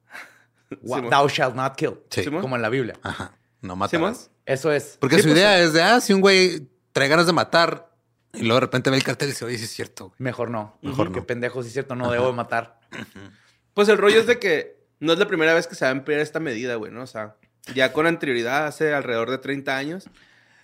Wow. 0.83 1.09
Thou 1.11 1.29
shalt 1.29 1.55
not 1.55 1.77
kill. 1.77 1.99
Sí. 2.11 2.25
Como 2.27 2.57
en 2.57 2.63
la 2.63 2.69
Biblia. 2.69 2.95
Ajá. 3.03 3.33
No 3.61 3.77
matarás. 3.77 4.31
Eso 4.47 4.73
es. 4.73 4.97
Porque 5.01 5.17
Sí, 5.17 5.23
su 5.23 5.29
pues, 5.29 5.39
idea 5.39 5.59
es 5.61 5.73
de, 5.73 5.83
ah, 5.83 6.01
si 6.01 6.13
un 6.13 6.21
güey 6.21 6.69
trae 6.93 7.09
ganas 7.09 7.27
de 7.27 7.33
matar 7.33 7.91
y 8.33 8.41
luego 8.43 8.55
de 8.55 8.61
repente 8.61 8.91
ve 8.91 8.97
el 8.97 9.03
cartel 9.05 9.29
y 9.29 9.33
dice, 9.33 9.45
oye, 9.45 9.59
sí 9.59 9.65
es 9.65 9.71
cierto, 9.71 10.07
güey. 10.09 10.17
Mejor 10.19 10.51
no. 10.51 10.79
Mejor 10.83 11.13
Qué 11.13 11.21
no. 11.21 11.27
pendejo, 11.27 11.63
sí 11.63 11.67
es 11.69 11.73
cierto. 11.73 11.95
No 11.95 12.11
debo 12.11 12.27
de 12.29 12.33
matar. 12.33 12.81
Pues 13.75 13.89
el 13.89 13.99
rollo 13.99 14.19
es 14.21 14.27
de 14.27 14.39
que 14.39 14.77
no 14.99 15.13
es 15.13 15.19
la 15.19 15.27
primera 15.29 15.55
vez 15.55 15.67
que 15.69 15.75
se 15.77 15.85
va 15.85 15.91
a 15.91 15.93
emplear 15.93 16.21
esta 16.21 16.41
medida, 16.41 16.75
güey, 16.75 16.91
¿no? 16.93 17.03
O 17.03 17.07
sea, 17.07 17.37
ya 17.75 17.93
con 17.93 18.07
anterioridad, 18.07 18.67
hace 18.67 18.93
alrededor 18.93 19.31
de 19.31 19.39
30 19.39 19.77
años, 19.77 20.11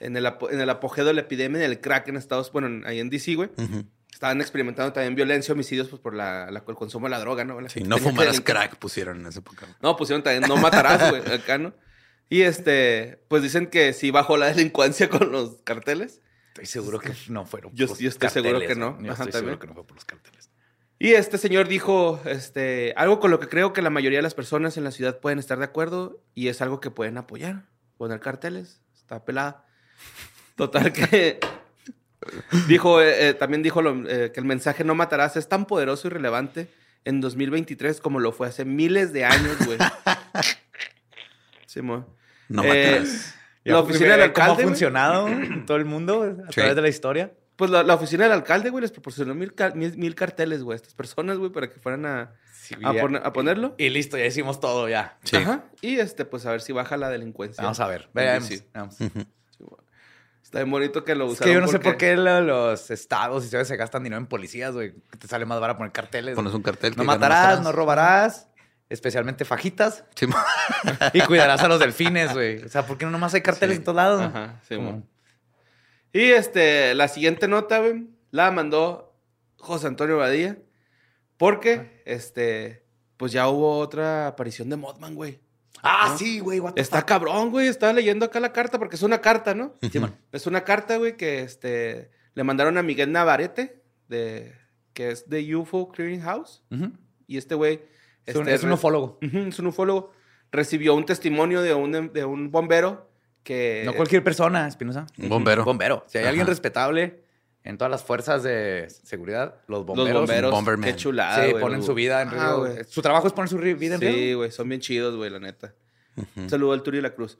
en 0.00 0.16
el, 0.16 0.26
apo- 0.26 0.50
en 0.50 0.60
el 0.60 0.68
apogeo 0.68 1.04
de 1.04 1.14
la 1.14 1.20
epidemia 1.20 1.60
del 1.60 1.80
crack 1.80 2.08
en 2.08 2.16
Estados 2.16 2.50
bueno, 2.52 2.66
en- 2.66 2.84
ahí 2.86 2.98
en 2.98 3.08
DC, 3.08 3.34
güey, 3.36 3.48
Ujú. 3.56 3.84
Estaban 4.16 4.40
experimentando 4.40 4.94
también 4.94 5.14
violencia, 5.14 5.52
homicidios, 5.52 5.88
pues 5.88 6.00
por 6.00 6.14
la, 6.14 6.50
la- 6.50 6.64
el 6.66 6.74
consumo 6.74 7.04
de 7.06 7.10
la 7.10 7.18
droga, 7.20 7.44
¿no? 7.44 7.60
La 7.60 7.68
Sí, 7.68 7.82
no 7.82 7.98
fumarás 7.98 8.40
crack 8.40 8.76
pusieron 8.76 9.20
en 9.20 9.26
esa 9.26 9.40
época. 9.40 9.66
No, 9.82 9.94
pusieron 9.94 10.22
también 10.22 10.48
no 10.48 10.56
matarás, 10.56 11.10
güey, 11.10 11.22
acá, 11.34 11.58
¿no? 11.58 11.74
Y 12.30 12.40
este, 12.42 13.22
pues 13.28 13.42
dicen 13.42 13.66
que 13.66 13.92
sí 13.92 14.10
bajó 14.10 14.38
la 14.38 14.46
delincuencia 14.46 15.10
con 15.10 15.30
los 15.30 15.60
carteles. 15.64 16.22
Estoy 16.48 16.64
seguro 16.64 16.98
que 16.98 17.12
no 17.28 17.44
fueron. 17.44 17.72
Yo- 17.74 17.86
por 17.88 18.00
los 18.00 18.14
estoy 18.14 18.30
seguro 18.30 18.52
carteles, 18.60 18.68
que 18.74 18.80
no. 18.80 18.98
Yo 19.02 19.12
Ajá, 19.12 19.24
estoy 19.24 19.32
también. 19.32 19.32
seguro 19.32 19.58
que 19.58 19.66
no 19.66 19.74
fue 19.74 19.84
por 19.86 19.96
los 19.96 20.04
carteles. 20.06 20.50
Y 20.98 21.12
este 21.12 21.36
señor 21.36 21.68
dijo, 21.68 22.18
este, 22.24 22.94
algo 22.96 23.20
con 23.20 23.30
lo 23.30 23.38
que 23.38 23.48
creo 23.48 23.74
que 23.74 23.82
la 23.82 23.90
mayoría 23.90 24.18
de 24.20 24.22
las 24.22 24.32
personas 24.32 24.78
en 24.78 24.84
la 24.84 24.92
ciudad 24.92 25.20
pueden 25.20 25.38
estar 25.38 25.58
de 25.58 25.64
acuerdo 25.66 26.22
y 26.34 26.48
es 26.48 26.62
algo 26.62 26.80
que 26.80 26.90
pueden 26.90 27.18
apoyar. 27.18 27.66
Poner 27.98 28.18
carteles, 28.20 28.80
está 28.94 29.22
pelada. 29.26 29.66
Total 30.56 30.90
que 30.94 31.38
dijo, 32.68 33.00
eh, 33.00 33.28
eh, 33.28 33.34
también 33.34 33.62
dijo 33.62 33.82
lo- 33.82 34.08
eh, 34.08 34.32
que 34.32 34.40
el 34.40 34.46
mensaje 34.46 34.84
no 34.84 34.94
matarás 34.94 35.36
es 35.36 35.48
tan 35.48 35.66
poderoso 35.66 36.08
y 36.08 36.10
relevante 36.10 36.68
en 37.04 37.20
2023 37.20 38.00
como 38.00 38.18
lo 38.20 38.32
fue 38.32 38.48
hace 38.48 38.64
miles 38.64 39.12
de 39.12 39.24
años, 39.24 39.56
güey. 39.64 39.78
Simón. 41.66 42.06
No 42.48 42.62
Eh, 42.64 42.66
matarás. 42.98 43.34
la 43.64 43.80
oficina 43.80 44.16
del 44.16 44.32
¿Cómo 44.32 44.44
ha 44.44 44.46
alcalde, 44.48 44.62
funcionado 44.64 45.28
en 45.28 45.66
todo 45.66 45.76
el 45.76 45.84
mundo 45.84 46.22
a 46.22 46.48
Sí. 46.52 46.54
través 46.56 46.76
de 46.76 46.82
la 46.82 46.88
historia? 46.88 47.32
Pues 47.56 47.70
la, 47.70 47.82
la 47.82 47.94
oficina 47.94 48.24
del 48.24 48.32
alcalde, 48.32 48.70
güey, 48.70 48.82
les 48.82 48.92
proporcionó 48.92 49.34
mil, 49.34 49.52
mil, 49.74 49.96
mil 49.96 50.14
carteles, 50.14 50.62
güey, 50.62 50.74
a 50.74 50.76
estas 50.76 50.94
personas, 50.94 51.38
güey, 51.38 51.50
para 51.50 51.70
que 51.70 51.80
fueran 51.80 52.04
a, 52.06 52.34
Sí, 52.52 52.74
a, 52.82 52.90
a 52.90 53.32
ponerlo. 53.32 53.74
Y 53.78 53.88
listo, 53.90 54.18
ya 54.18 54.26
hicimos 54.26 54.60
todo 54.60 54.88
ya. 54.88 55.16
Sí. 55.24 55.36
Ajá. 55.36 55.64
Y 55.80 55.98
este, 55.98 56.24
pues 56.24 56.44
a 56.46 56.50
ver 56.50 56.60
si 56.60 56.72
baja 56.72 56.96
la 56.96 57.08
delincuencia. 57.08 57.62
Vamos 57.62 57.80
a 57.80 57.86
ver. 57.86 58.02
Sí, 58.02 58.08
Veamos. 58.12 58.48
sí. 58.48 58.62
veamos. 58.74 58.96
Está 60.46 60.58
bien 60.60 60.70
bonito 60.70 61.04
que 61.04 61.14
lo 61.16 61.26
Es 61.26 61.32
usaron. 61.32 61.48
que 61.48 61.54
yo 61.54 61.60
no 61.60 61.66
sé 61.68 61.80
por 61.80 61.96
qué 61.96 62.16
lo- 62.16 62.40
los 62.40 62.90
estados 62.92 63.44
y 63.44 63.48
ciudades 63.48 63.66
se 63.68 63.76
gastan 63.76 64.04
dinero 64.04 64.18
en 64.20 64.26
policías, 64.26 64.72
güey. 64.74 64.94
Que 65.10 65.18
te 65.18 65.26
sale 65.28 65.44
más 65.44 65.58
barato 65.60 65.78
poner 65.78 65.92
carteles. 65.92 66.34
Pones 66.36 66.54
un 66.54 66.62
cartel. 66.62 66.94
No 66.96 67.02
matarás, 67.04 67.60
no 67.62 67.72
robarás, 67.72 68.48
especialmente 68.88 69.44
fajitas. 69.44 70.04
Sí, 70.14 70.26
mo- 70.28 70.36
Y 71.12 71.20
cuidarás 71.22 71.60
a 71.62 71.68
los 71.68 71.80
delfines, 71.80 72.32
güey. 72.32 72.62
O 72.62 72.68
sea, 72.68 72.86
¿por 72.86 72.96
qué 72.96 73.04
no 73.04 73.10
nomás 73.10 73.34
hay 73.34 73.42
carteles 73.42 73.74
Sí. 73.76 73.80
en 73.80 73.84
todos 73.84 73.96
lados? 73.96 74.22
Ajá, 74.22 74.60
sí. 74.68 74.76
Y 76.12 76.30
este, 76.30 76.94
la 76.94 77.08
siguiente 77.08 77.48
nota, 77.48 77.80
güey, 77.80 78.06
la 78.30 78.50
mandó 78.52 79.14
José 79.58 79.88
Antonio 79.88 80.16
Badía. 80.16 80.58
Porque, 81.36 82.02
este, 82.06 82.86
pues 83.16 83.32
ya 83.32 83.48
hubo 83.48 83.78
otra 83.78 84.28
aparición 84.28 84.70
de 84.70 84.76
Mothman, 84.76 85.14
güey. 85.16 85.40
Ah, 85.88 86.08
¿No? 86.10 86.18
sí, 86.18 86.40
güey. 86.40 86.60
Está 86.76 86.98
fuck. 86.98 87.08
cabrón, 87.08 87.50
güey. 87.50 87.68
Estaba 87.68 87.92
leyendo 87.92 88.26
acá 88.26 88.40
la 88.40 88.52
carta 88.52 88.78
porque 88.78 88.96
es 88.96 89.02
una 89.02 89.20
carta, 89.20 89.54
¿no? 89.54 89.74
Sí, 89.90 89.98
man. 89.98 90.14
Es 90.32 90.46
una 90.46 90.64
carta, 90.64 90.96
güey, 90.96 91.16
que 91.16 91.40
este, 91.40 92.10
le 92.34 92.44
mandaron 92.44 92.76
a 92.78 92.82
Miguel 92.82 93.12
Navarrete, 93.12 93.82
de, 94.08 94.54
que 94.92 95.10
es 95.10 95.28
de 95.28 95.54
UFO 95.56 95.88
Clearing 95.88 96.22
House. 96.22 96.62
Y 97.26 97.36
este 97.38 97.54
güey. 97.54 97.82
Es 98.26 98.34
un, 98.34 98.42
este, 98.42 98.54
es 98.54 98.62
un 98.64 98.70
re- 98.70 98.74
ufólogo. 98.74 99.18
Es 99.20 99.58
un 99.58 99.66
ufólogo. 99.68 100.12
Recibió 100.52 100.94
un 100.94 101.04
testimonio 101.06 101.62
de 101.62 101.74
un, 101.74 102.12
de 102.12 102.24
un 102.24 102.50
bombero 102.50 103.10
que. 103.42 103.82
No 103.84 103.94
cualquier 103.94 104.22
persona, 104.24 104.66
Espinosa. 104.66 105.06
Un 105.18 105.28
bombero. 105.28 105.64
Bombero. 105.64 106.04
Si 106.08 106.18
hay 106.18 106.24
alguien 106.24 106.46
respetable 106.46 107.22
en 107.66 107.78
todas 107.78 107.90
las 107.90 108.04
fuerzas 108.04 108.42
de 108.42 108.86
seguridad, 109.02 109.56
los 109.66 109.80
Los 109.80 109.86
bomberos. 109.86 110.20
bomberos. 110.22 110.50
Bomberman. 110.52 110.90
Qué 110.90 110.96
chulada. 110.96 111.46
sí, 111.46 111.52
ponen 111.60 111.78
los- 111.78 111.86
su 111.86 111.94
vida 111.94 112.22
en 112.22 112.28
Ah, 112.28 112.56
riesgo. 112.64 112.84
Su 112.90 113.02
trabajo 113.02 113.26
es 113.26 113.32
poner 113.32 113.48
su 113.48 113.58
vida 113.58 113.94
en 113.96 114.00
Sí, 114.00 114.06
riesgo. 114.06 114.38
güey, 114.40 114.50
son 114.52 114.68
bien 114.68 114.80
chidos, 114.80 115.16
güey, 115.16 115.30
la 115.30 115.38
neta. 115.40 115.74
Ujú. 116.16 116.28
Un 116.42 116.50
saludo 116.50 116.72
al 116.72 116.82
Turi 116.82 116.98
y 116.98 117.00
la 117.02 117.14
Cruz. 117.14 117.38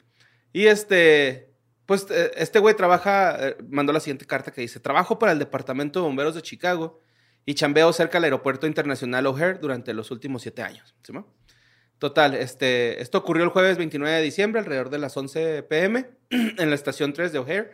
Y 0.52 0.66
este, 0.66 1.50
pues 1.86 2.06
eh, 2.10 2.32
este 2.36 2.58
güey 2.58 2.74
trabaja, 2.74 3.36
eh, 3.48 3.56
mandó 3.68 3.92
la 3.92 4.00
siguiente 4.00 4.26
carta 4.26 4.50
que 4.52 4.60
dice, 4.60 4.80
trabajo 4.80 5.18
para 5.18 5.32
el 5.32 5.38
Departamento 5.38 6.00
de 6.00 6.06
Bomberos 6.06 6.34
de 6.34 6.42
Chicago 6.42 7.00
y 7.44 7.54
chambeo 7.54 7.92
cerca 7.92 8.18
del 8.18 8.24
Aeropuerto 8.24 8.66
Internacional 8.66 9.26
O'Hare 9.26 9.58
durante 9.60 9.94
los 9.94 10.10
últimos 10.10 10.42
siete 10.42 10.62
años. 10.62 10.94
¿Sí? 11.02 11.12
Total, 11.98 12.34
este, 12.34 13.00
esto 13.00 13.16
ocurrió 13.18 13.44
el 13.44 13.50
jueves 13.50 13.78
29 13.78 14.16
de 14.16 14.22
diciembre, 14.22 14.60
alrededor 14.60 14.90
de 14.90 14.98
las 14.98 15.16
11 15.16 15.62
pm, 15.62 16.10
en 16.30 16.68
la 16.68 16.74
estación 16.74 17.12
3 17.14 17.32
de 17.32 17.38
O'Hare, 17.38 17.70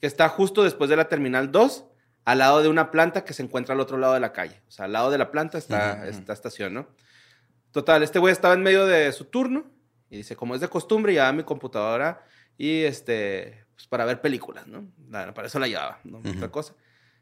que 0.00 0.06
está 0.06 0.28
justo 0.28 0.62
después 0.62 0.88
de 0.90 0.96
la 0.96 1.08
Terminal 1.08 1.50
2, 1.50 1.84
al 2.24 2.38
lado 2.38 2.62
de 2.62 2.68
una 2.68 2.90
planta 2.90 3.24
que 3.24 3.34
se 3.34 3.42
encuentra 3.42 3.74
al 3.74 3.80
otro 3.80 3.98
lado 3.98 4.14
de 4.14 4.20
la 4.20 4.32
calle. 4.32 4.60
O 4.68 4.70
sea, 4.70 4.86
al 4.86 4.92
lado 4.92 5.10
de 5.10 5.18
la 5.18 5.30
planta 5.30 5.58
está 5.58 6.06
esta 6.08 6.32
estación, 6.32 6.74
¿no? 6.74 6.88
Total, 7.72 8.02
este 8.02 8.18
güey 8.18 8.32
estaba 8.32 8.54
en 8.54 8.62
medio 8.62 8.86
de 8.86 9.12
su 9.12 9.24
turno 9.26 9.64
y 10.08 10.18
dice, 10.18 10.36
como 10.36 10.54
es 10.54 10.60
de 10.60 10.68
costumbre, 10.68 11.12
llevaba 11.12 11.32
mi 11.32 11.42
computadora 11.42 12.24
y 12.56 12.82
este, 12.84 13.64
pues 13.74 13.86
para 13.88 14.04
ver 14.04 14.20
películas, 14.20 14.66
¿no? 14.66 14.86
Nada, 15.08 15.34
para 15.34 15.48
eso 15.48 15.58
la 15.58 15.66
llevaba, 15.68 15.98
no 16.04 16.18
Ujú. 16.18 16.30
otra 16.30 16.50
cosa. 16.50 16.74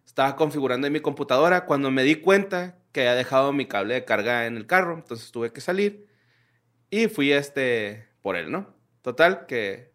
Estaba 0.05 0.37
configurando 0.37 0.87
en 0.87 0.93
mi 0.93 1.01
computadora 1.01 1.65
cuando 1.65 1.91
me 1.91 2.03
di 2.03 2.17
cuenta 2.17 2.77
que 2.93 3.01
había 3.01 3.15
dejado 3.15 3.53
mi 3.53 3.67
cable 3.67 3.95
de 3.95 4.05
carga 4.05 4.47
en 4.47 4.57
el 4.57 4.67
carro, 4.67 4.95
entonces 4.95 5.31
tuve 5.33 5.53
que 5.53 5.61
salir 5.63 6.07
y 6.91 7.09
fui 7.09 7.33
este 7.33 8.09
por 8.21 8.37
él, 8.37 8.51
¿no? 8.53 8.75
Total, 9.01 9.47
que 9.47 9.91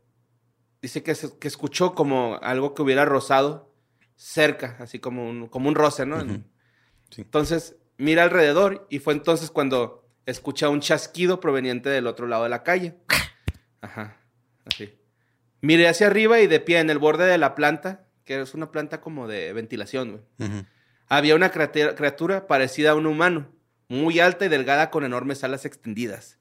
dice 0.82 1.04
que, 1.04 1.14
se- 1.14 1.38
que 1.38 1.48
escuchó 1.48 1.94
como 1.94 2.40
algo 2.42 2.74
que 2.74 2.82
hubiera 2.82 3.06
rozado 3.06 3.67
cerca, 4.18 4.76
así 4.80 5.00
como 5.00 5.30
un, 5.30 5.48
como 5.48 5.70
un 5.70 5.76
roce, 5.76 6.06
¿no? 6.06 6.20
Sí. 7.10 7.22
Entonces 7.22 7.78
mira 7.98 8.24
alrededor 8.24 8.86
y 8.90 9.00
fue 9.00 9.14
entonces 9.14 9.50
cuando 9.52 10.06
escucha 10.26 10.68
un 10.68 10.82
chasquido 10.82 11.40
proveniente 11.40 11.90
del 11.90 12.08
otro 12.08 12.28
lado 12.28 12.44
de 12.44 12.50
la 12.50 12.64
calle. 12.64 12.98
Ajá, 13.80 14.18
así. 14.66 15.00
Miré 15.62 15.88
hacia 15.88 16.08
arriba 16.08 16.40
y 16.40 16.48
de 16.48 16.60
pie 16.60 16.80
en 16.80 16.90
el 16.90 16.98
borde 16.98 17.26
de 17.26 17.38
la 17.38 17.56
planta, 17.56 18.08
que 18.26 18.42
es 18.42 18.54
una 18.54 18.72
planta 18.72 19.00
como 19.00 19.28
de 19.28 19.54
ventilación, 19.54 20.24
güey. 20.38 20.66
Había 21.08 21.36
una 21.36 21.52
criatura 21.52 22.48
parecida 22.48 22.92
a 22.92 22.96
un 22.96 23.06
humano, 23.06 23.54
muy 23.88 24.20
alta 24.20 24.46
y 24.46 24.50
delgada 24.50 24.92
con 24.92 25.06
enormes 25.06 25.44
alas 25.44 25.64
extendidas. 25.64 26.38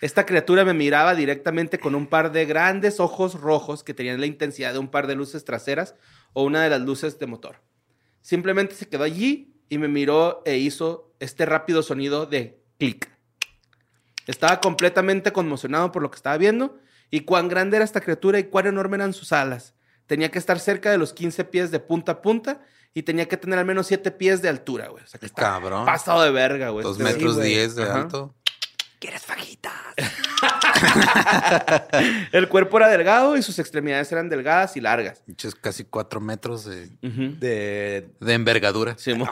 Esta 0.00 0.26
criatura 0.26 0.64
me 0.64 0.74
miraba 0.74 1.14
directamente 1.14 1.78
con 1.78 1.94
un 1.94 2.06
par 2.06 2.32
de 2.32 2.46
grandes 2.46 3.00
ojos 3.00 3.40
rojos 3.40 3.84
que 3.84 3.94
tenían 3.94 4.20
la 4.20 4.26
intensidad 4.26 4.72
de 4.72 4.78
un 4.78 4.88
par 4.88 5.06
de 5.06 5.14
luces 5.14 5.44
traseras 5.44 5.94
o 6.32 6.44
una 6.44 6.62
de 6.62 6.70
las 6.70 6.80
luces 6.80 7.18
de 7.18 7.26
motor. 7.26 7.56
Simplemente 8.22 8.74
se 8.74 8.88
quedó 8.88 9.04
allí 9.04 9.54
y 9.68 9.78
me 9.78 9.88
miró 9.88 10.42
e 10.44 10.56
hizo 10.58 11.14
este 11.20 11.46
rápido 11.46 11.82
sonido 11.82 12.26
de 12.26 12.62
clic. 12.78 13.10
Estaba 14.26 14.60
completamente 14.60 15.32
conmocionado 15.32 15.90
por 15.92 16.02
lo 16.02 16.10
que 16.10 16.16
estaba 16.16 16.36
viendo 16.36 16.78
y 17.10 17.20
cuán 17.20 17.48
grande 17.48 17.76
era 17.76 17.84
esta 17.84 18.00
criatura 18.00 18.38
y 18.38 18.44
cuán 18.44 18.66
enorme 18.66 18.96
eran 18.96 19.14
sus 19.14 19.32
alas. 19.32 19.74
Tenía 20.06 20.30
que 20.30 20.38
estar 20.38 20.58
cerca 20.60 20.90
de 20.90 20.98
los 20.98 21.12
15 21.12 21.44
pies 21.44 21.70
de 21.70 21.80
punta 21.80 22.12
a 22.12 22.22
punta 22.22 22.60
y 22.94 23.02
tenía 23.02 23.26
que 23.28 23.36
tener 23.36 23.58
al 23.58 23.64
menos 23.64 23.86
7 23.86 24.10
pies 24.10 24.42
de 24.42 24.48
altura, 24.48 24.88
güey. 24.88 25.04
O 25.04 25.06
sea 25.06 25.18
que 25.20 25.26
está 25.26 25.42
Cabrón. 25.42 25.84
pasado 25.86 26.22
de 26.22 26.30
verga, 26.30 26.70
güey. 26.70 26.82
Dos 26.82 26.98
Este- 26.98 27.04
metros 27.12 27.32
Sí, 27.34 27.38
güey. 27.40 27.48
diez 27.50 27.74
de 27.74 27.84
Ajá. 27.84 28.00
alto. 28.02 28.34
¿Quieres 28.98 29.22
fajitas? 29.22 29.72
El 32.32 32.48
cuerpo 32.48 32.78
era 32.78 32.88
delgado 32.88 33.36
y 33.36 33.42
sus 33.42 33.58
extremidades 33.60 34.10
eran 34.10 34.28
delgadas 34.28 34.76
y 34.76 34.80
largas. 34.80 35.20
Pinches 35.20 35.54
casi 35.54 35.84
cuatro 35.84 36.20
metros 36.20 36.64
de, 36.64 36.88
De... 37.00 38.10
de 38.20 38.34
envergadura. 38.34 38.96
Sí. 38.98 39.14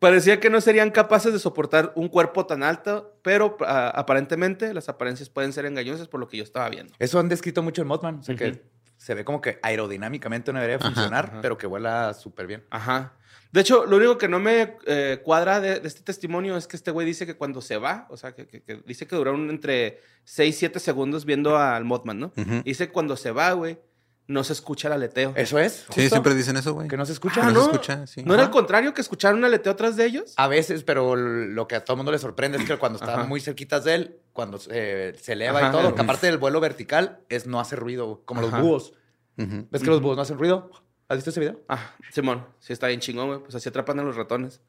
Parecía 0.00 0.40
que 0.40 0.50
no 0.50 0.60
serían 0.60 0.90
capaces 0.90 1.32
de 1.32 1.38
soportar 1.38 1.92
un 1.94 2.08
cuerpo 2.08 2.44
tan 2.44 2.64
alto, 2.64 3.16
pero 3.22 3.56
ah, 3.60 3.92
aparentemente 3.94 4.74
las 4.74 4.88
apariencias 4.88 5.28
pueden 5.28 5.52
ser 5.52 5.64
engañosas 5.64 6.08
por 6.08 6.18
lo 6.18 6.26
que 6.26 6.38
yo 6.38 6.42
estaba 6.42 6.68
viendo. 6.68 6.92
Eso 6.98 7.20
han 7.20 7.28
descrito 7.28 7.62
mucho 7.62 7.82
en 7.82 7.88
Mothman. 7.88 8.18
O 8.18 8.22
sea, 8.24 8.34
que 8.34 8.64
se 8.96 9.14
ve 9.14 9.24
como 9.24 9.40
que 9.40 9.60
aerodinámicamente 9.62 10.52
no 10.52 10.58
debería 10.58 10.80
funcionar, 10.80 11.26
ajá. 11.26 11.38
pero 11.40 11.56
que 11.56 11.68
vuela 11.68 12.14
súper 12.14 12.48
bien. 12.48 12.64
Ajá. 12.70 13.12
De 13.52 13.60
hecho, 13.60 13.84
lo 13.84 13.98
único 13.98 14.16
que 14.18 14.28
no 14.28 14.40
me 14.40 14.76
eh, 14.86 15.20
cuadra 15.22 15.60
de, 15.60 15.78
de 15.78 15.86
este 15.86 16.02
testimonio 16.02 16.56
es 16.56 16.66
que 16.66 16.76
este 16.76 16.90
güey 16.90 17.06
dice 17.06 17.26
que 17.26 17.36
cuando 17.36 17.60
se 17.60 17.76
va, 17.76 18.06
o 18.10 18.16
sea, 18.16 18.34
que, 18.34 18.46
que- 18.48 18.62
que 18.62 18.76
dice 18.86 19.06
que 19.06 19.14
duraron 19.14 19.50
entre 19.50 20.00
6 20.24 20.54
y 20.56 20.58
7 20.58 20.80
segundos 20.80 21.24
viendo 21.26 21.58
al 21.58 21.84
Mothman, 21.84 22.18
¿no? 22.18 22.32
Dice 22.64 22.86
que 22.86 22.92
cuando 22.92 23.16
se 23.16 23.30
va, 23.30 23.52
güey, 23.52 23.78
no 24.26 24.42
se 24.44 24.54
escucha 24.54 24.88
el 24.88 24.94
aleteo. 24.94 25.34
¿Eso 25.36 25.58
es? 25.58 25.72
Sí, 25.72 25.84
justo? 26.02 26.08
siempre 26.10 26.34
dicen 26.34 26.56
eso, 26.56 26.72
güey. 26.72 26.88
Que 26.88 26.96
no 26.96 27.04
se 27.04 27.12
escucha. 27.12 27.40
Ah, 27.42 27.46
no 27.48 27.52
¿no? 27.52 27.64
se 27.64 27.70
escucha, 27.72 28.06
sí. 28.06 28.22
¿No 28.24 28.32
era 28.34 28.44
al 28.44 28.50
contrario 28.50 28.94
que 28.94 29.02
escucharon 29.02 29.38
un 29.40 29.44
aleteo 29.44 29.72
atrás 29.72 29.96
de 29.96 30.06
ellos? 30.06 30.32
A 30.36 30.48
veces, 30.48 30.84
pero 30.84 31.14
lo 31.16 31.68
que 31.68 31.74
a 31.74 31.84
todo 31.84 31.94
el 31.94 31.98
mundo 31.98 32.12
le 32.12 32.18
sorprende 32.18 32.56
es 32.56 32.64
que 32.64 32.78
cuando 32.78 32.98
están 32.98 33.28
muy 33.28 33.40
cerquitas 33.40 33.84
de 33.84 33.94
él, 33.96 34.16
cuando 34.32 34.58
se, 34.58 35.14
se 35.20 35.32
eleva 35.34 35.68
y 35.68 35.72
todo, 35.72 35.94
que 35.94 36.00
aparte 36.00 36.26
del 36.28 36.38
vuelo 36.38 36.60
vertical, 36.60 37.20
es 37.28 37.46
no 37.46 37.60
hace 37.60 37.76
ruido, 37.76 38.22
como 38.24 38.40
Ajá. 38.40 38.56
los 38.58 38.60
búhos. 38.66 38.92
¿Ves 39.36 39.82
que 39.82 39.88
los 39.90 40.00
búhos 40.00 40.16
no 40.16 40.22
hacen 40.22 40.38
ruido? 40.38 40.70
¿Has 41.12 41.18
visto 41.18 41.28
ese 41.28 41.40
video? 41.40 41.60
Ah, 41.68 41.94
Simón, 42.10 42.46
sí 42.58 42.72
está 42.72 42.86
bien 42.86 43.00
chingón, 43.00 43.26
güey. 43.26 43.40
Pues 43.40 43.54
así 43.54 43.68
atrapan 43.68 43.98
a 44.00 44.02
los 44.02 44.16
ratones. 44.16 44.62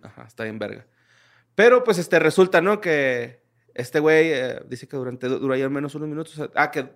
Ajá, 0.00 0.26
está 0.28 0.44
bien 0.44 0.56
verga. 0.56 0.86
Pero 1.56 1.82
pues 1.82 1.98
este 1.98 2.20
resulta, 2.20 2.60
¿no? 2.60 2.80
Que 2.80 3.42
este 3.74 3.98
güey 3.98 4.30
eh, 4.32 4.60
dice 4.68 4.86
que 4.86 4.96
durante 4.96 5.26
duró 5.26 5.52
ahí 5.54 5.62
al 5.62 5.70
menos 5.70 5.96
unos 5.96 6.08
minutos. 6.08 6.40
Ah, 6.54 6.70
que 6.70 6.88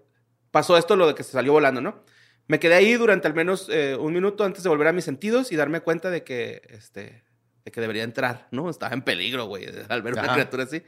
pasó 0.53 0.77
esto 0.79 0.95
lo 0.95 1.09
de 1.09 1.17
que 1.17 1.25
se 1.25 1.33
salió 1.33 1.51
volando, 1.53 1.81
¿no? 1.81 2.05
Me 2.47 2.61
quedé 2.61 2.75
ahí 2.77 2.95
durante 2.95 3.27
al 3.27 3.35
menos 3.35 3.69
eh, 3.73 3.97
un 3.99 4.13
minuto 4.13 4.45
antes 4.45 4.63
de 4.63 4.69
volver 4.69 4.87
a 4.87 4.93
mis 4.93 5.05
sentidos 5.05 5.51
y 5.51 5.57
darme 5.57 5.81
cuenta 5.81 6.09
de 6.09 6.23
que 6.23 6.63
este 6.69 7.25
de 7.65 7.73
que 7.73 7.81
debería 7.81 8.05
entrar, 8.05 8.47
¿no? 8.53 8.71
Estaba 8.71 8.95
en 8.95 9.03
peligro, 9.03 9.47
güey, 9.47 9.67
al 9.89 10.03
ver 10.03 10.13
una 10.13 10.23
Ajá. 10.23 10.35
criatura 10.35 10.63
así. 10.63 10.81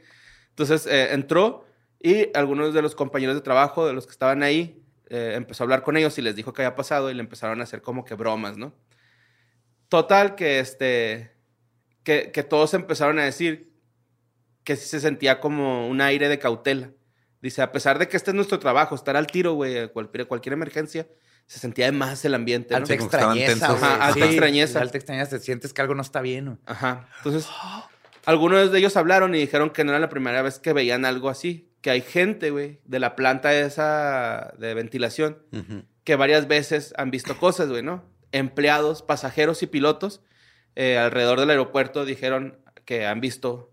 Entonces 0.51 0.87
eh, 0.87 1.09
entró 1.11 1.65
y 1.99 2.29
algunos 2.33 2.73
de 2.73 2.81
los 2.81 2.95
compañeros 2.95 3.35
de 3.35 3.41
trabajo, 3.41 3.85
de 3.85 3.91
los 3.91 4.05
que 4.05 4.11
estaban 4.13 4.41
ahí, 4.41 4.84
eh, 5.09 5.33
empezó 5.35 5.63
a 5.63 5.65
hablar 5.65 5.83
con 5.83 5.97
ellos 5.97 6.17
y 6.17 6.21
les 6.21 6.35
dijo 6.35 6.53
qué 6.53 6.63
había 6.63 6.75
pasado 6.75 7.09
y 7.11 7.13
le 7.13 7.19
empezaron 7.21 7.59
a 7.61 7.63
hacer 7.63 7.81
como 7.81 8.05
que 8.05 8.15
bromas, 8.15 8.57
¿no? 8.57 8.73
Total, 9.89 10.35
que 10.35 10.59
este. 10.59 11.31
Que, 12.03 12.31
que 12.31 12.43
todos 12.43 12.73
empezaron 12.73 13.17
a 13.19 13.23
decir 13.23 13.73
que 14.63 14.75
sí 14.75 14.87
se 14.87 14.99
sentía 14.99 15.39
como 15.39 15.87
un 15.87 16.01
aire 16.01 16.27
de 16.27 16.39
cautela. 16.39 16.91
Dice, 17.41 17.61
a 17.61 17.71
pesar 17.71 17.99
de 17.99 18.07
que 18.07 18.17
este 18.17 18.31
es 18.31 18.35
nuestro 18.35 18.59
trabajo, 18.59 18.95
estar 18.95 19.15
al 19.15 19.27
tiro, 19.27 19.53
güey, 19.53 19.87
cualquier, 19.89 20.27
cualquier 20.27 20.53
emergencia, 20.53 21.07
se 21.45 21.59
sentía 21.59 21.85
de 21.85 21.91
más 21.91 22.25
el 22.25 22.33
ambiente. 22.33 22.71
¿no? 22.71 22.77
Alta 22.77 22.93
Sí, 22.93 22.97
que 22.97 23.03
extrañeza. 23.03 23.71
Ajá, 23.71 23.95
alta 24.05 24.25
Sí, 24.25 24.31
extrañeza. 24.31 24.81
Alta 24.81 24.97
extrañeza. 24.97 25.37
Te 25.37 25.39
sientes 25.39 25.71
que 25.71 25.81
algo 25.81 25.93
no 25.93 26.01
está 26.01 26.21
bien. 26.21 26.59
Ajá. 26.65 27.07
Entonces, 27.17 27.47
algunos 28.25 28.71
de 28.71 28.79
ellos 28.79 28.97
hablaron 28.97 29.35
y 29.35 29.39
dijeron 29.39 29.69
que 29.69 29.83
no 29.83 29.91
era 29.91 29.99
la 29.99 30.09
primera 30.09 30.41
vez 30.41 30.57
que 30.57 30.73
veían 30.73 31.05
algo 31.05 31.29
así. 31.29 31.69
Que 31.85 31.91
hay 31.91 32.01
gente, 32.01 32.49
güey, 32.49 32.79
de 32.85 32.97
la 32.97 33.15
planta 33.15 33.53
esa 33.53 34.55
de 34.57 34.73
ventilación 34.73 35.37
que 36.03 36.15
varias 36.15 36.47
veces 36.47 36.95
han 36.97 37.11
visto 37.11 37.37
cosas, 37.37 37.69
güey, 37.69 37.83
¿no? 37.83 38.03
Empleados, 38.31 39.03
pasajeros 39.03 39.61
y 39.61 39.67
pilotos 39.67 40.23
eh, 40.75 40.97
alrededor 40.97 41.39
del 41.39 41.51
aeropuerto 41.51 42.03
dijeron 42.03 42.57
que 42.85 43.05
han 43.05 43.21
visto 43.21 43.71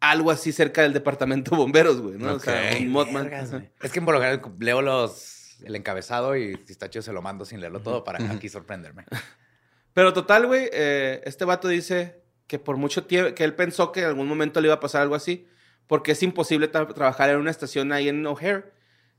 algo 0.00 0.32
así 0.32 0.50
cerca 0.50 0.82
del 0.82 0.92
departamento 0.92 1.52
de 1.52 1.56
bomberos, 1.58 2.00
güey, 2.00 2.18
¿no? 2.18 2.34
O 2.34 2.40
sea, 2.40 2.72
un 2.80 2.92
güey. 2.92 3.70
Es 3.80 3.92
que 3.92 4.02
por 4.02 4.12
lo 4.12 4.20
general 4.20 4.42
leo 4.58 4.82
los, 4.82 5.60
el 5.62 5.76
encabezado 5.76 6.36
y 6.36 6.56
si 6.64 6.72
está 6.72 6.90
chido 6.90 7.02
se 7.02 7.12
lo 7.12 7.22
mando 7.22 7.44
sin 7.44 7.60
leerlo 7.60 7.78
todo 7.78 8.02
para 8.02 8.28
aquí 8.28 8.48
sorprenderme. 8.48 9.04
Pero 9.94 10.12
total, 10.12 10.48
güey, 10.48 10.68
eh, 10.72 11.22
este 11.24 11.44
vato 11.44 11.68
dice 11.68 12.24
que 12.48 12.58
por 12.58 12.76
mucho 12.76 13.04
tiempo, 13.04 13.36
que 13.36 13.44
él 13.44 13.54
pensó 13.54 13.92
que 13.92 14.00
en 14.00 14.06
algún 14.06 14.26
momento 14.26 14.60
le 14.60 14.66
iba 14.66 14.74
a 14.74 14.80
pasar 14.80 15.02
algo 15.02 15.14
así, 15.14 15.46
porque 15.86 16.12
es 16.12 16.22
imposible 16.22 16.70
tra- 16.70 16.92
trabajar 16.94 17.30
en 17.30 17.36
una 17.36 17.50
estación 17.50 17.92
ahí 17.92 18.08
en 18.08 18.24
O'Hare 18.26 18.72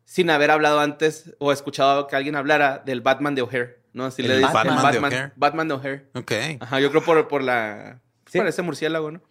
sin 0.06 0.30
haber 0.30 0.52
hablado 0.52 0.80
antes 0.80 1.36
o 1.40 1.52
escuchado 1.52 2.08
que 2.08 2.16
alguien 2.16 2.36
hablara 2.36 2.82
del 2.86 3.02
Batman 3.02 3.36
de 3.36 3.42
O'Hare, 3.42 3.80
¿no? 3.94 4.06
Así 4.06 4.22
¿El 4.22 4.30
le 4.30 4.38
dicen 4.38 4.54
Batman 4.54 4.92
de 4.92 4.98
O'Hare? 5.00 5.32
Batman 5.36 5.68
de 5.68 5.74
O'Hare. 5.74 6.06
Ok. 6.14 6.32
Ajá, 6.62 6.80
yo 6.80 6.90
creo 6.92 7.04
por, 7.04 7.28
por 7.28 7.44
la... 7.44 8.00
Sí. 8.28 8.38
Parece 8.38 8.62
murciélago, 8.62 9.12
¿no? 9.12 9.22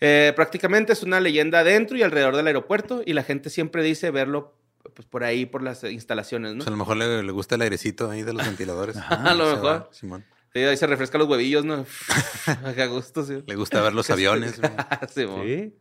Eh, 0.00 0.32
prácticamente 0.36 0.92
es 0.92 1.02
una 1.02 1.20
leyenda 1.20 1.64
dentro 1.64 1.96
y 1.96 2.02
alrededor 2.02 2.36
del 2.36 2.46
aeropuerto 2.46 3.02
y 3.06 3.12
la 3.14 3.22
gente 3.22 3.48
siempre 3.48 3.82
dice 3.82 4.10
verlo 4.10 4.58
pues, 4.94 5.06
por 5.08 5.24
ahí, 5.24 5.46
por 5.46 5.62
las 5.62 5.82
instalaciones, 5.84 6.52
¿no? 6.52 6.58
Pues 6.58 6.68
a 6.68 6.70
lo 6.72 6.76
mejor 6.76 6.96
le, 6.98 7.22
le 7.22 7.32
gusta 7.32 7.54
el 7.54 7.62
airecito 7.62 8.10
ahí 8.10 8.22
de 8.22 8.32
los 8.34 8.44
ventiladores. 8.44 8.96
a 9.08 9.32
lo 9.34 9.46
mejor. 9.46 9.66
va, 9.66 9.88
Simón. 9.92 10.24
Sí, 10.52 10.60
ahí 10.60 10.76
se 10.76 10.86
refresca 10.86 11.16
los 11.18 11.28
huevillos, 11.28 11.64
¿no? 11.64 11.84
Qué 12.74 12.82
a 12.82 12.86
gusto, 12.86 13.24
sí. 13.24 13.42
Le 13.46 13.54
gusta 13.54 13.80
ver 13.80 13.92
los 13.94 14.10
aviones. 14.10 14.60
güey. 14.60 14.72
Sí. 15.08 15.74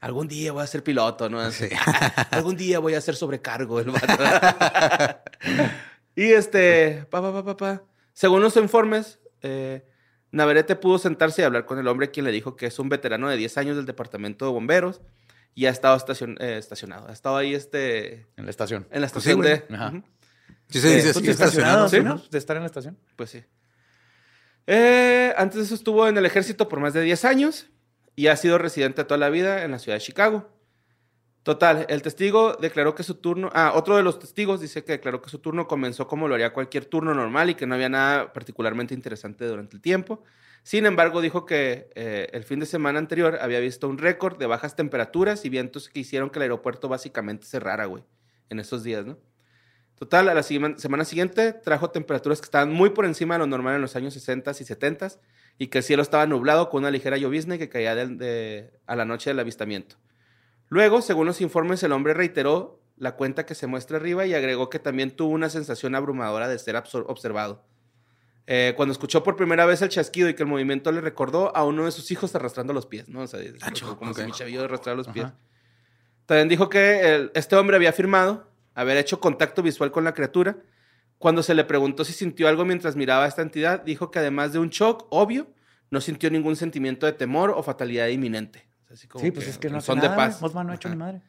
Algún 0.00 0.28
día 0.28 0.52
voy 0.52 0.62
a 0.62 0.66
ser 0.66 0.84
piloto, 0.84 1.28
¿no? 1.28 1.50
Sí. 1.50 1.68
Algún 2.30 2.56
día 2.56 2.78
voy 2.78 2.94
a 2.94 2.98
hacer 2.98 3.16
sobrecargo 3.16 3.80
el 3.80 3.90
vato. 3.90 4.06
y 6.14 6.32
este, 6.32 7.04
pa, 7.10 7.20
pa, 7.20 7.32
pa, 7.32 7.44
pa, 7.44 7.56
pa. 7.56 7.82
Según 8.12 8.42
los 8.42 8.56
informes, 8.56 9.18
eh, 9.42 9.84
Navarrete 10.30 10.76
pudo 10.76 10.98
sentarse 10.98 11.42
y 11.42 11.44
hablar 11.44 11.64
con 11.66 11.78
el 11.78 11.88
hombre 11.88 12.10
quien 12.10 12.24
le 12.26 12.32
dijo 12.32 12.54
que 12.56 12.66
es 12.66 12.78
un 12.78 12.88
veterano 12.88 13.28
de 13.28 13.36
10 13.36 13.58
años 13.58 13.76
del 13.76 13.86
departamento 13.86 14.44
de 14.46 14.52
bomberos 14.52 15.00
y 15.54 15.66
ha 15.66 15.70
estado 15.70 15.96
estacion- 15.96 16.36
eh, 16.40 16.58
estacionado. 16.58 17.08
Ha 17.08 17.12
estado 17.12 17.36
ahí 17.36 17.54
este, 17.54 18.26
En 18.36 18.44
la 18.44 18.50
estación. 18.50 18.86
en 18.92 19.00
la 19.00 19.08
Pues 19.08 19.24
sí, 19.24 19.30
estación 19.30 19.38
güey. 19.38 19.62
de... 19.68 19.74
Ajá. 19.74 20.02
Sí 20.68 20.80
se 20.80 20.94
dice 20.96 21.10
así, 21.10 21.28
estacionado. 21.30 21.88
¿sí? 21.88 21.96
¿sí? 21.96 22.02
¿no? 22.04 22.22
De 22.30 22.38
estar 22.38 22.56
en 22.56 22.62
la 22.62 22.66
estación. 22.66 22.98
Pues 23.16 23.30
sí. 23.30 23.42
Eh, 24.66 25.32
antes 25.36 25.56
de 25.58 25.64
eso 25.64 25.74
estuvo 25.74 26.06
en 26.06 26.18
el 26.18 26.26
ejército 26.26 26.68
por 26.68 26.78
más 26.80 26.92
de 26.92 27.00
10 27.02 27.24
años 27.24 27.66
y 28.18 28.26
ha 28.26 28.34
sido 28.34 28.58
residente 28.58 29.04
toda 29.04 29.16
la 29.16 29.30
vida 29.30 29.62
en 29.62 29.70
la 29.70 29.78
ciudad 29.78 29.96
de 29.96 30.02
Chicago. 30.02 30.48
Total, 31.44 31.86
el 31.88 32.02
testigo 32.02 32.56
declaró 32.60 32.96
que 32.96 33.04
su 33.04 33.14
turno, 33.14 33.48
ah, 33.54 33.70
otro 33.76 33.96
de 33.96 34.02
los 34.02 34.18
testigos 34.18 34.60
dice 34.60 34.82
que 34.82 34.90
declaró 34.90 35.22
que 35.22 35.30
su 35.30 35.38
turno 35.38 35.68
comenzó 35.68 36.08
como 36.08 36.26
lo 36.26 36.34
haría 36.34 36.52
cualquier 36.52 36.84
turno 36.84 37.14
normal 37.14 37.50
y 37.50 37.54
que 37.54 37.64
no 37.64 37.76
había 37.76 37.88
nada 37.88 38.32
particularmente 38.32 38.92
interesante 38.92 39.44
durante 39.46 39.76
el 39.76 39.82
tiempo. 39.82 40.24
Sin 40.64 40.84
embargo, 40.84 41.20
dijo 41.20 41.46
que 41.46 41.90
eh, 41.94 42.28
el 42.32 42.42
fin 42.42 42.58
de 42.58 42.66
semana 42.66 42.98
anterior 42.98 43.38
había 43.40 43.60
visto 43.60 43.88
un 43.88 43.98
récord 43.98 44.36
de 44.36 44.46
bajas 44.46 44.74
temperaturas 44.74 45.44
y 45.44 45.48
vientos 45.48 45.88
que 45.88 46.00
hicieron 46.00 46.28
que 46.30 46.40
el 46.40 46.42
aeropuerto 46.42 46.88
básicamente 46.88 47.46
cerrara, 47.46 47.84
güey, 47.84 48.02
en 48.48 48.58
esos 48.58 48.82
días, 48.82 49.06
¿no? 49.06 49.16
Total, 49.94 50.28
a 50.28 50.34
la 50.34 50.42
semana 50.42 51.04
siguiente 51.04 51.52
trajo 51.52 51.90
temperaturas 51.90 52.40
que 52.40 52.46
estaban 52.46 52.72
muy 52.72 52.90
por 52.90 53.04
encima 53.04 53.34
de 53.34 53.38
lo 53.38 53.46
normal 53.46 53.76
en 53.76 53.82
los 53.82 53.94
años 53.94 54.14
60 54.14 54.50
y 54.50 54.64
70 54.64 55.08
y 55.58 55.66
que 55.68 55.78
el 55.78 55.84
cielo 55.84 56.02
estaba 56.02 56.26
nublado 56.26 56.70
con 56.70 56.80
una 56.82 56.90
ligera 56.90 57.16
llovizna 57.16 57.58
que 57.58 57.68
caía 57.68 57.94
de- 57.94 58.70
a 58.86 58.96
la 58.96 59.04
noche 59.04 59.30
del 59.30 59.40
avistamiento. 59.40 59.96
Luego, 60.68 61.02
según 61.02 61.26
los 61.26 61.40
informes, 61.40 61.82
el 61.82 61.92
hombre 61.92 62.14
reiteró 62.14 62.80
la 62.96 63.16
cuenta 63.16 63.46
que 63.46 63.54
se 63.54 63.66
muestra 63.66 63.96
arriba 63.96 64.26
y 64.26 64.34
agregó 64.34 64.70
que 64.70 64.78
también 64.78 65.10
tuvo 65.12 65.30
una 65.30 65.48
sensación 65.50 65.94
abrumadora 65.94 66.48
de 66.48 66.58
ser 66.58 66.76
observado. 66.76 67.64
Eh, 68.46 68.72
cuando 68.76 68.92
escuchó 68.92 69.22
por 69.22 69.36
primera 69.36 69.66
vez 69.66 69.82
el 69.82 69.88
chasquido 69.90 70.28
y 70.28 70.34
que 70.34 70.42
el 70.42 70.48
movimiento 70.48 70.90
le 70.90 71.00
recordó 71.00 71.54
a 71.54 71.64
uno 71.64 71.84
de 71.84 71.90
sus 71.92 72.10
hijos 72.10 72.34
arrastrando 72.34 72.72
los 72.72 72.86
pies, 72.86 73.08
¿no? 73.08 73.20
O 73.20 73.26
sea, 73.26 73.40
como 73.98 74.14
si 74.14 74.20
ok. 74.22 74.26
mi 74.26 74.32
chavillo 74.32 74.64
arrastrara 74.64 74.96
los 74.96 75.08
pies. 75.08 75.26
Ajá. 75.26 75.36
También 76.26 76.48
dijo 76.48 76.68
que 76.68 77.14
el- 77.14 77.30
este 77.34 77.56
hombre 77.56 77.76
había 77.76 77.90
afirmado 77.90 78.48
haber 78.74 78.96
hecho 78.96 79.20
contacto 79.20 79.62
visual 79.62 79.90
con 79.90 80.04
la 80.04 80.14
criatura. 80.14 80.56
Cuando 81.18 81.42
se 81.42 81.54
le 81.54 81.64
preguntó 81.64 82.04
si 82.04 82.12
sintió 82.12 82.48
algo 82.48 82.64
mientras 82.64 82.96
miraba 82.96 83.24
a 83.24 83.28
esta 83.28 83.42
entidad, 83.42 83.82
dijo 83.82 84.10
que 84.10 84.20
además 84.20 84.52
de 84.52 84.60
un 84.60 84.70
shock 84.70 85.06
obvio, 85.10 85.52
no 85.90 86.00
sintió 86.00 86.30
ningún 86.30 86.56
sentimiento 86.56 87.06
de 87.06 87.12
temor 87.12 87.50
o 87.50 87.62
fatalidad 87.62 88.08
inminente. 88.08 88.68
Así 88.90 89.08
como 89.08 89.24
Sí, 89.24 89.30
pues 89.30 89.48
es 89.48 89.58
que 89.58 89.68
no 89.68 89.80
son 89.80 89.98
nada, 89.98 90.10
de 90.10 90.16
paz. 90.16 90.40
No 90.40 90.70
ha 90.70 90.74
hecho 90.74 90.88
ni 90.88 90.96
madre. 90.96 91.22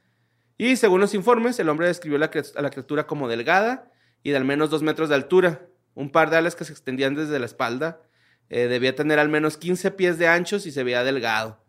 Y 0.58 0.76
según 0.76 1.00
los 1.00 1.14
informes, 1.14 1.60
el 1.60 1.70
hombre 1.70 1.88
describió 1.88 2.18
a 2.18 2.62
la 2.62 2.70
criatura 2.70 3.08
como 3.08 3.28
delgada 3.28 3.92
y 4.24 4.32
de 4.32 4.38
al 4.38 4.46
menos 4.46 4.70
dos 4.70 4.84
metros 4.84 5.10
de 5.10 5.16
altura, 5.16 5.68
un 5.94 6.12
par 6.12 6.30
de 6.30 6.38
alas 6.38 6.56
que 6.56 6.66
se 6.66 6.74
extendían 6.74 7.16
desde 7.16 7.40
la 7.40 7.46
espalda. 7.46 8.02
Eh, 8.50 8.68
debía 8.68 8.96
tener 8.96 9.20
al 9.20 9.30
menos 9.30 9.58
15 9.58 9.92
pies 9.92 10.18
de 10.18 10.28
anchos 10.28 10.66
y 10.66 10.72
se 10.72 10.84
veía 10.84 11.04
delgado, 11.04 11.64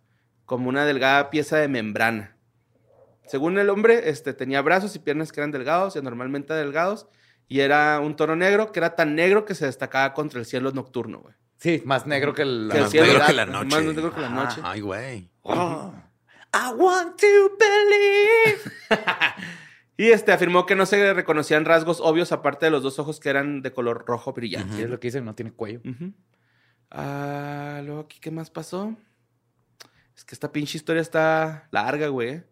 como 0.45 0.69
una 0.69 0.85
delgada 0.85 1.31
pieza 1.31 1.57
de 1.59 1.69
membrana. 1.69 2.37
Según 3.27 3.59
el 3.59 3.71
hombre, 3.71 4.09
este, 4.11 4.33
tenía 4.33 4.61
brazos 4.61 4.97
y 4.97 4.99
piernas 4.99 5.31
que 5.31 5.41
eran 5.41 5.53
delgados 5.53 5.95
y 5.95 6.01
anormalmente 6.01 6.53
delgados, 6.55 7.07
y 7.51 7.61
era 7.61 7.99
un 8.01 8.15
tono 8.15 8.37
negro 8.37 8.71
que 8.71 8.79
era 8.79 8.95
tan 8.95 9.17
negro 9.17 9.45
que 9.45 9.57
se 9.57 9.67
destacaba 9.67 10.15
contra 10.15 10.39
el 10.39 10.47
cielo 10.47 10.71
nocturno, 10.71 11.19
güey. 11.19 11.35
Sí, 11.59 11.83
más 11.85 12.07
negro 12.07 12.33
que 12.33 12.43
el... 12.43 12.69
Que 12.71 12.79
el 12.79 12.83
Más 12.85 12.91
cielo 12.93 13.07
negro 13.09 13.27
que 13.27 13.33
la 13.33 13.47
noche. 13.47 13.77
Más 13.77 13.85
negro 13.85 14.15
que 14.15 14.21
la 14.21 14.29
noche. 14.31 14.61
Ay, 14.63 14.81
güey. 14.81 15.31
Oh, 15.43 15.93
I 16.55 16.73
want 16.77 17.21
to 17.21 17.27
believe. 17.59 18.61
Y 19.97 20.13
este, 20.13 20.33
afirmó 20.33 20.65
que 20.65 20.75
no 20.77 20.87
se 20.87 21.13
reconocían 21.13 21.67
rasgos 21.67 22.01
obvios 22.01 22.33
aparte 22.33 22.65
de 22.65 22.71
los 22.71 22.83
dos 22.83 22.99
ojos 22.99 23.21
que 23.21 23.29
eran 23.29 23.61
de 23.61 23.71
color 23.71 24.05
rojo 24.07 24.33
brillante. 24.33 24.83
Es 24.83 24.89
lo 24.89 24.99
que 24.99 25.09
dice, 25.09 25.21
no 25.21 25.35
tiene 25.35 25.53
cuello. 25.53 25.83
Ah, 26.91 27.83
luego 27.85 28.01
aquí, 28.01 28.19
¿qué 28.19 28.31
más 28.31 28.49
pasó? 28.49 28.97
Es 30.17 30.25
que 30.25 30.35
esta 30.35 30.53
pinche 30.53 30.79
historia 30.79 31.03
está 31.03 31.69
larga, 31.71 32.09
güey. 32.09 32.43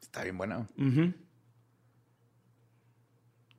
Está 0.00 0.22
bien 0.22 0.38
bueno. 0.38 0.66
Ujú. 0.78 1.12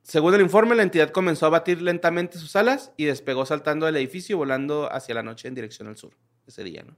Según 0.06 0.34
el 0.34 0.40
informe, 0.40 0.76
la 0.76 0.84
entidad 0.84 1.10
comenzó 1.10 1.46
a 1.46 1.48
batir 1.48 1.82
lentamente 1.82 2.38
sus 2.38 2.54
alas 2.54 2.92
y 2.96 3.06
despegó 3.06 3.44
saltando 3.44 3.86
del 3.86 3.96
edificio 3.96 4.34
y 4.34 4.38
volando 4.38 4.88
hacia 4.92 5.16
la 5.16 5.24
noche 5.24 5.48
en 5.48 5.56
dirección 5.56 5.88
al 5.88 5.96
sur. 5.96 6.12
Ese 6.46 6.62
día, 6.62 6.84
¿no? 6.86 6.96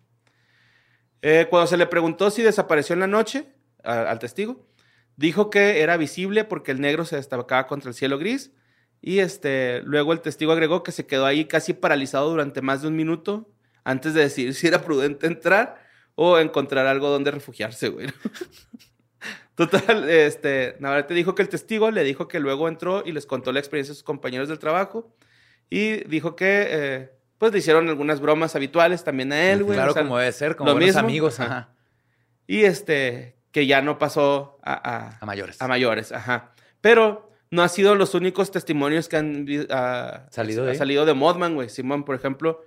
Eh, 1.23 1.47
cuando 1.49 1.67
se 1.67 1.79
le 1.79 1.87
preguntó 1.87 2.31
si 2.31 2.43
desapareció 2.43 2.93
en 2.93 3.01
la 3.01 3.07
noche 3.07 3.47
al 3.83 4.19
testigo, 4.19 4.69
dijo 5.17 5.49
que 5.49 5.81
era 5.81 5.97
visible 5.97 6.45
porque 6.45 6.71
el 6.71 6.83
negro 6.83 7.07
se 7.07 7.17
destacaba 7.17 7.67
contra 7.67 7.89
el 7.89 7.95
cielo 7.95 8.19
gris. 8.19 8.53
Y 9.01 9.21
este, 9.21 9.81
luego 9.85 10.13
el 10.13 10.21
testigo 10.21 10.53
agregó 10.53 10.83
que 10.83 10.93
se 10.93 11.07
quedó 11.07 11.25
ahí 11.25 11.47
casi 11.47 11.73
paralizado 11.73 12.29
durante 12.29 12.61
más 12.61 12.83
de 12.83 12.89
un 12.89 12.97
minuto 12.97 13.51
antes 13.85 14.13
de 14.13 14.21
decidir 14.21 14.53
si 14.55 14.67
era 14.67 14.83
prudente 14.83 15.27
entrar 15.27 15.83
o 16.15 16.39
encontrar 16.39 16.87
algo 16.87 17.09
donde 17.09 17.31
refugiarse, 17.31 17.89
güey. 17.89 18.09
Total, 19.59 20.09
este, 20.09 20.77
Navarrete 20.79 21.13
dijo 21.13 21.35
que 21.35 21.43
el 21.43 21.49
testigo 21.51 21.91
le 21.91 22.03
dijo 22.05 22.29
que 22.29 22.41
luego 22.41 22.67
entró 22.69 23.03
y 23.05 23.13
les 23.13 23.27
contó 23.27 23.53
la 23.53 23.59
experiencia 23.59 23.93
de 23.93 23.97
sus 23.97 24.05
compañeros 24.05 24.49
del 24.49 24.59
trabajo 24.59 25.13
y 25.69 26.05
dijo 26.09 26.35
que, 26.37 26.67
eh, 26.71 27.11
pues, 27.37 27.53
le 27.53 27.59
hicieron 27.59 27.89
algunas 27.91 28.21
bromas 28.21 28.57
habituales 28.57 29.05
también 29.05 29.33
a 29.33 29.51
él, 29.53 29.65
güey. 29.65 29.75
claro, 29.77 29.91
o 29.91 29.95
sea, 29.95 30.03
como 30.05 30.17
debe 30.17 30.33
ser, 30.33 30.57
como 30.57 30.71
buenos 30.73 30.87
mismo. 30.87 31.01
amigos. 31.01 31.41
Ajá. 31.41 31.75
Y 32.47 32.63
este, 32.65 33.37
que 33.53 33.67
ya 33.67 33.83
no 33.83 33.99
pasó 33.99 34.59
a, 34.63 34.73
a- 34.73 35.19
A 35.21 35.27
mayores. 35.27 35.61
a 35.61 35.69
mayores, 35.69 36.13
ajá. 36.13 36.53
Pero 36.81 37.31
no 37.51 37.63
han 37.63 37.69
sido 37.69 37.95
los 37.97 38.15
únicos 38.15 38.51
testimonios 38.51 39.09
que 39.09 39.17
han 39.17 39.47
ah, 39.71 40.27
Salido 40.31 40.63
ha 40.63 40.67
de 40.67 40.73
ahí. 40.73 40.79
salido 40.79 41.05
de 41.05 41.15
Mothman, 41.15 41.55
güey. 41.55 41.69
Simón, 41.69 42.05
por 42.05 42.15
ejemplo, 42.15 42.65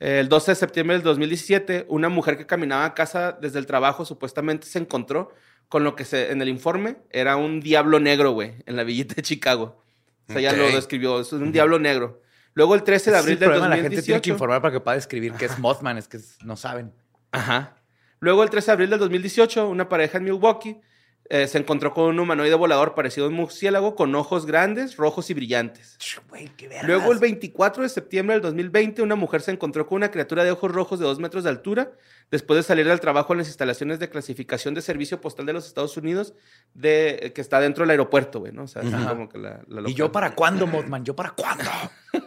el 0.00 0.28
12 0.28 0.50
de 0.52 0.54
septiembre 0.56 0.96
del 0.96 1.04
2017, 1.04 1.86
una 1.88 2.08
mujer 2.08 2.36
que 2.36 2.46
caminaba 2.46 2.84
a 2.84 2.94
casa 2.94 3.32
desde 3.40 3.58
el 3.60 3.66
trabajo 3.66 4.04
supuestamente 4.04 4.66
se 4.66 4.78
encontró 4.80 5.32
con 5.72 5.84
lo 5.84 5.96
que 5.96 6.04
se, 6.04 6.32
en 6.32 6.42
el 6.42 6.50
informe 6.50 6.98
era 7.08 7.36
un 7.36 7.62
diablo 7.62 7.98
negro, 7.98 8.32
güey, 8.32 8.56
en 8.66 8.76
la 8.76 8.84
villita 8.84 9.14
de 9.14 9.22
Chicago. 9.22 9.82
O 10.28 10.32
sea, 10.34 10.42
ya 10.42 10.52
lo 10.52 10.66
describió, 10.66 11.18
es 11.18 11.32
un 11.32 11.50
diablo 11.50 11.78
negro. 11.78 12.20
Luego 12.52 12.74
el 12.74 12.82
13 12.82 13.10
de 13.10 13.16
abril 13.16 13.38
problema, 13.38 13.68
2018. 13.68 13.82
La 13.82 13.88
gente 13.88 14.02
tiene 14.04 14.20
que 14.20 14.28
informar 14.28 14.60
para 14.60 14.72
que 14.72 14.80
pueda 14.80 14.96
describir 14.96 15.32
qué 15.32 15.46
es 15.46 15.58
Mothman, 15.58 15.96
es 15.96 16.08
que 16.08 16.18
no 16.44 16.58
saben. 16.58 16.92
Ajá. 17.30 17.76
Luego, 18.20 18.42
el 18.42 18.50
13 18.50 18.66
de 18.66 18.72
abril 18.72 18.90
del 18.90 18.98
2018, 18.98 19.66
una 19.66 19.88
pareja 19.88 20.18
en 20.18 20.24
Milwaukee 20.24 20.78
eh, 21.28 21.46
se 21.46 21.58
encontró 21.58 21.94
con 21.94 22.04
un 22.06 22.18
humanoide 22.18 22.54
volador 22.54 22.94
parecido 22.94 23.26
a 23.26 23.28
un 23.30 23.34
murciélago 23.34 23.94
con 23.94 24.14
ojos 24.14 24.44
grandes, 24.44 24.96
rojos 24.96 25.30
y 25.30 25.34
brillantes. 25.34 25.96
Qué. 26.56 26.68
Luego, 26.82 27.12
el 27.12 27.18
24 27.18 27.84
de 27.84 27.88
septiembre 27.88 28.34
del 28.34 28.42
2020, 28.42 29.02
una 29.02 29.14
mujer 29.14 29.40
se 29.40 29.50
encontró 29.50 29.86
con 29.86 29.96
una 29.96 30.10
criatura 30.10 30.44
de 30.44 30.50
ojos 30.50 30.70
rojos 30.70 30.98
de 30.98 31.06
2 31.06 31.20
metros 31.20 31.44
de 31.44 31.50
altura 31.50 31.92
después 32.30 32.56
de 32.56 32.62
salir 32.62 32.86
del 32.86 33.00
trabajo 33.00 33.32
en 33.32 33.38
las 33.38 33.46
instalaciones 33.46 33.98
de 33.98 34.08
clasificación 34.08 34.74
de 34.74 34.82
servicio 34.82 35.20
postal 35.20 35.46
de 35.46 35.52
los 35.52 35.66
Estados 35.66 35.96
Unidos 35.96 36.34
de, 36.74 37.32
que 37.34 37.40
está 37.40 37.60
dentro 37.60 37.82
del 37.82 37.90
aeropuerto, 37.90 38.40
güey, 38.40 38.52
¿no? 38.52 38.64
O 38.64 38.68
sea, 38.68 38.82
así 38.82 38.92
Ajá. 38.92 39.10
como 39.10 39.28
que 39.28 39.38
la, 39.38 39.62
la 39.68 39.88
¿Y 39.88 39.94
yo 39.94 40.10
para 40.10 40.34
cuándo, 40.34 40.66
Mothman? 40.66 41.04
¿Yo 41.04 41.14
para 41.14 41.30
cuándo? 41.30 41.70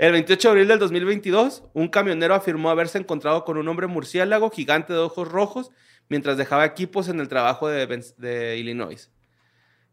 El 0.00 0.12
28 0.12 0.48
de 0.48 0.52
abril 0.52 0.68
del 0.68 0.78
2022, 0.78 1.62
un 1.74 1.88
camionero 1.88 2.34
afirmó 2.34 2.70
haberse 2.70 2.96
encontrado 2.96 3.44
con 3.44 3.58
un 3.58 3.68
hombre 3.68 3.86
murciélago 3.86 4.48
gigante 4.48 4.94
de 4.94 4.98
ojos 4.98 5.28
rojos 5.28 5.72
mientras 6.08 6.38
dejaba 6.38 6.64
equipos 6.64 7.10
en 7.10 7.20
el 7.20 7.28
trabajo 7.28 7.68
de, 7.68 8.56
Illinois. 8.58 9.10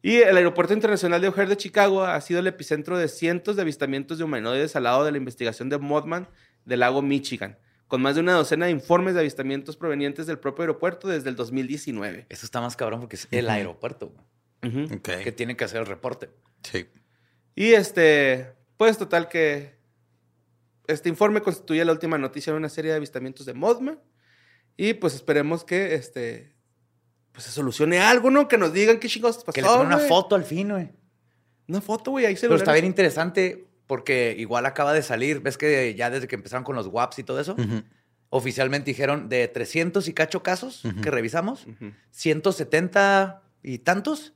Y 0.01 0.16
el 0.16 0.38
Aeropuerto 0.38 0.74
Internacional 0.74 1.20
de 1.20 1.28
O'Hare 1.28 1.49
de 1.49 1.58
Chicago 1.58 2.05
ha 2.05 2.22
sido 2.22 2.39
el 2.39 2.47
epicentro 2.47 2.97
de 2.97 3.10
cientos 3.10 3.58
de 3.58 3.64
avistamientos 3.64 4.18
de 4.18 4.24
humanoides 4.24 4.78
al 4.78 4.84
lado 4.84 5.03
de 5.03 5.12
la 5.12 5.18
investigación 5.18 5.68
de 5.68 5.78
Mothman 5.78 6.30
del 6.64 6.80
lago 6.80 7.01
Michigan, 7.01 7.58
con 7.89 8.01
más 8.01 8.16
de 8.16 8.22
una 8.22 8.32
docena 8.32 8.68
de 8.68 8.72
informes 8.72 9.14
de 9.14 9.20
avistamientos 9.20 9.76
provenientes 9.76 10.26
del 10.26 10.39
propio 10.39 10.64
aeropuerto 10.64 11.10
desde 11.10 11.28
el 11.28 11.36
2019. 11.36 12.28
Eso 12.30 12.45
está 12.45 12.62
más 12.62 12.78
cabrón 12.78 13.01
porque 13.01 13.18
es 13.18 13.28
el 13.30 13.49
aeropuerto. 13.49 14.14
güey. 14.62 14.84
Ujú. 14.86 14.95
Ok. 14.95 15.10
que 15.22 15.34
tiene 15.34 15.58
que 15.58 15.66
hacer 15.66 15.82
el 15.82 15.86
reporte. 15.86 16.30
Sí. 16.64 16.86
Y 17.55 17.74
este, 17.74 18.53
pues 18.78 18.97
total 18.97 19.28
que 19.28 19.76
este 20.88 21.09
informe 21.09 21.41
constituye 21.41 21.83
la 21.85 21.91
última 21.91 22.17
noticia 22.17 22.53
de 22.53 22.57
una 22.57 22.69
serie 22.69 22.91
de 22.91 22.97
avistamientos 22.97 23.45
de 23.45 23.53
Mothman. 23.53 23.99
Y 24.75 24.93
pues 24.93 25.13
esperemos 25.15 25.63
que 25.63 25.95
este, 25.95 26.55
pues 27.31 27.45
se 27.45 27.51
solucione 27.51 27.99
algo, 27.99 28.29
¿no? 28.31 28.47
Que 28.47 28.57
nos 28.57 28.73
digan 28.73 28.99
qué 28.99 29.07
chingados 29.07 29.38
pasó. 29.38 29.51
Que 29.53 29.61
le 29.61 29.67
tomen 29.67 29.88
una 29.88 29.99
foto 29.99 30.35
al 30.35 30.43
fin, 30.43 30.69
güey. 30.69 30.89
Una 31.67 31.81
foto, 31.81 32.11
güey, 32.11 32.25
ahí 32.25 32.35
se 32.35 32.47
Pero 32.47 32.57
está 32.57 32.73
bien 32.73 32.85
interesante 32.85 33.67
porque 33.88 34.35
igual 34.38 34.65
acaba 34.65 34.93
de 34.93 35.01
salir. 35.01 35.41
Ves 35.41 35.57
que 35.57 35.95
ya 35.95 36.09
desde 36.09 36.27
que 36.27 36.35
empezaron 36.35 36.63
con 36.63 36.75
los 36.75 36.88
WAPs 36.88 37.19
y 37.19 37.23
todo 37.23 37.39
eso, 37.39 37.55
oficialmente 38.29 38.91
dijeron 38.91 39.29
de 39.29 39.47
300 39.47 40.07
y 40.07 40.13
cacho 40.13 40.43
casos 40.43 40.83
que 41.01 41.11
revisamos, 41.11 41.65
Ujú. 41.65 41.91
170 42.11 43.41
y 43.63 43.79
tantos 43.79 44.33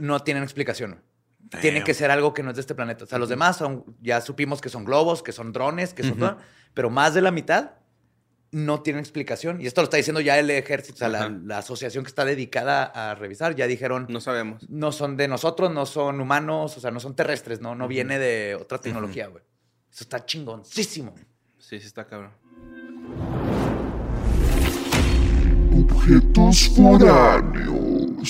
no 0.00 0.20
tienen 0.20 0.42
explicación. 0.42 1.02
Tiene 1.60 1.78
Damn. 1.80 1.86
que 1.86 1.94
ser 1.94 2.10
algo 2.10 2.32
que 2.32 2.42
no 2.42 2.50
es 2.50 2.56
de 2.56 2.60
este 2.62 2.74
planeta. 2.74 3.04
O 3.04 3.06
sea, 3.06 3.18
los 3.18 3.28
demás 3.28 3.56
son, 3.56 3.84
ya 4.00 4.20
supimos 4.20 4.60
que 4.60 4.68
son 4.68 4.84
globos, 4.84 5.22
que 5.22 5.32
son 5.32 5.52
drones, 5.52 5.92
que 5.94 6.02
son 6.02 6.12
Ujú. 6.12 6.20
todo, 6.20 6.38
pero 6.74 6.88
más 6.90 7.12
de 7.14 7.20
la 7.20 7.30
mitad 7.30 7.72
no 8.52 8.82
tienen 8.82 9.00
explicación. 9.00 9.60
Y 9.60 9.66
esto 9.66 9.80
lo 9.80 9.84
está 9.84 9.96
diciendo 9.96 10.20
ya 10.20 10.38
el 10.38 10.50
ejército, 10.50 10.96
o 10.96 10.98
sea, 10.98 11.08
la, 11.08 11.28
la 11.28 11.58
asociación 11.58 12.04
que 12.04 12.08
está 12.08 12.24
dedicada 12.24 12.84
a 12.84 13.14
revisar, 13.14 13.54
ya 13.54 13.66
dijeron, 13.66 14.06
No 14.10 14.20
sabemos. 14.20 14.68
no 14.68 14.92
son 14.92 15.16
de 15.16 15.28
nosotros, 15.28 15.70
no 15.72 15.86
son 15.86 16.20
humanos, 16.20 16.76
o 16.76 16.80
sea, 16.80 16.90
no 16.90 17.00
son 17.00 17.14
terrestres, 17.16 17.60
no, 17.60 17.74
no 17.74 17.88
viene 17.88 18.18
de 18.18 18.54
otra 18.54 18.78
tecnología, 18.78 19.26
güey. 19.28 19.42
Eso 19.90 20.04
está 20.04 20.24
chingoncísimo. 20.24 21.14
Sí, 21.58 21.78
sí 21.80 21.86
está 21.86 22.06
cabrón. 22.06 22.32
Objetos 25.74 26.68
foráneos. 26.76 28.22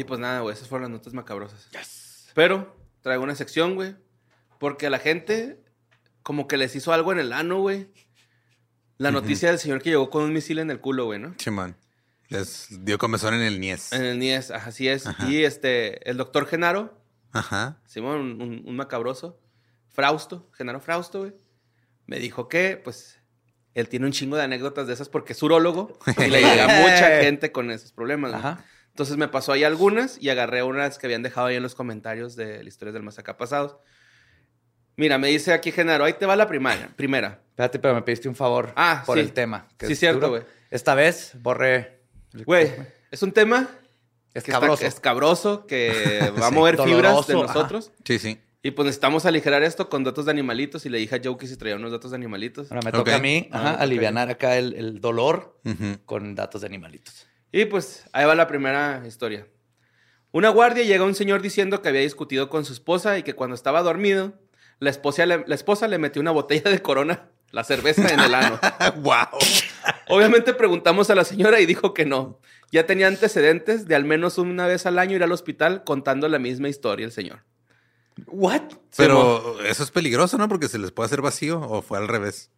Y 0.00 0.04
pues 0.04 0.18
nada, 0.18 0.40
güey, 0.40 0.54
esas 0.54 0.66
fueron 0.68 0.84
las 0.90 0.98
notas 0.98 1.12
macabrosas. 1.12 1.68
Pero 2.34 2.74
traigo 3.02 3.22
una 3.22 3.34
sección, 3.34 3.74
güey, 3.74 3.96
porque 4.58 4.86
a 4.86 4.90
la 4.90 4.98
gente 4.98 5.62
como 6.22 6.48
que 6.48 6.56
les 6.56 6.74
hizo 6.74 6.92
algo 6.94 7.12
en 7.12 7.18
el 7.18 7.32
ano, 7.34 7.60
güey. 7.60 7.88
La 8.96 9.10
noticia 9.10 9.48
del 9.50 9.58
señor 9.58 9.82
que 9.82 9.90
llegó 9.90 10.08
con 10.10 10.22
un 10.24 10.32
misil 10.32 10.58
en 10.58 10.70
el 10.70 10.80
culo, 10.80 11.04
güey, 11.06 11.18
¿no? 11.18 11.34
Simón. 11.38 11.76
Les 12.28 12.68
dio 12.84 12.96
comezón 12.96 13.34
en 13.34 13.40
el 13.42 13.60
Nies. 13.60 13.92
En 13.92 14.04
el 14.04 14.18
NIES, 14.18 14.50
ajá, 14.52 14.68
así 14.70 14.88
es. 14.88 15.06
Ajá. 15.06 15.28
Y 15.28 15.44
este, 15.44 16.08
el 16.08 16.16
doctor 16.16 16.46
Genaro, 16.46 17.02
Ajá. 17.32 17.80
Simón, 17.86 18.20
un, 18.20 18.42
un- 18.42 18.62
un 18.66 18.76
macabroso, 18.76 19.38
Frausto, 19.88 20.48
Genaro 20.56 20.80
Frausto, 20.80 21.20
güey, 21.20 21.32
me 22.06 22.18
dijo 22.20 22.48
que, 22.48 22.76
pues, 22.82 23.18
él 23.74 23.88
tiene 23.88 24.06
un 24.06 24.12
chingo 24.12 24.36
de 24.36 24.44
anécdotas 24.44 24.86
de 24.86 24.92
esas 24.94 25.08
porque 25.08 25.32
es 25.34 25.42
urólogo 25.42 25.98
y 26.18 26.28
le 26.30 26.40
llega 26.42 26.66
mucha 26.82 27.20
gente 27.22 27.52
con 27.52 27.70
esos 27.70 27.92
problemas. 27.92 28.30
güey. 28.32 28.42
Entonces 29.00 29.16
me 29.16 29.28
pasó 29.28 29.52
ahí 29.52 29.64
algunas 29.64 30.18
y 30.20 30.28
agarré 30.28 30.62
unas 30.62 30.98
que 30.98 31.06
habían 31.06 31.22
dejado 31.22 31.46
ahí 31.46 31.56
en 31.56 31.62
los 31.62 31.74
comentarios 31.74 32.36
de 32.36 32.62
la 32.62 32.68
historia 32.68 32.92
del 32.92 33.02
más 33.02 33.18
acá 33.18 33.38
pasados. 33.38 33.76
Mira, 34.96 35.16
me 35.16 35.28
dice 35.28 35.54
aquí 35.54 35.72
Genaro, 35.72 36.04
ahí 36.04 36.12
te 36.12 36.26
va 36.26 36.36
la 36.36 36.46
primaria, 36.46 36.90
primera. 36.96 37.40
Espérate, 37.48 37.78
pero 37.78 37.94
me 37.94 38.02
pediste 38.02 38.28
un 38.28 38.34
favor 38.36 38.74
Ah, 38.76 39.02
por 39.06 39.16
sí. 39.16 39.22
el 39.22 39.32
tema. 39.32 39.66
que 39.78 39.86
Sí, 39.86 39.94
es 39.94 40.00
cierto, 40.00 40.28
güey. 40.28 40.42
Esta 40.70 40.94
vez 40.94 41.32
borré. 41.40 42.02
Güey, 42.44 42.70
es 43.10 43.22
un 43.22 43.32
tema 43.32 43.70
Es 44.34 44.44
que 44.44 44.50
está- 44.50 44.60
cabroso. 44.60 44.84
escabroso, 44.84 45.66
que 45.66 45.90
va 46.38 46.48
a 46.48 46.50
Sí, 46.50 46.54
mover 46.54 46.76
fibras 46.76 47.26
de 47.26 47.32
ajá. 47.32 47.42
nosotros. 47.42 47.92
Sí, 48.04 48.18
sí. 48.18 48.38
Y 48.62 48.72
pues 48.72 48.84
necesitamos 48.84 49.24
aligerar 49.24 49.62
esto 49.62 49.88
con 49.88 50.04
datos 50.04 50.26
de 50.26 50.32
animalitos. 50.32 50.84
Y 50.84 50.90
le 50.90 50.98
dije 50.98 51.14
a 51.16 51.20
Joe 51.24 51.38
que 51.38 51.46
si 51.46 51.56
traía 51.56 51.76
unos 51.76 51.90
datos 51.90 52.10
de 52.10 52.18
animalitos. 52.18 52.70
Ahora 52.70 52.82
me 52.84 52.92
toca 52.92 53.16
a 53.16 53.18
mí 53.18 53.48
Ah, 53.50 53.76
alivianar 53.80 54.28
acá 54.28 54.58
el, 54.58 54.74
el 54.74 55.00
dolor 55.00 55.58
con 56.04 56.34
datos 56.34 56.60
de 56.60 56.66
animalitos. 56.66 57.26
Y 57.52 57.64
pues 57.64 58.04
ahí 58.12 58.24
va 58.26 58.34
la 58.34 58.46
primera 58.46 59.02
historia. 59.06 59.46
Una 60.32 60.50
guardia 60.50 60.84
llega 60.84 61.02
a 61.02 61.06
un 61.06 61.14
señor 61.14 61.42
diciendo 61.42 61.82
que 61.82 61.88
había 61.88 62.02
discutido 62.02 62.48
con 62.48 62.64
su 62.64 62.72
esposa 62.72 63.18
y 63.18 63.22
que 63.24 63.34
cuando 63.34 63.54
estaba 63.54 63.82
dormido, 63.82 64.32
la 64.78 64.90
esposa 64.90 65.26
le, 65.26 65.44
la 65.46 65.54
esposa 65.54 65.88
le 65.88 65.98
metió 65.98 66.22
una 66.22 66.30
botella 66.30 66.70
de 66.70 66.80
corona, 66.80 67.28
la 67.50 67.64
cerveza, 67.64 68.08
en 68.08 68.20
el 68.20 68.34
ano. 68.34 68.60
wow. 68.98 69.38
Obviamente 70.08 70.54
preguntamos 70.54 71.10
a 71.10 71.16
la 71.16 71.24
señora 71.24 71.60
y 71.60 71.66
dijo 71.66 71.94
que 71.94 72.06
no. 72.06 72.38
Ya 72.70 72.86
tenía 72.86 73.08
antecedentes 73.08 73.88
de 73.88 73.96
al 73.96 74.04
menos 74.04 74.38
una 74.38 74.66
vez 74.68 74.86
al 74.86 74.98
año 75.00 75.16
ir 75.16 75.24
al 75.24 75.32
hospital 75.32 75.82
contando 75.82 76.28
la 76.28 76.38
misma 76.38 76.68
historia 76.68 77.04
el 77.04 77.12
señor. 77.12 77.44
¿What? 78.26 78.62
Pero 78.96 79.60
eso 79.62 79.82
es 79.82 79.90
peligroso, 79.90 80.38
¿no? 80.38 80.48
Porque 80.48 80.68
se 80.68 80.78
les 80.78 80.92
puede 80.92 81.06
hacer 81.06 81.22
vacío 81.22 81.60
o 81.60 81.82
fue 81.82 81.98
al 81.98 82.06
revés. 82.06 82.50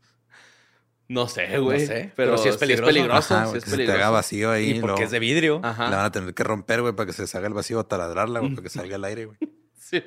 No 1.08 1.28
sé, 1.28 1.58
güey. 1.58 1.80
No 1.80 1.86
sé, 1.86 2.12
pero, 2.16 2.32
pero 2.32 2.38
sí 2.38 2.48
es 2.48 2.56
peligroso. 2.56 3.34
Ajá, 3.36 3.56
es 3.56 3.64
que 3.64 3.70
se 3.70 3.76
te 3.76 3.82
haga 3.82 3.86
peligroso. 3.92 4.12
vacío 4.12 4.50
ahí. 4.50 4.70
Y 4.70 4.80
porque 4.80 5.02
es 5.04 5.10
de 5.10 5.18
vidrio. 5.18 5.60
Ajá. 5.62 5.90
Le 5.90 5.96
van 5.96 6.04
a 6.06 6.12
tener 6.12 6.32
que 6.34 6.42
romper, 6.44 6.80
güey, 6.80 6.94
para 6.94 7.06
que 7.06 7.12
se 7.12 7.26
salga 7.26 7.48
el 7.48 7.54
vacío 7.54 7.80
o 7.80 7.84
taladrarla, 7.86 8.40
güey, 8.40 8.52
para 8.54 8.62
que 8.62 8.68
salga 8.70 8.96
el 8.96 9.04
aire, 9.04 9.26
güey. 9.26 9.38
Sí. 9.78 10.02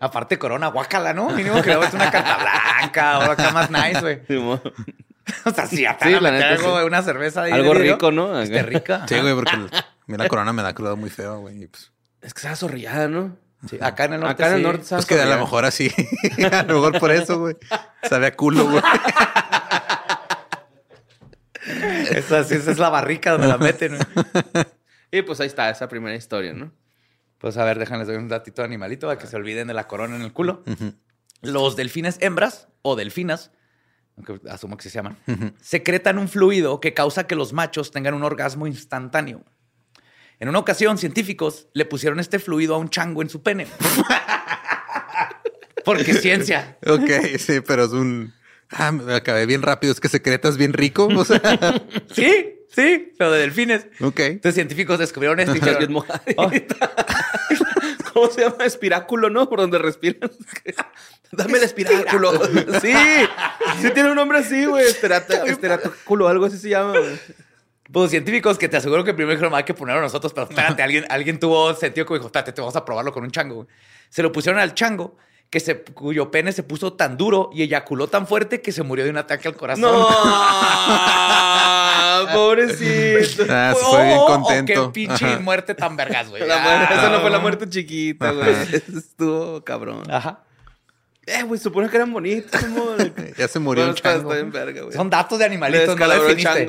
Aparte, 0.00 0.38
corona, 0.38 0.68
guácala, 0.68 1.14
¿no? 1.14 1.30
Mínimo 1.30 1.60
que 1.62 1.68
le 1.70 1.74
hagas 1.74 1.94
una 1.94 2.10
carta 2.10 2.36
blanca 2.36 3.18
o 3.20 3.22
acá 3.30 3.50
más 3.50 3.70
nice, 3.70 4.00
güey. 4.00 4.20
sí, 4.28 4.36
O 5.44 5.50
sea, 5.50 5.66
si 5.66 5.76
Sí, 5.78 5.82
la 5.82 6.30
neta, 6.30 6.50
algo, 6.50 6.78
sí. 6.80 6.84
una 6.86 7.02
cerveza 7.02 7.42
de 7.42 7.52
Algo 7.52 7.72
vidrio, 7.72 7.94
rico, 7.94 8.12
¿no? 8.12 8.40
Esté 8.40 8.62
rica. 8.62 9.06
Sí, 9.08 9.18
güey, 9.20 9.34
porque 9.34 9.56
el- 9.56 9.70
a 9.74 9.84
mí 10.06 10.16
la 10.16 10.28
corona 10.28 10.52
me 10.52 10.62
da 10.62 10.72
crudo 10.74 10.96
muy 10.96 11.10
feo, 11.10 11.40
güey. 11.40 11.64
y 11.64 11.66
pues, 11.66 11.90
Es 12.20 12.32
que 12.32 12.38
estaba 12.38 12.54
zorrillada, 12.54 13.08
¿no? 13.08 13.36
Sí, 13.68 13.78
acá 13.80 14.04
en 14.04 14.14
el 14.14 14.20
norte. 14.20 14.44
Acá 14.44 14.48
en 14.48 14.54
el 14.54 14.60
sí. 14.60 14.64
norte 14.64 14.82
estaba 14.82 14.98
pues 14.98 15.06
que 15.06 15.20
a 15.20 15.26
lo 15.26 15.40
mejor 15.40 15.64
así, 15.64 15.90
a 16.52 16.62
lo 16.64 16.74
mejor 16.74 17.00
por 17.00 17.10
eso, 17.10 17.38
güey. 17.40 17.56
Sabe 18.08 18.26
a 18.26 18.36
culo, 18.36 18.68
güey. 18.70 18.82
Esa, 22.10 22.44
sí, 22.44 22.54
esa 22.54 22.70
es 22.70 22.78
la 22.78 22.90
barrica 22.90 23.32
donde 23.32 23.48
la 23.48 23.58
meten. 23.58 23.98
Y 25.12 25.22
pues 25.22 25.40
ahí 25.40 25.46
está 25.46 25.70
esa 25.70 25.88
primera 25.88 26.16
historia, 26.16 26.52
¿no? 26.52 26.72
Pues 27.38 27.56
a 27.56 27.64
ver, 27.64 27.78
déjenles 27.78 28.08
un 28.08 28.28
datito 28.28 28.60
de 28.60 28.66
animalito 28.66 29.06
para 29.06 29.18
que 29.18 29.28
se 29.28 29.36
olviden 29.36 29.68
de 29.68 29.72
la 29.72 29.86
corona 29.86 30.16
en 30.16 30.22
el 30.22 30.32
culo. 30.32 30.64
Los 31.42 31.76
delfines 31.76 32.18
hembras 32.20 32.68
o 32.82 32.96
delfinas, 32.96 33.52
aunque 34.16 34.40
asumo 34.50 34.76
que 34.76 34.82
se 34.82 34.90
llaman, 34.90 35.16
secretan 35.60 36.18
un 36.18 36.28
fluido 36.28 36.80
que 36.80 36.92
causa 36.92 37.26
que 37.26 37.36
los 37.36 37.52
machos 37.52 37.92
tengan 37.92 38.14
un 38.14 38.24
orgasmo 38.24 38.66
instantáneo. 38.66 39.44
En 40.38 40.48
una 40.48 40.58
ocasión, 40.58 40.98
científicos 40.98 41.68
le 41.72 41.86
pusieron 41.86 42.20
este 42.20 42.38
fluido 42.38 42.74
a 42.74 42.78
un 42.78 42.90
chango 42.90 43.22
en 43.22 43.30
su 43.30 43.42
pene. 43.42 43.66
Porque 45.84 46.14
ciencia. 46.14 46.78
Ok, 46.86 47.38
sí, 47.38 47.60
pero 47.60 47.84
es 47.84 47.92
un... 47.92 48.34
Ah, 48.70 48.90
me 48.90 49.14
acabé 49.14 49.46
bien 49.46 49.62
rápido. 49.62 49.92
Es 49.92 50.00
que 50.00 50.08
secretas 50.08 50.56
bien 50.56 50.72
rico, 50.72 51.06
o 51.06 51.24
sea... 51.24 51.40
Sí, 52.12 52.58
sí, 52.68 53.12
pero 53.16 53.30
de 53.30 53.40
delfines. 53.40 53.86
Ok. 54.00 54.20
Entonces 54.20 54.54
científicos 54.54 54.98
descubrieron 54.98 55.38
esto 55.40 55.52
y 55.52 55.60
dijeron, 55.60 55.78
bien 55.78 56.02
"Oh. 56.36 56.50
¿Cómo 58.12 58.30
se 58.30 58.40
llama? 58.42 58.64
Espiráculo, 58.64 59.30
¿no? 59.30 59.48
Por 59.48 59.60
donde 59.60 59.78
respiran. 59.78 60.30
Dame 61.32 61.58
el 61.58 61.64
espiráculo. 61.64 62.32
Sí, 62.80 62.92
sí 63.82 63.90
tiene 63.92 64.10
un 64.10 64.16
nombre 64.16 64.38
así, 64.38 64.64
güey. 64.64 64.86
Esteráculo, 64.86 66.26
algo 66.26 66.46
así 66.46 66.58
se 66.58 66.70
llama, 66.70 66.98
güey. 66.98 67.18
Pues 67.92 68.10
científicos 68.10 68.58
que 68.58 68.68
te 68.68 68.76
aseguro 68.76 69.04
que 69.04 69.14
primero 69.14 69.36
dijeron, 69.36 69.54
hay 69.54 69.64
que 69.64 69.74
ponerlo 69.74 70.02
nosotros, 70.02 70.32
pero 70.32 70.48
espérate, 70.48 70.82
alguien, 70.82 71.04
alguien 71.08 71.38
tuvo 71.38 71.72
sentido 71.74 72.06
que 72.06 72.14
dijo, 72.14 72.26
espérate, 72.26 72.52
te 72.52 72.60
vamos 72.60 72.76
a 72.76 72.84
probarlo 72.84 73.12
con 73.12 73.22
un 73.24 73.30
chango. 73.30 73.54
güey". 73.56 73.66
Se 74.08 74.22
lo 74.22 74.32
pusieron 74.32 74.60
al 74.60 74.74
chango, 74.74 75.16
que 75.50 75.60
se, 75.60 75.82
cuyo 75.82 76.30
pene 76.32 76.50
se 76.50 76.64
puso 76.64 76.94
tan 76.94 77.16
duro 77.16 77.50
y 77.54 77.62
eyaculó 77.62 78.08
tan 78.08 78.26
fuerte 78.26 78.60
que 78.60 78.72
se 78.72 78.82
murió 78.82 79.04
de 79.04 79.10
un 79.10 79.18
ataque 79.18 79.46
al 79.46 79.56
corazón. 79.56 79.82
No, 79.82 80.08
pobrecito. 82.32 83.44
Ah, 83.48 83.72
Oh, 83.76 83.90
fue 83.92 84.04
bien 84.04 84.18
oh, 84.20 84.26
contento. 84.26 84.72
qué 84.72 84.88
pinche 84.92 85.26
Ajá. 85.26 85.38
muerte 85.40 85.74
tan 85.74 85.96
vergas, 85.96 86.28
güey. 86.28 86.42
Ah. 86.50 86.88
esa 86.90 87.10
no 87.10 87.20
fue 87.20 87.30
la 87.30 87.38
muerte 87.38 87.68
chiquita, 87.68 88.32
güey. 88.32 88.54
Estuvo 88.72 89.62
cabrón. 89.64 90.02
Ajá. 90.10 90.40
Eh, 91.26 91.42
güey, 91.42 91.58
supone 91.60 91.88
que 91.88 91.96
eran 91.96 92.12
bonitos. 92.12 92.60
Ya 93.36 93.48
se 93.48 93.58
murió 93.58 93.82
Bueno, 93.84 93.96
está- 93.96 94.12
chango. 94.14 94.30
está 94.30 94.42
bien 94.42 94.52
verga, 94.52 94.82
güey. 94.82 94.94
Son 94.96 95.10
datos 95.10 95.38
de 95.38 95.44
animalitos, 95.44 95.98
no 95.98 96.04
el 96.12 96.20
definiste. 96.36 96.66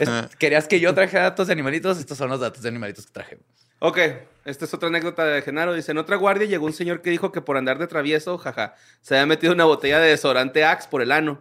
Es- 0.00 0.36
Querías 0.36 0.66
que 0.66 0.80
yo 0.80 0.92
trajera 0.94 1.22
datos 1.24 1.46
de 1.46 1.52
animalitos, 1.52 1.98
estos 1.98 2.18
son 2.18 2.28
los 2.30 2.40
datos 2.40 2.62
de 2.62 2.68
animalitos 2.68 3.06
que 3.06 3.12
traje. 3.12 3.38
Ok, 3.78 3.98
esta 4.44 4.64
es 4.66 4.74
otra 4.74 4.88
anécdota 4.88 5.24
de 5.24 5.40
Genaro. 5.42 5.72
Dice, 5.72 5.92
en 5.92 5.98
otra 5.98 6.16
guardia 6.16 6.46
llegó 6.46 6.66
un 6.66 6.72
señor 6.74 7.00
que 7.00 7.10
dijo 7.10 7.32
que 7.32 7.40
por 7.40 7.56
andar 7.56 7.78
de 7.78 7.86
travieso, 7.86 8.36
jaja, 8.36 8.74
se 9.00 9.14
había 9.14 9.26
metido 9.26 9.52
una 9.54 9.64
botella 9.64 9.98
de 10.00 10.08
desodorante 10.10 10.64
Axe 10.64 10.88
por 10.90 11.00
el 11.02 11.12
ano. 11.12 11.40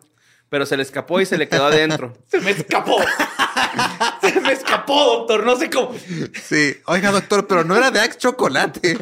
Pero 0.50 0.66
se 0.66 0.78
le 0.78 0.84
escapó 0.84 1.20
y 1.22 1.26
se 1.28 1.38
le 1.38 1.48
quedó 1.48 1.66
adentro. 1.66 2.18
Se 2.32 2.40
me 2.42 2.50
escapó. 2.52 2.98
Se 4.22 4.42
me 4.42 4.52
escapó, 4.52 5.18
doctor. 5.18 5.46
No 5.46 5.56
sé 5.58 5.70
cómo. 5.70 5.94
Sí. 6.44 6.76
Oiga, 6.88 7.12
doctor, 7.12 7.46
pero 7.46 7.64
no 7.64 7.76
era 7.76 7.92
de 7.92 8.00
Axe 8.00 8.18
Chocolate. 8.18 8.98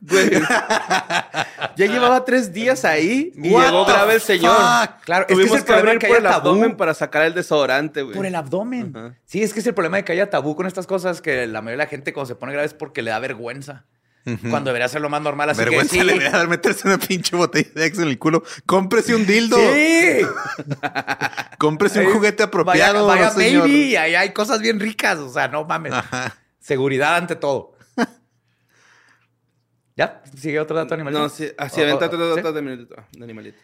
Güey. 0.00 0.30
ya 1.76 1.86
llevaba 1.86 2.24
tres 2.24 2.52
días 2.52 2.84
ahí 2.84 3.32
y 3.36 3.50
What 3.50 3.64
llegó 3.64 3.84
grave 3.84 4.14
el 4.14 4.20
señor. 4.20 4.56
Claro, 5.04 5.26
es 5.28 5.36
que 5.36 5.44
es 5.44 5.52
el 5.52 5.58
que, 5.58 5.64
problema 5.64 5.90
abrir 5.90 5.98
que 5.98 6.08
por 6.08 6.16
el 6.18 6.22
tabú. 6.22 6.36
abdomen 6.36 6.76
para 6.76 6.94
sacar 6.94 7.24
el 7.24 7.34
desodorante, 7.34 8.02
güey. 8.02 8.14
Por 8.16 8.26
el 8.26 8.34
abdomen. 8.34 9.16
Sí, 9.24 9.42
es 9.42 9.52
que 9.52 9.60
es 9.60 9.66
el 9.66 9.74
problema 9.74 9.98
de 9.98 10.04
que 10.04 10.12
haya 10.12 10.30
tabú 10.30 10.56
con 10.56 10.66
estas 10.66 10.86
cosas 10.86 11.20
que 11.20 11.46
la 11.46 11.60
mayoría 11.62 11.82
de 11.82 11.84
la 11.84 11.90
gente 11.90 12.12
cuando 12.12 12.28
se 12.28 12.34
pone 12.34 12.52
grave 12.52 12.66
es 12.66 12.74
porque 12.74 13.02
le 13.02 13.10
da 13.10 13.18
vergüenza. 13.18 13.84
Cuando 14.48 14.70
debería 14.70 14.88
ser 14.88 15.02
lo 15.02 15.10
más 15.10 15.20
normal. 15.20 15.50
Así 15.50 15.58
Vergüenza 15.58 15.92
que 15.92 16.00
sí. 16.00 16.04
le 16.06 16.12
debería 16.14 16.30
dar 16.30 16.48
meterse 16.48 16.88
una 16.88 16.96
pinche 16.96 17.36
botella 17.36 17.68
de 17.74 17.84
Axe 17.84 18.00
en 18.02 18.08
el 18.08 18.18
culo. 18.18 18.42
Cómprese 18.64 19.14
un 19.14 19.26
dildo. 19.26 19.56
Sí. 19.58 20.26
Cómprese 21.58 22.06
un 22.06 22.12
juguete 22.12 22.42
apropiado, 22.42 23.06
Vaya, 23.06 23.30
vaya 23.32 23.60
baby, 23.60 23.96
ahí 23.96 24.14
hay 24.14 24.32
cosas 24.32 24.60
bien 24.60 24.80
ricas. 24.80 25.18
O 25.18 25.30
sea, 25.30 25.48
no 25.48 25.64
mames. 25.64 25.92
Ajá. 25.92 26.36
Seguridad 26.58 27.16
ante 27.16 27.36
todo. 27.36 27.73
¿Ya? 29.96 30.22
¿Sigue 30.36 30.58
otro 30.58 30.76
dato 30.76 30.94
animal? 30.94 31.12
No, 31.12 31.28
sí, 31.28 31.50
así 31.56 31.80
Oh, 31.80 31.84
aventa 31.84 32.06
oh, 32.06 32.36
dato 32.36 32.52
de 32.52 32.58
animalito. 32.58 32.96
de 33.12 33.24
animalito. 33.24 33.58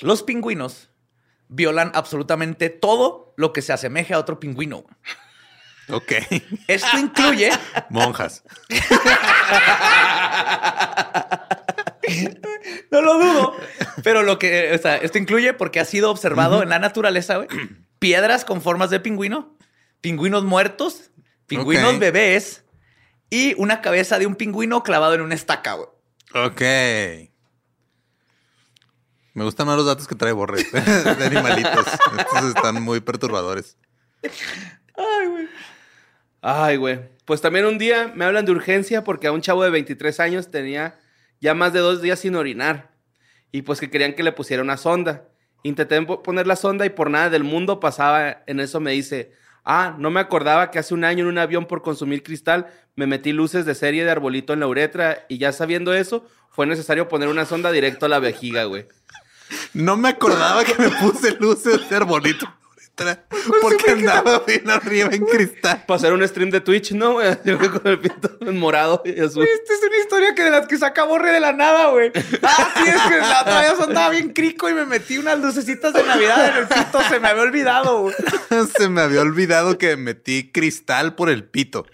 Los 0.00 0.22
pingüinos 0.22 0.90
violan 1.48 1.90
absolutamente 1.94 2.70
todo 2.70 3.34
lo 3.36 3.52
que 3.52 3.62
se 3.62 3.72
asemeje 3.72 4.14
a 4.14 4.18
otro 4.18 4.40
pingüino. 4.40 4.84
Ok. 5.90 6.12
Esto 6.68 6.98
incluye 6.98 7.50
Monjas. 7.90 8.42
No 12.90 13.02
lo 13.02 13.18
dudo. 13.18 13.56
Pero 14.02 14.22
lo 14.22 14.38
que, 14.38 14.72
o 14.74 14.78
sea, 14.78 14.96
esto 14.96 15.18
incluye 15.18 15.52
porque 15.52 15.78
ha 15.80 15.84
sido 15.84 16.10
observado 16.10 16.62
en 16.62 16.70
la 16.70 16.78
naturaleza, 16.78 17.36
güey. 17.36 17.48
Piedras 17.98 18.46
con 18.46 18.62
formas 18.62 18.88
de 18.88 18.98
pingüino, 19.00 19.58
pingüinos 20.00 20.44
muertos, 20.44 21.10
pingüinos 21.46 21.98
bebés 21.98 22.64
y 23.30 23.54
una 23.60 23.80
cabeza 23.80 24.18
de 24.18 24.26
un 24.26 24.34
pingüino 24.36 24.82
clavado 24.82 25.14
en 25.14 25.20
una 25.20 25.34
estaca, 25.34 25.74
güey. 25.74 25.88
Ok. 26.34 26.60
Me 29.34 29.44
gustan 29.44 29.66
más 29.66 29.76
los 29.76 29.86
datos 29.86 30.08
que 30.08 30.14
trae 30.14 30.32
Borre 30.32 30.64
de 30.72 31.24
animalitos. 31.24 31.86
Estos 32.18 32.44
están 32.54 32.82
muy 32.82 33.00
perturbadores. 33.00 33.76
Ay, 36.40 36.76
güey. 36.76 37.00
Pues 37.24 37.40
también 37.40 37.66
un 37.66 37.78
día 37.78 38.12
me 38.14 38.24
hablan 38.24 38.44
de 38.46 38.52
urgencia 38.52 39.04
porque 39.04 39.26
a 39.26 39.32
un 39.32 39.40
chavo 39.42 39.62
de 39.62 39.70
23 39.70 40.18
años 40.20 40.50
tenía 40.50 40.98
ya 41.40 41.54
más 41.54 41.72
de 41.72 41.80
dos 41.80 42.00
días 42.02 42.18
sin 42.20 42.34
orinar. 42.36 42.90
Y 43.52 43.62
pues 43.62 43.80
que 43.80 43.90
querían 43.90 44.14
que 44.14 44.22
le 44.22 44.32
pusiera 44.32 44.62
una 44.62 44.76
sonda. 44.76 45.24
Intenté 45.62 46.00
po- 46.02 46.22
poner 46.22 46.46
la 46.46 46.56
sonda 46.56 46.86
y 46.86 46.90
por 46.90 47.10
nada 47.10 47.30
del 47.30 47.44
mundo 47.44 47.80
pasaba. 47.80 48.42
En 48.46 48.60
eso 48.60 48.80
me 48.80 48.92
dice, 48.92 49.32
ah, 49.68 49.94
no 49.98 50.10
me 50.10 50.18
acordaba 50.18 50.70
que 50.70 50.80
hace 50.80 50.94
un 50.94 51.04
año 51.04 51.24
en 51.24 51.28
un 51.28 51.38
avión 51.38 51.66
por 51.66 51.82
consumir 51.82 52.22
cristal 52.24 52.66
me 52.96 53.06
metí 53.06 53.32
luces 53.32 53.64
de 53.66 53.76
serie 53.76 54.04
de 54.04 54.10
arbolito 54.10 54.52
en 54.52 54.60
la 54.60 54.66
uretra 54.66 55.26
y 55.28 55.38
ya 55.38 55.52
sabiendo 55.52 55.94
eso 55.94 56.26
fue 56.50 56.66
necesario 56.66 57.06
poner 57.06 57.28
una 57.28 57.44
sonda 57.44 57.70
directo 57.70 58.06
a 58.06 58.08
la 58.08 58.18
vejiga, 58.18 58.64
güey. 58.64 58.88
No 59.74 59.96
me 59.96 60.08
acordaba 60.08 60.64
que 60.64 60.74
me 60.82 60.90
puse 60.90 61.36
luces 61.38 61.88
de 61.88 61.96
arbolito. 61.96 62.52
Porque 63.62 63.92
andaba 63.92 64.40
bien 64.46 64.68
arriba 64.70 65.10
en 65.12 65.24
cristal. 65.24 65.84
Para 65.86 65.96
hacer 65.96 66.12
un 66.12 66.26
stream 66.26 66.50
de 66.50 66.60
Twitch, 66.60 66.92
¿no? 66.92 67.14
güey? 67.14 67.36
Con 67.44 67.86
el 67.86 67.98
pito 68.00 68.36
en 68.40 68.58
morado 68.58 69.02
y 69.04 69.20
azul. 69.20 69.44
Esta 69.44 69.74
es 69.74 69.80
una 69.82 69.96
historia 69.98 70.34
que 70.34 70.42
de 70.44 70.50
las 70.50 70.66
que 70.66 70.78
saca 70.78 71.04
borre 71.04 71.32
de 71.32 71.40
la 71.40 71.52
nada, 71.52 71.90
güey. 71.90 72.10
Ah, 72.42 72.74
sí, 72.76 72.88
es 72.88 73.02
que 73.02 73.18
la 73.18 73.42
otra 73.42 73.60
vez 73.60 73.80
andaba 73.80 74.10
bien 74.10 74.32
crico 74.32 74.68
y 74.68 74.74
me 74.74 74.86
metí 74.86 75.18
unas 75.18 75.38
lucecitas 75.40 75.92
de 75.92 76.02
Navidad 76.02 76.48
en 76.48 76.62
el 76.62 76.68
pito. 76.68 77.00
Se 77.08 77.20
me 77.20 77.28
había 77.28 77.42
olvidado, 77.42 78.02
güey. 78.02 78.14
Se 78.78 78.88
me 78.88 79.00
había 79.00 79.20
olvidado 79.20 79.78
que 79.78 79.96
metí 79.96 80.50
cristal 80.52 81.14
por 81.14 81.30
el 81.30 81.44
pito. 81.44 81.86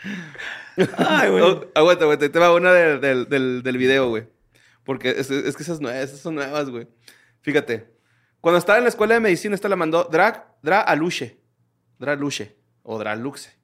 Ay, 0.96 1.30
güey. 1.30 1.42
Oh, 1.42 1.70
aguanta, 1.74 2.04
aguanta. 2.04 2.30
Te 2.30 2.38
va 2.38 2.52
una 2.54 2.72
del, 2.72 3.00
del, 3.00 3.28
del, 3.28 3.62
del 3.62 3.78
video, 3.78 4.08
güey. 4.08 4.26
Porque 4.84 5.10
es, 5.10 5.30
es 5.30 5.56
que 5.56 5.62
esas, 5.62 5.80
nuevas, 5.80 6.02
esas 6.02 6.20
son 6.20 6.34
nuevas, 6.34 6.68
güey. 6.68 6.88
Fíjate. 7.42 7.93
Cuando 8.44 8.58
estaba 8.58 8.76
en 8.76 8.84
la 8.84 8.90
escuela 8.90 9.14
de 9.14 9.20
medicina, 9.20 9.54
esta 9.54 9.70
la 9.70 9.76
mandó 9.76 10.04
Drag, 10.04 10.44
Dra 10.60 10.82
Aluche. 10.82 11.38
Dra 11.98 12.14
Luche. 12.14 12.54
O 12.82 12.98
Dra 12.98 13.16
Luxe. 13.16 13.56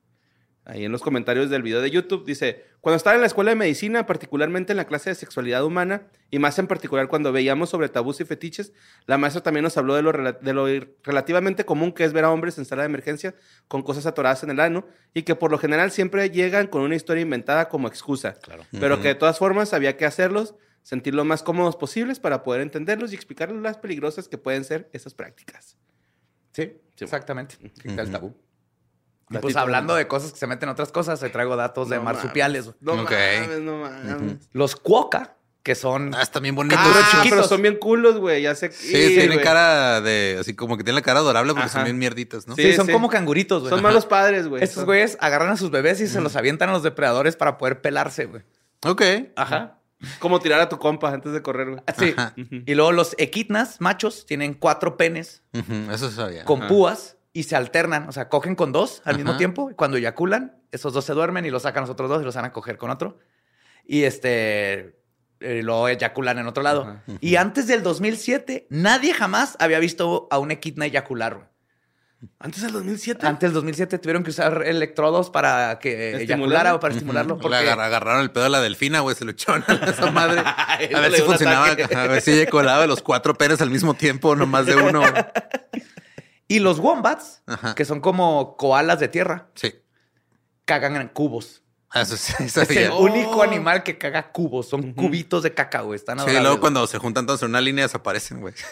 Ahí 0.64 0.86
en 0.86 0.90
los 0.90 1.02
comentarios 1.02 1.50
del 1.50 1.60
video 1.60 1.82
de 1.82 1.90
YouTube 1.90 2.24
dice: 2.24 2.64
Cuando 2.80 2.96
estaba 2.96 3.14
en 3.14 3.20
la 3.20 3.26
escuela 3.26 3.50
de 3.50 3.56
medicina, 3.56 4.06
particularmente 4.06 4.72
en 4.72 4.78
la 4.78 4.86
clase 4.86 5.10
de 5.10 5.16
sexualidad 5.16 5.66
humana, 5.66 6.06
y 6.30 6.38
más 6.38 6.58
en 6.58 6.66
particular 6.66 7.08
cuando 7.08 7.30
veíamos 7.30 7.68
sobre 7.68 7.90
tabús 7.90 8.22
y 8.22 8.24
fetiches, 8.24 8.72
la 9.04 9.18
maestra 9.18 9.42
también 9.42 9.64
nos 9.64 9.76
habló 9.76 9.96
de 9.96 10.00
lo, 10.00 10.12
de 10.12 10.54
lo 10.54 10.66
relativamente 11.04 11.66
común 11.66 11.92
que 11.92 12.04
es 12.04 12.14
ver 12.14 12.24
a 12.24 12.30
hombres 12.30 12.56
en 12.56 12.64
sala 12.64 12.80
de 12.80 12.86
emergencia 12.86 13.34
con 13.68 13.82
cosas 13.82 14.06
atoradas 14.06 14.44
en 14.44 14.50
el 14.50 14.60
ano 14.60 14.86
y 15.12 15.24
que 15.24 15.34
por 15.34 15.50
lo 15.50 15.58
general 15.58 15.90
siempre 15.90 16.30
llegan 16.30 16.68
con 16.68 16.80
una 16.80 16.96
historia 16.96 17.20
inventada 17.20 17.68
como 17.68 17.86
excusa. 17.86 18.38
Claro. 18.40 18.64
Pero 18.70 19.02
que 19.02 19.08
de 19.08 19.14
todas 19.14 19.36
formas 19.36 19.74
había 19.74 19.98
que 19.98 20.06
hacerlos, 20.06 20.54
sentir 20.82 21.14
lo 21.14 21.24
más 21.24 21.42
cómodos 21.42 21.76
posibles 21.76 22.18
para 22.20 22.42
poder 22.42 22.60
entenderlos 22.62 23.12
y 23.12 23.14
explicarles 23.14 23.60
las 23.62 23.76
peligrosas 23.78 24.28
que 24.28 24.38
pueden 24.38 24.64
ser 24.64 24.88
esas 24.92 25.14
prácticas. 25.14 25.76
Sí, 26.52 26.72
exactamente. 26.98 27.56
Quita 27.82 28.02
el 28.02 28.10
tabú. 28.10 28.34
Y 29.32 29.38
pues 29.38 29.54
hablando 29.54 29.94
de 29.94 30.08
cosas 30.08 30.32
que 30.32 30.38
se 30.38 30.46
meten 30.48 30.68
en 30.68 30.72
otras 30.72 30.90
cosas, 30.90 31.20
te 31.20 31.28
traigo 31.30 31.54
datos 31.54 31.88
de 31.88 31.96
No 31.96 32.02
marsupiales. 32.02 32.64
güey. 32.64 32.76
No 32.80 32.94
Ok. 33.02 33.12
mames, 33.12 33.60
no 33.60 33.76
mames. 33.78 34.48
Los 34.52 34.74
cuoca, 34.74 35.36
que 35.62 35.76
son... 35.76 36.12
Ah, 36.16 36.22
están 36.22 36.42
bien 36.42 36.56
bonitos. 36.56 36.80
Ah, 36.82 37.20
pero 37.22 37.44
son 37.44 37.62
bien 37.62 37.76
culos, 37.76 38.16
güey. 38.18 38.42
Ya 38.42 38.56
sé. 38.56 38.72
Sí, 38.72 38.90
tienen 38.92 39.34
güey. 39.34 39.44
cara 39.44 40.00
de. 40.00 40.38
Así 40.40 40.54
como 40.56 40.76
que 40.76 40.82
tienen 40.82 40.96
la 40.96 41.02
cara 41.02 41.20
adorable 41.20 41.52
porque 41.52 41.68
son 41.68 41.78
Ajá. 41.82 41.84
bien 41.84 41.98
mierditas, 41.98 42.48
¿no? 42.48 42.56
Sí, 42.56 42.62
Sí, 42.62 42.72
son 42.74 42.86
sí. 42.86 42.92
como 42.92 43.08
canguritos, 43.08 43.60
güey. 43.60 43.70
Son 43.70 43.80
malos 43.82 44.04
padres, 44.06 44.48
güey. 44.48 44.64
Estos 44.64 44.76
Son- 44.76 44.84
güeyes 44.86 45.16
agarran 45.20 45.50
a 45.50 45.56
sus 45.56 45.70
bebés 45.70 46.00
y 46.00 46.08
se 46.08 46.20
los 46.20 46.34
avientan 46.34 46.70
a 46.70 46.72
los 46.72 46.82
depredadores 46.82 47.36
para 47.36 47.56
poder 47.56 47.80
pelarse, 47.82 48.24
güey. 48.24 48.42
Ok. 48.84 49.02
Ajá. 49.36 49.78
Como 50.18 50.40
tirar 50.40 50.60
a 50.60 50.68
tu 50.68 50.78
compa 50.78 51.12
antes 51.12 51.32
de 51.32 51.42
correr, 51.42 51.68
güey. 51.70 51.82
Sí. 51.98 52.14
Ajá. 52.16 52.34
Y 52.36 52.74
luego 52.74 52.92
los 52.92 53.14
equidnas 53.18 53.80
machos 53.80 54.24
tienen 54.26 54.54
cuatro 54.54 54.96
penes 54.96 55.42
Eso 55.92 56.10
sabía. 56.10 56.44
con 56.44 56.60
Ajá. 56.60 56.68
púas 56.68 57.16
y 57.32 57.42
se 57.44 57.54
alternan. 57.56 58.08
O 58.08 58.12
sea, 58.12 58.28
cogen 58.28 58.54
con 58.54 58.72
dos 58.72 59.02
al 59.04 59.16
mismo 59.16 59.36
tiempo. 59.36 59.70
Y 59.70 59.74
cuando 59.74 59.96
eyaculan, 59.98 60.56
esos 60.72 60.92
dos 60.92 61.04
se 61.04 61.12
duermen 61.12 61.44
y 61.44 61.50
los 61.50 61.62
sacan 61.62 61.82
los 61.82 61.90
otros 61.90 62.08
dos 62.08 62.22
y 62.22 62.24
los 62.24 62.34
van 62.34 62.44
a 62.46 62.52
coger 62.52 62.76
con 62.78 62.90
otro. 62.90 63.18
Y 63.84 64.04
este. 64.04 64.96
eh, 65.40 65.62
lo 65.62 65.88
eyaculan 65.88 66.38
en 66.38 66.46
otro 66.46 66.62
lado. 66.62 66.82
Ajá. 66.82 67.02
Y 67.20 67.36
antes 67.36 67.66
del 67.66 67.82
2007, 67.82 68.66
nadie 68.70 69.12
jamás 69.14 69.56
había 69.60 69.78
visto 69.78 70.28
a 70.30 70.38
un 70.38 70.50
equidna 70.50 70.86
eyacular. 70.86 71.34
güey. 71.34 71.46
Antes 72.38 72.62
del 72.62 72.72
2007. 72.72 73.26
Antes 73.26 73.48
del 73.48 73.54
2007 73.54 73.98
tuvieron 73.98 74.22
que 74.22 74.30
usar 74.30 74.62
electrodos 74.66 75.30
para 75.30 75.78
que 75.78 76.10
¿Estimularlo? 76.12 76.22
eyaculara 76.44 76.74
o 76.74 76.80
para 76.80 76.92
estimularlo. 76.94 77.36
Le 77.36 77.40
Porque 77.42 77.56
agar- 77.56 77.80
agarraron 77.80 78.20
el 78.20 78.30
pedo 78.30 78.44
de 78.44 78.50
la 78.50 78.60
delfina, 78.60 79.00
güey. 79.00 79.16
Se 79.16 79.24
lo 79.24 79.30
echaron 79.30 79.64
a 79.66 79.72
esa 79.90 80.10
madre. 80.10 80.40
A 80.44 80.78
ver 81.00 81.10
le 81.12 81.16
si 81.18 81.22
funcionaba. 81.22 81.66
ataque. 81.70 81.94
A 81.94 82.06
ver 82.08 82.20
si 82.20 82.32
ella 82.32 82.50
colaba 82.50 82.86
los 82.86 83.00
cuatro 83.02 83.34
penes 83.34 83.60
al 83.62 83.70
mismo 83.70 83.94
tiempo, 83.94 84.36
no 84.36 84.46
más 84.46 84.66
de 84.66 84.76
uno. 84.76 85.02
Y 86.46 86.58
los 86.58 86.78
wombats, 86.78 87.42
Ajá. 87.46 87.74
que 87.74 87.84
son 87.86 88.00
como 88.00 88.56
koalas 88.56 89.00
de 89.00 89.08
tierra, 89.08 89.48
Sí. 89.54 89.72
cagan 90.66 90.96
en 90.96 91.08
cubos. 91.08 91.62
Ah, 91.92 92.02
Eso 92.02 92.16
sí, 92.16 92.34
Es 92.38 92.56
el 92.56 92.90
único 92.90 93.42
animal 93.42 93.82
que 93.82 93.96
caga 93.98 94.30
cubos. 94.30 94.68
Son 94.68 94.92
cubitos 94.92 95.42
de 95.42 95.54
caca, 95.54 95.80
güey. 95.80 95.96
Están 95.96 96.18
Sí, 96.18 96.22
adorables, 96.22 96.42
luego 96.42 96.56
güey. 96.56 96.60
cuando 96.60 96.86
se 96.86 96.98
juntan 96.98 97.24
todos 97.26 97.42
en 97.42 97.48
una 97.48 97.60
línea 97.62 97.84
desaparecen, 97.84 98.40
güey. 98.40 98.54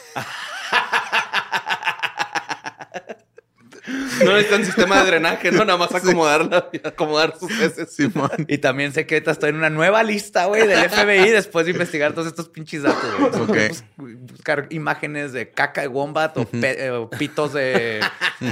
No 4.24 4.32
necesitan 4.32 4.64
sistema 4.64 5.00
de 5.02 5.06
drenaje, 5.10 5.50
¿no? 5.52 5.64
Nada 5.64 5.78
más 5.78 5.94
acomodarla 5.94 6.68
y 6.72 6.86
acomodar 6.86 7.34
sus 7.38 7.50
heces. 7.60 7.92
Simón. 7.92 8.30
Y 8.48 8.58
también 8.58 8.92
sé 8.92 9.06
que 9.06 9.16
ahorita 9.16 9.30
estoy 9.32 9.50
en 9.50 9.56
una 9.56 9.70
nueva 9.70 10.02
lista, 10.02 10.46
güey, 10.46 10.66
del 10.66 10.88
FBI 10.90 11.30
después 11.30 11.66
de 11.66 11.72
investigar 11.72 12.12
todos 12.12 12.26
estos 12.26 12.48
pinches 12.48 12.82
datos, 12.82 13.46
güey. 13.46 13.70
Buscar 13.96 14.66
imágenes 14.70 15.32
de 15.32 15.50
caca 15.50 15.80
de 15.82 15.88
wombat 15.88 16.36
o, 16.36 16.44
pe- 16.44 16.86
eh, 16.86 16.90
o 16.90 17.08
pitos 17.10 17.52
de 17.52 18.00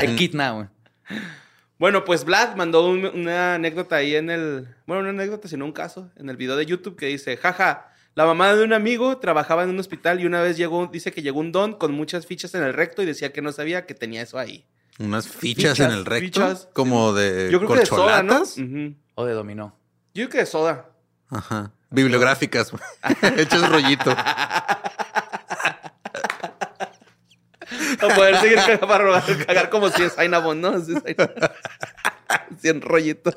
equidna, 0.01 0.51
güey. 0.53 0.67
Bueno, 1.79 2.05
pues 2.05 2.25
Vlad 2.25 2.57
mandó 2.57 2.89
un- 2.89 3.05
una 3.07 3.55
anécdota 3.57 3.97
ahí 3.97 4.15
en 4.17 4.31
el. 4.31 4.67
Bueno, 4.87 5.01
una 5.03 5.11
anécdota, 5.11 5.47
sino 5.49 5.65
un 5.65 5.73
caso, 5.73 6.11
en 6.17 6.31
el 6.31 6.37
video 6.37 6.57
de 6.57 6.65
YouTube 6.65 6.97
que 6.97 7.07
dice: 7.07 7.37
Jaja, 7.37 7.89
la 8.15 8.25
mamá 8.25 8.55
de 8.55 8.65
un 8.65 8.73
amigo 8.73 9.19
trabajaba 9.19 9.63
en 9.65 9.71
un 9.71 9.79
hospital 9.79 10.21
y 10.21 10.27
una 10.27 10.41
vez 10.41 10.57
llegó, 10.57 10.87
dice 10.87 11.13
que 11.13 11.21
llegó 11.21 11.39
un 11.41 11.53
don 11.53 11.75
con 11.75 11.93
muchas 11.93 12.25
fichas 12.27 12.55
en 12.55 12.63
el 12.63 12.73
recto 12.73 13.03
y 13.03 13.07
decía 13.07 13.31
que 13.33 13.43
no 13.43 13.53
sabía 13.53 13.85
que 13.85 13.93
tenía 13.95 14.23
eso 14.23 14.39
ahí. 14.39 14.65
Unas 14.99 15.29
fichas, 15.29 15.73
Fichas, 15.73 15.81
en 15.81 15.91
el 15.91 16.05
recto. 16.07 16.41
fichas. 16.41 16.69
Como 16.73 17.13
de 17.13 17.51
Yo 17.53 17.59
creo 17.59 17.73
que 17.73 17.81
de 17.81 17.87
soda, 17.87 18.23
¿no? 18.23 18.39
corcholatas. 18.41 18.95
O 19.15 19.25
de 19.25 19.33
dominó. 19.35 19.77
Yo 20.15 20.25
creo 20.25 20.29
que 20.31 20.39
de 20.39 20.47
soda. 20.47 20.87
Ajá. 21.31 21.73
Bibliográficas, 21.91 22.71
güey. 22.73 22.83
Hechos 23.37 23.69
rollito. 23.69 24.15
Para 28.01 28.15
poder 28.15 28.37
seguir 28.37 28.57
cagando, 28.57 28.87
para 28.89 29.05
robar- 29.05 29.47
cagar 29.47 29.71
como 29.71 29.89
si 29.91 30.03
es 30.05 30.19
Ainabon, 30.19 30.61
¿no? 30.61 30.69
Así 30.69 30.93
es 30.95 31.03
Ainabon. 31.05 31.51
Así 32.29 32.69
en 32.69 32.81
rollito. 32.81 33.31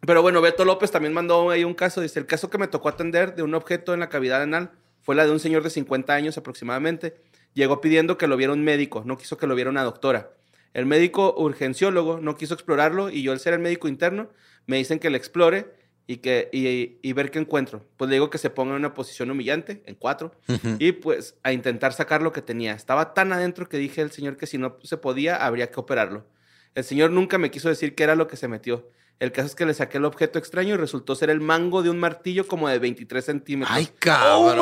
Pero 0.00 0.22
bueno, 0.22 0.40
Beto 0.40 0.64
López 0.64 0.90
también 0.90 1.12
mandó 1.12 1.50
ahí 1.50 1.64
un 1.64 1.74
caso. 1.74 2.00
Dice, 2.00 2.18
el 2.20 2.26
caso 2.26 2.48
que 2.50 2.58
me 2.58 2.68
tocó 2.68 2.88
atender 2.88 3.34
de 3.34 3.42
un 3.42 3.54
objeto 3.54 3.92
en 3.94 4.00
la 4.00 4.08
cavidad 4.08 4.42
anal 4.42 4.70
fue 5.02 5.14
la 5.14 5.24
de 5.24 5.32
un 5.32 5.40
señor 5.40 5.62
de 5.62 5.70
50 5.70 6.12
años 6.14 6.38
aproximadamente. 6.38 7.20
Llegó 7.54 7.80
pidiendo 7.80 8.18
que 8.18 8.26
lo 8.26 8.36
viera 8.36 8.52
un 8.52 8.62
médico, 8.62 9.02
no 9.04 9.16
quiso 9.18 9.36
que 9.36 9.46
lo 9.46 9.54
viera 9.54 9.70
una 9.70 9.82
doctora. 9.82 10.30
El 10.74 10.86
médico 10.86 11.34
urgenciólogo 11.36 12.20
no 12.20 12.36
quiso 12.36 12.54
explorarlo 12.54 13.10
y 13.10 13.22
yo, 13.22 13.32
al 13.32 13.40
ser 13.40 13.54
el 13.54 13.60
médico 13.60 13.88
interno, 13.88 14.30
me 14.66 14.76
dicen 14.76 14.98
que 14.98 15.10
le 15.10 15.18
explore 15.18 15.74
y, 16.06 16.18
que, 16.18 16.48
y, 16.52 16.98
y 17.02 17.12
ver 17.12 17.30
qué 17.30 17.38
encuentro. 17.38 17.84
Pues 17.96 18.08
le 18.08 18.16
digo 18.16 18.30
que 18.30 18.38
se 18.38 18.50
ponga 18.50 18.72
en 18.72 18.78
una 18.78 18.94
posición 18.94 19.30
humillante, 19.30 19.82
en 19.86 19.94
cuatro, 19.94 20.32
y 20.78 20.92
pues 20.92 21.36
a 21.42 21.52
intentar 21.52 21.92
sacar 21.92 22.22
lo 22.22 22.32
que 22.32 22.42
tenía. 22.42 22.72
Estaba 22.72 23.12
tan 23.12 23.32
adentro 23.32 23.68
que 23.68 23.76
dije 23.76 24.02
al 24.02 24.10
señor 24.10 24.36
que 24.36 24.46
si 24.46 24.56
no 24.58 24.78
se 24.82 24.96
podía, 24.96 25.36
habría 25.36 25.70
que 25.70 25.80
operarlo. 25.80 26.26
El 26.74 26.84
señor 26.84 27.10
nunca 27.10 27.38
me 27.38 27.50
quiso 27.50 27.68
decir 27.68 27.94
qué 27.94 28.04
era 28.04 28.14
lo 28.14 28.28
que 28.28 28.36
se 28.36 28.48
metió. 28.48 28.90
El 29.20 29.32
caso 29.32 29.48
es 29.48 29.54
que 29.56 29.66
le 29.66 29.74
saqué 29.74 29.98
el 29.98 30.04
objeto 30.04 30.38
extraño 30.38 30.74
y 30.74 30.76
resultó 30.76 31.16
ser 31.16 31.30
el 31.30 31.40
mango 31.40 31.82
de 31.82 31.90
un 31.90 31.98
martillo 31.98 32.46
como 32.46 32.68
de 32.68 32.78
23 32.78 33.24
centímetros. 33.24 33.76
Ay, 33.76 33.88
cabrón. 33.98 34.56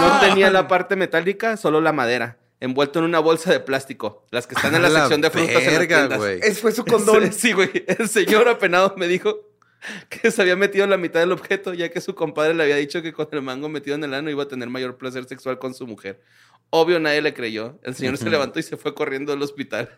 No 0.00 0.20
tenía 0.20 0.50
la 0.50 0.66
parte 0.66 0.96
metálica, 0.96 1.56
solo 1.58 1.80
la 1.80 1.92
madera. 1.92 2.38
envuelto 2.60 3.00
en 3.00 3.04
una 3.04 3.18
bolsa 3.18 3.52
de 3.52 3.60
plástico. 3.60 4.24
Las 4.30 4.46
que 4.46 4.54
están 4.54 4.74
en 4.74 4.82
la, 4.82 4.90
sección 4.90 5.20
de 5.20 5.30
frutas 5.30 5.50
en 5.50 5.54
las 5.54 5.78
verga, 5.78 6.08
tiendas. 6.08 6.58
fue 6.58 6.72
su 6.72 6.84
condón. 6.84 7.32
Sí, 7.32 7.52
güey. 7.52 7.70
El 7.86 8.08
señor 8.08 8.48
apenado 8.48 8.94
me 8.96 9.08
dijo 9.08 9.52
que 10.08 10.30
se 10.30 10.40
había 10.40 10.56
metido 10.56 10.84
en 10.84 10.90
la 10.90 10.96
mitad 10.96 11.20
del 11.20 11.32
objeto, 11.32 11.74
ya 11.74 11.90
que 11.90 12.00
su 12.00 12.14
compadre 12.14 12.54
le 12.54 12.62
había 12.62 12.76
dicho 12.76 13.02
que 13.02 13.12
con 13.12 13.28
el 13.32 13.42
mango 13.42 13.68
metido 13.68 13.96
en 13.96 14.04
el 14.04 14.14
ano 14.14 14.30
iba 14.30 14.44
a 14.44 14.48
tener 14.48 14.68
mayor 14.70 14.96
placer 14.96 15.24
sexual 15.26 15.58
con 15.58 15.74
su 15.74 15.86
mujer. 15.86 16.22
Obvio, 16.70 16.98
nadie 16.98 17.20
le 17.20 17.34
creyó. 17.34 17.78
El 17.82 17.94
señor 17.94 18.16
se 18.16 18.30
levantó 18.30 18.58
y 18.58 18.62
se 18.62 18.78
fue 18.78 18.94
corriendo 18.94 19.32
del 19.32 19.42
hospital. 19.42 19.90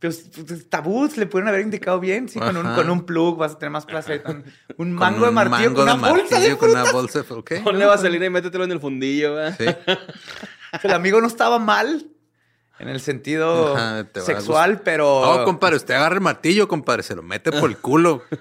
Pues, 0.00 0.30
pues, 0.46 0.70
tabús 0.70 1.16
le 1.16 1.26
pudieron 1.26 1.48
haber 1.48 1.62
indicado 1.62 1.98
bien. 1.98 2.28
Sí, 2.28 2.38
con 2.38 2.56
un, 2.56 2.74
con 2.74 2.88
un 2.88 3.04
plug 3.04 3.36
vas 3.36 3.52
a 3.52 3.58
tener 3.58 3.72
más 3.72 3.84
placer. 3.84 4.22
Con 4.22 4.44
un 4.76 4.76
Con 4.76 4.92
mango 4.92 5.24
de 5.26 5.32
martillo, 5.32 5.70
mango 5.70 5.74
con 5.74 5.82
una 5.82 5.94
de 5.94 6.00
bolsa 6.12 6.24
de 6.24 6.30
martillo, 6.34 6.58
con 6.58 6.70
una 6.70 6.84
frutas. 6.84 7.26
bolsa. 7.28 7.62
Ponle 7.64 7.84
vaselina 7.84 8.26
y 8.26 8.30
métetelo 8.30 8.64
en 8.64 8.72
el 8.72 8.80
fundillo, 8.80 9.34
¿verdad? 9.34 9.56
Sí. 9.58 9.66
El 10.84 10.92
amigo 10.92 11.20
no 11.20 11.26
estaba 11.26 11.58
mal 11.58 12.06
en 12.78 12.88
el 12.88 13.00
sentido 13.00 13.74
Ajá, 13.76 14.06
sexual, 14.24 14.82
pero. 14.82 15.38
No, 15.38 15.44
compadre, 15.44 15.76
usted 15.76 15.94
agarra 15.94 16.14
el 16.16 16.20
martillo, 16.20 16.68
compadre, 16.68 17.02
se 17.02 17.16
lo 17.16 17.22
mete 17.22 17.50
por 17.50 17.68
el 17.70 17.78
culo. 17.78 18.22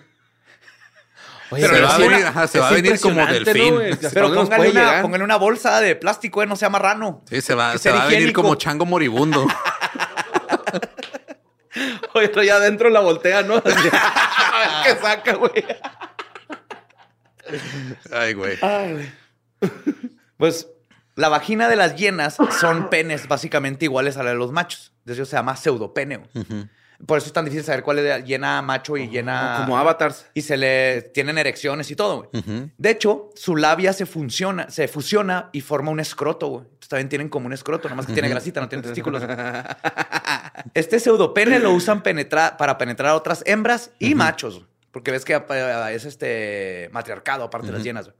Pero 1.49 1.73
se 1.75 1.81
va 1.81 1.93
a 1.93 1.97
una- 1.97 2.07
venir, 2.09 2.25
ajá, 2.25 2.45
se 2.47 2.57
es 2.57 2.63
va 2.63 2.67
a 2.67 2.73
venir 2.73 2.99
como 2.99 3.25
delfín. 3.25 3.69
¿no, 3.69 3.75
güey? 3.79 3.91
¿Hasta 3.93 4.09
pero 4.09 4.33
póngale 4.33 4.69
una, 4.71 5.01
póngale 5.01 5.23
una 5.23 5.37
bolsa 5.37 5.79
de 5.79 5.95
plástico, 5.95 6.43
eh, 6.43 6.45
no 6.45 6.57
sea 6.57 6.69
marrano. 6.69 7.23
Sí, 7.29 7.39
se 7.39 7.55
va, 7.55 7.77
se 7.77 7.89
va 7.89 8.03
a 8.03 8.07
venir 8.07 8.33
como 8.33 8.53
chango 8.55 8.85
moribundo. 8.85 9.47
Oye, 12.13 12.29
pero 12.29 12.43
ya 12.43 12.55
adentro 12.55 12.89
la 12.89 12.99
voltea, 12.99 13.43
¿no? 13.43 13.55
Así, 13.57 13.89
a 13.91 14.59
ver 14.59 14.69
¿Qué 14.95 15.01
saca, 15.01 15.33
güey? 15.35 15.65
Ay, 18.11 18.33
güey. 18.33 18.57
Pues 20.37 20.67
la 21.15 21.29
vagina 21.29 21.67
de 21.67 21.75
las 21.75 21.95
hienas 21.95 22.37
son 22.59 22.89
penes 22.89 23.27
básicamente 23.27 23.85
iguales 23.85 24.17
a 24.17 24.23
la 24.23 24.31
de 24.31 24.35
los 24.35 24.51
machos. 24.51 24.93
De 25.05 25.13
eso 25.13 25.25
se 25.25 25.35
llama 25.35 25.55
pseudopene. 25.55 26.17
güey. 26.17 26.67
Por 27.05 27.19
eso 27.19 27.27
es 27.27 27.33
tan 27.33 27.45
difícil 27.45 27.63
saber 27.63 27.83
cuál 27.83 27.99
es 27.99 28.25
hiena 28.25 28.61
macho 28.63 28.97
y 28.97 29.07
hiena. 29.07 29.57
Como 29.59 29.77
avatars. 29.77 30.25
Y 30.33 30.41
se 30.41 30.57
le 30.57 31.03
tienen 31.13 31.37
erecciones 31.37 31.91
y 31.91 31.95
todo, 31.95 32.29
güey. 32.31 32.71
De 32.77 32.89
hecho, 32.89 33.29
su 33.35 33.55
labia 33.55 33.93
se 33.93 34.05
funciona, 34.07 34.69
se 34.71 34.87
fusiona 34.87 35.49
y 35.53 35.61
forma 35.61 35.91
un 35.91 35.99
escroto, 35.99 36.47
güey. 36.47 36.63
Entonces, 36.63 36.89
también 36.89 37.09
tienen 37.09 37.29
como 37.29 37.45
un 37.45 37.53
escroto, 37.53 37.87
nomás 37.87 38.07
que 38.07 38.13
tiene 38.13 38.29
grasita, 38.29 38.59
no 38.61 38.67
tiene 38.67 38.81
testículos. 38.83 39.21
Este 40.73 40.99
pseudopene 40.99 41.59
lo 41.59 41.71
usan 41.71 42.01
penetra- 42.03 42.57
para 42.57 42.77
penetrar 42.77 43.11
a 43.11 43.15
otras 43.15 43.43
hembras 43.45 43.91
y 43.99 44.15
machos, 44.15 44.55
güey. 44.55 44.67
porque 44.91 45.11
ves 45.11 45.23
que 45.25 45.35
eh, 45.35 45.89
es 45.91 46.05
este 46.05 46.89
matriarcado 46.91 47.43
aparte 47.43 47.67
de 47.67 47.73
las 47.73 47.83
hienas. 47.83 48.05
güey. 48.07 48.17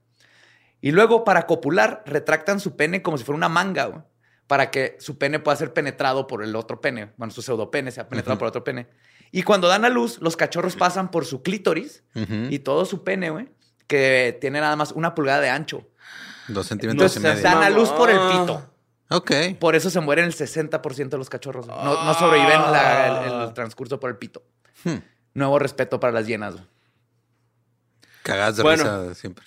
Y 0.82 0.92
luego 0.92 1.24
para 1.24 1.48
copular 1.48 2.04
retractan 2.06 2.60
su 2.60 2.76
pene 2.76 3.02
como 3.02 3.18
si 3.18 3.24
fuera 3.24 3.38
una 3.38 3.50
manga, 3.50 3.86
güey, 3.86 4.02
para 4.48 4.72
que 4.72 4.98
su 5.00 5.18
pene 5.18 5.40
pueda 5.40 5.58
ser 5.58 5.74
penetrado 5.74 6.26
por 6.28 6.44
el 6.44 6.56
otro 6.56 6.80
pene, 6.82 7.12
bueno, 7.18 7.32
su 7.34 7.42
pseudopene 7.42 7.92
sea 7.92 8.08
penetrado 8.08 8.40
por 8.40 8.48
otro 8.48 8.64
pene. 8.64 8.88
Y 9.32 9.44
cuando 9.44 9.68
dan 9.68 9.84
a 9.84 9.90
luz, 9.90 10.20
los 10.22 10.38
cachorros 10.38 10.76
pasan 10.78 11.12
por 11.12 11.26
su 11.26 11.42
clítoris 11.44 12.04
y 12.16 12.60
todo 12.60 12.86
su 12.86 13.04
pene, 13.04 13.30
güey, 13.30 13.50
que 13.88 14.38
tiene 14.40 14.62
nada 14.62 14.76
más 14.78 14.92
una 14.94 15.14
pulgada 15.14 15.42
de 15.42 15.50
ancho. 15.50 15.86
Dos 16.48 16.68
centímetros 16.68 17.14
y 17.14 17.18
Entonces 17.18 17.44
medio. 17.44 17.56
dan 17.58 17.64
a 17.64 17.70
luz 17.70 17.90
por 17.90 18.10
el 18.10 18.20
pito. 18.32 18.72
Ok. 19.10 19.32
Por 19.60 19.76
eso 19.76 19.90
se 19.90 20.00
mueren 20.00 20.24
el 20.26 20.34
60% 20.34 21.10
de 21.10 21.18
los 21.18 21.30
cachorros. 21.30 21.66
güey. 21.68 21.78
No, 21.84 22.04
no 22.06 22.14
sobreviven 22.14 22.62
la- 22.72 23.08
el, 23.44 23.48
el 23.50 23.54
transcurso 23.54 24.00
por 24.00 24.10
el 24.10 24.16
pito. 24.18 24.44
Hmm. 24.86 24.96
Nuevo 25.34 25.60
respeto 25.60 26.00
para 26.00 26.14
las 26.14 26.26
hienas. 26.26 26.54
güey. 26.54 26.66
Cagadas 28.24 28.58
de 28.58 28.64
Bueno. 28.64 28.84
risa 28.84 29.14
siempre. 29.16 29.46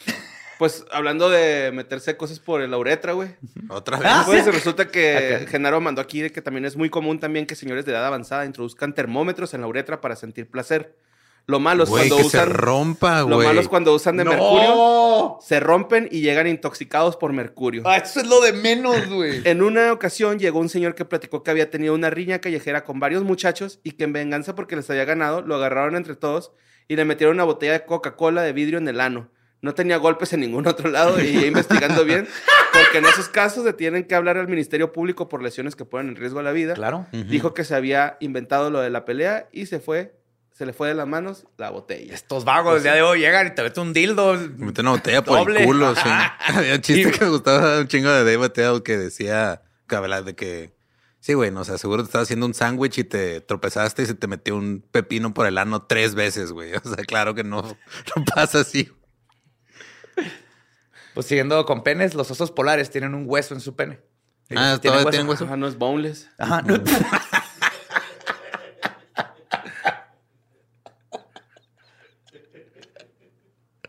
Pues 0.60 0.84
hablando 0.92 1.30
de 1.30 1.72
meterse 1.72 2.18
cosas 2.18 2.38
por 2.38 2.60
la 2.60 2.76
uretra, 2.76 3.14
güey. 3.14 3.30
Otra 3.70 3.96
vez. 3.96 4.06
Ah, 4.10 4.24
Pues 4.26 4.44
resulta 4.44 4.88
que. 4.88 5.46
Genaro 5.48 5.80
mandó 5.80 6.02
aquí 6.02 6.20
de 6.20 6.30
que 6.30 6.42
también 6.42 6.66
es 6.66 6.76
muy 6.76 6.90
común 6.90 7.18
también 7.18 7.46
que 7.46 7.54
señores 7.56 7.86
de 7.86 7.92
edad 7.92 8.04
avanzada 8.04 8.44
introduzcan 8.44 8.94
termómetros 8.94 9.54
en 9.54 9.62
la 9.62 9.68
uretra 9.68 10.02
para 10.02 10.16
sentir 10.16 10.50
placer. 10.50 10.98
Lo 11.46 11.60
malo 11.60 11.84
es 11.84 11.88
Güey, 11.88 12.10
cuando 12.10 12.16
que 12.18 12.22
se 12.24 12.36
usan 12.36 12.50
rompa, 12.50 13.20
lo 13.22 13.36
güey. 13.36 13.46
malo 13.48 13.60
es 13.62 13.68
cuando 13.68 13.94
usan 13.94 14.18
de 14.18 14.24
¡No! 14.24 14.32
mercurio, 14.32 15.38
se 15.40 15.60
rompen 15.60 16.08
y 16.12 16.20
llegan 16.20 16.46
intoxicados 16.46 17.16
por 17.16 17.32
mercurio. 17.32 17.82
Ah, 17.86 17.96
eso 17.96 18.20
es 18.20 18.26
lo 18.26 18.42
de 18.42 18.52
menos, 18.52 19.08
güey. 19.08 19.40
En 19.46 19.62
una 19.62 19.94
ocasión 19.94 20.38
llegó 20.38 20.58
un 20.60 20.68
señor 20.68 20.94
que 20.94 21.06
platicó 21.06 21.42
que 21.42 21.50
había 21.50 21.70
tenido 21.70 21.94
una 21.94 22.10
riña 22.10 22.40
callejera 22.42 22.84
con 22.84 23.00
varios 23.00 23.24
muchachos 23.24 23.80
y 23.82 23.92
que 23.92 24.04
en 24.04 24.12
venganza 24.12 24.54
porque 24.54 24.76
les 24.76 24.90
había 24.90 25.06
ganado, 25.06 25.40
lo 25.40 25.54
agarraron 25.54 25.96
entre 25.96 26.16
todos 26.16 26.52
y 26.86 26.96
le 26.96 27.06
metieron 27.06 27.36
una 27.36 27.44
botella 27.44 27.72
de 27.72 27.86
Coca-Cola 27.86 28.42
de 28.42 28.52
vidrio 28.52 28.76
en 28.76 28.86
el 28.88 29.00
ano. 29.00 29.30
No 29.62 29.74
tenía 29.74 29.98
golpes 29.98 30.32
en 30.32 30.40
ningún 30.40 30.66
otro 30.66 30.88
lado 30.90 31.20
y 31.22 31.36
investigando 31.46 32.04
bien, 32.04 32.26
porque 32.72 32.98
en 32.98 33.04
esos 33.04 33.28
casos 33.28 33.64
se 33.64 33.72
tienen 33.74 34.04
que 34.04 34.14
hablar 34.14 34.38
al 34.38 34.48
Ministerio 34.48 34.90
Público 34.92 35.28
por 35.28 35.42
lesiones 35.42 35.76
que 35.76 35.84
ponen 35.84 36.08
en 36.10 36.16
riesgo 36.16 36.40
la 36.42 36.52
vida. 36.52 36.74
Claro. 36.74 37.06
Dijo 37.12 37.52
que 37.52 37.64
se 37.64 37.74
había 37.74 38.16
inventado 38.20 38.70
lo 38.70 38.80
de 38.80 38.88
la 38.90 39.04
pelea 39.04 39.48
y 39.52 39.66
se 39.66 39.78
fue, 39.80 40.14
se 40.52 40.64
le 40.64 40.72
fue 40.72 40.88
de 40.88 40.94
las 40.94 41.06
manos 41.06 41.44
la 41.58 41.68
botella. 41.70 42.14
Estos 42.14 42.44
vagos 42.46 42.74
del 42.74 42.82
día 42.84 42.94
de 42.94 43.02
hoy 43.02 43.20
llegan 43.20 43.48
y 43.48 43.54
te 43.54 43.62
meten 43.62 43.82
un 43.82 43.92
dildo. 43.92 44.32
Me 44.34 44.66
mete 44.66 44.80
una 44.80 44.92
botella 44.92 45.22
por 45.22 45.38
Doble. 45.40 45.60
el 45.60 45.66
culo, 45.66 45.94
sí. 45.94 46.08
Había 46.54 46.74
un 46.76 46.80
chiste 46.80 47.08
Y- 47.08 47.12
que 47.12 47.24
me 47.26 47.30
gustaba 47.30 47.80
un 47.80 47.88
chingo 47.88 48.08
de 48.10 48.18
Dave 48.20 48.38
Mateo 48.38 48.82
que 48.82 48.96
decía 48.96 49.60
que 49.86 49.94
hablaba 49.96 50.22
de 50.22 50.34
que 50.34 50.72
sí, 51.18 51.34
güey, 51.34 51.50
no, 51.50 51.60
o 51.60 51.64
sea, 51.64 51.76
seguro 51.76 52.02
te 52.02 52.06
estabas 52.06 52.26
haciendo 52.28 52.46
un 52.46 52.54
sándwich 52.54 52.96
y 52.98 53.04
te 53.04 53.42
tropezaste 53.42 54.04
y 54.04 54.06
se 54.06 54.14
te 54.14 54.26
metió 54.26 54.56
un 54.56 54.82
pepino 54.90 55.34
por 55.34 55.46
el 55.46 55.58
ano 55.58 55.82
tres 55.82 56.14
veces, 56.14 56.50
güey. 56.52 56.72
O 56.82 56.88
sea, 56.94 57.04
claro 57.04 57.34
que 57.34 57.44
no, 57.44 57.60
no 57.60 58.24
pasa 58.34 58.60
así. 58.60 58.90
Pues 61.14 61.26
siguiendo 61.26 61.64
con 61.66 61.82
penes, 61.82 62.14
los 62.14 62.30
osos 62.30 62.50
polares 62.50 62.90
tienen 62.90 63.14
un 63.14 63.24
hueso 63.26 63.54
en 63.54 63.60
su 63.60 63.74
pene. 63.74 64.00
Ellos 64.48 64.62
Ah, 64.64 64.78
tienen 64.80 65.00
¿todavía 65.00 65.10
tienen 65.10 65.28
hueso? 65.28 65.44
Ajá, 65.44 65.56
no 65.56 65.66
es 65.66 65.76
boneless. 65.76 66.28
Ajá. 66.38 66.62
no. 66.62 66.82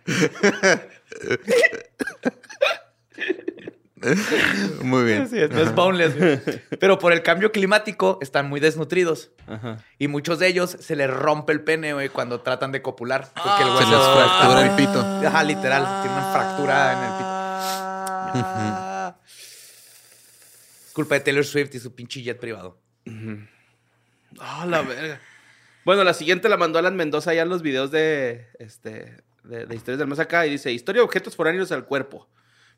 Muy 4.83 5.03
bien. 5.05 5.23
Así 5.23 5.39
es, 5.39 5.49
no 5.51 5.61
es 5.61 5.73
boneless. 5.75 6.15
Pero 6.79 6.97
por 6.99 7.13
el 7.13 7.21
cambio 7.21 7.51
climático 7.51 8.17
están 8.21 8.49
muy 8.49 8.59
desnutridos. 8.59 9.31
Ajá. 9.47 9.77
Y 9.99 10.07
muchos 10.07 10.39
de 10.39 10.47
ellos 10.47 10.75
se 10.79 10.95
les 10.95 11.09
rompe 11.09 11.53
el 11.53 11.61
pene, 11.63 11.93
güey, 11.93 12.09
cuando 12.09 12.41
tratan 12.41 12.71
de 12.71 12.81
copular. 12.81 13.29
Porque 13.33 13.63
el 13.63 13.69
Se 13.69 13.75
hueso 13.75 13.91
les 13.91 13.99
fractura 13.99 14.65
el 14.65 14.75
pito. 14.75 14.99
Ajá, 15.27 15.43
literal. 15.43 16.01
Tiene 16.01 16.17
una 16.17 16.31
fractura 16.31 16.93
en 16.93 17.03
el 17.03 17.11
pito. 17.17 17.41
Es 20.87 20.93
culpa 20.93 21.15
de 21.15 21.21
Taylor 21.21 21.45
Swift 21.45 21.75
y 21.75 21.79
su 21.79 21.93
pinche 21.93 22.21
jet 22.21 22.39
privado. 22.39 22.79
Ah, 24.39 24.65
la 24.67 24.81
verga. 24.81 25.19
Bueno, 25.83 26.03
la 26.03 26.13
siguiente 26.13 26.49
la 26.49 26.57
mandó 26.57 26.79
Alan 26.79 26.95
Mendoza 26.95 27.33
ya 27.33 27.41
en 27.41 27.49
los 27.49 27.61
videos 27.61 27.91
de, 27.91 28.47
este, 28.59 29.17
de, 29.43 29.65
de 29.65 29.75
Historias 29.75 29.99
del 29.99 30.07
Más 30.07 30.19
Acá 30.19 30.45
y 30.45 30.51
dice, 30.51 30.71
Historia 30.71 30.99
de 30.99 31.05
objetos 31.05 31.35
foráneos 31.35 31.71
al 31.71 31.85
cuerpo. 31.85 32.27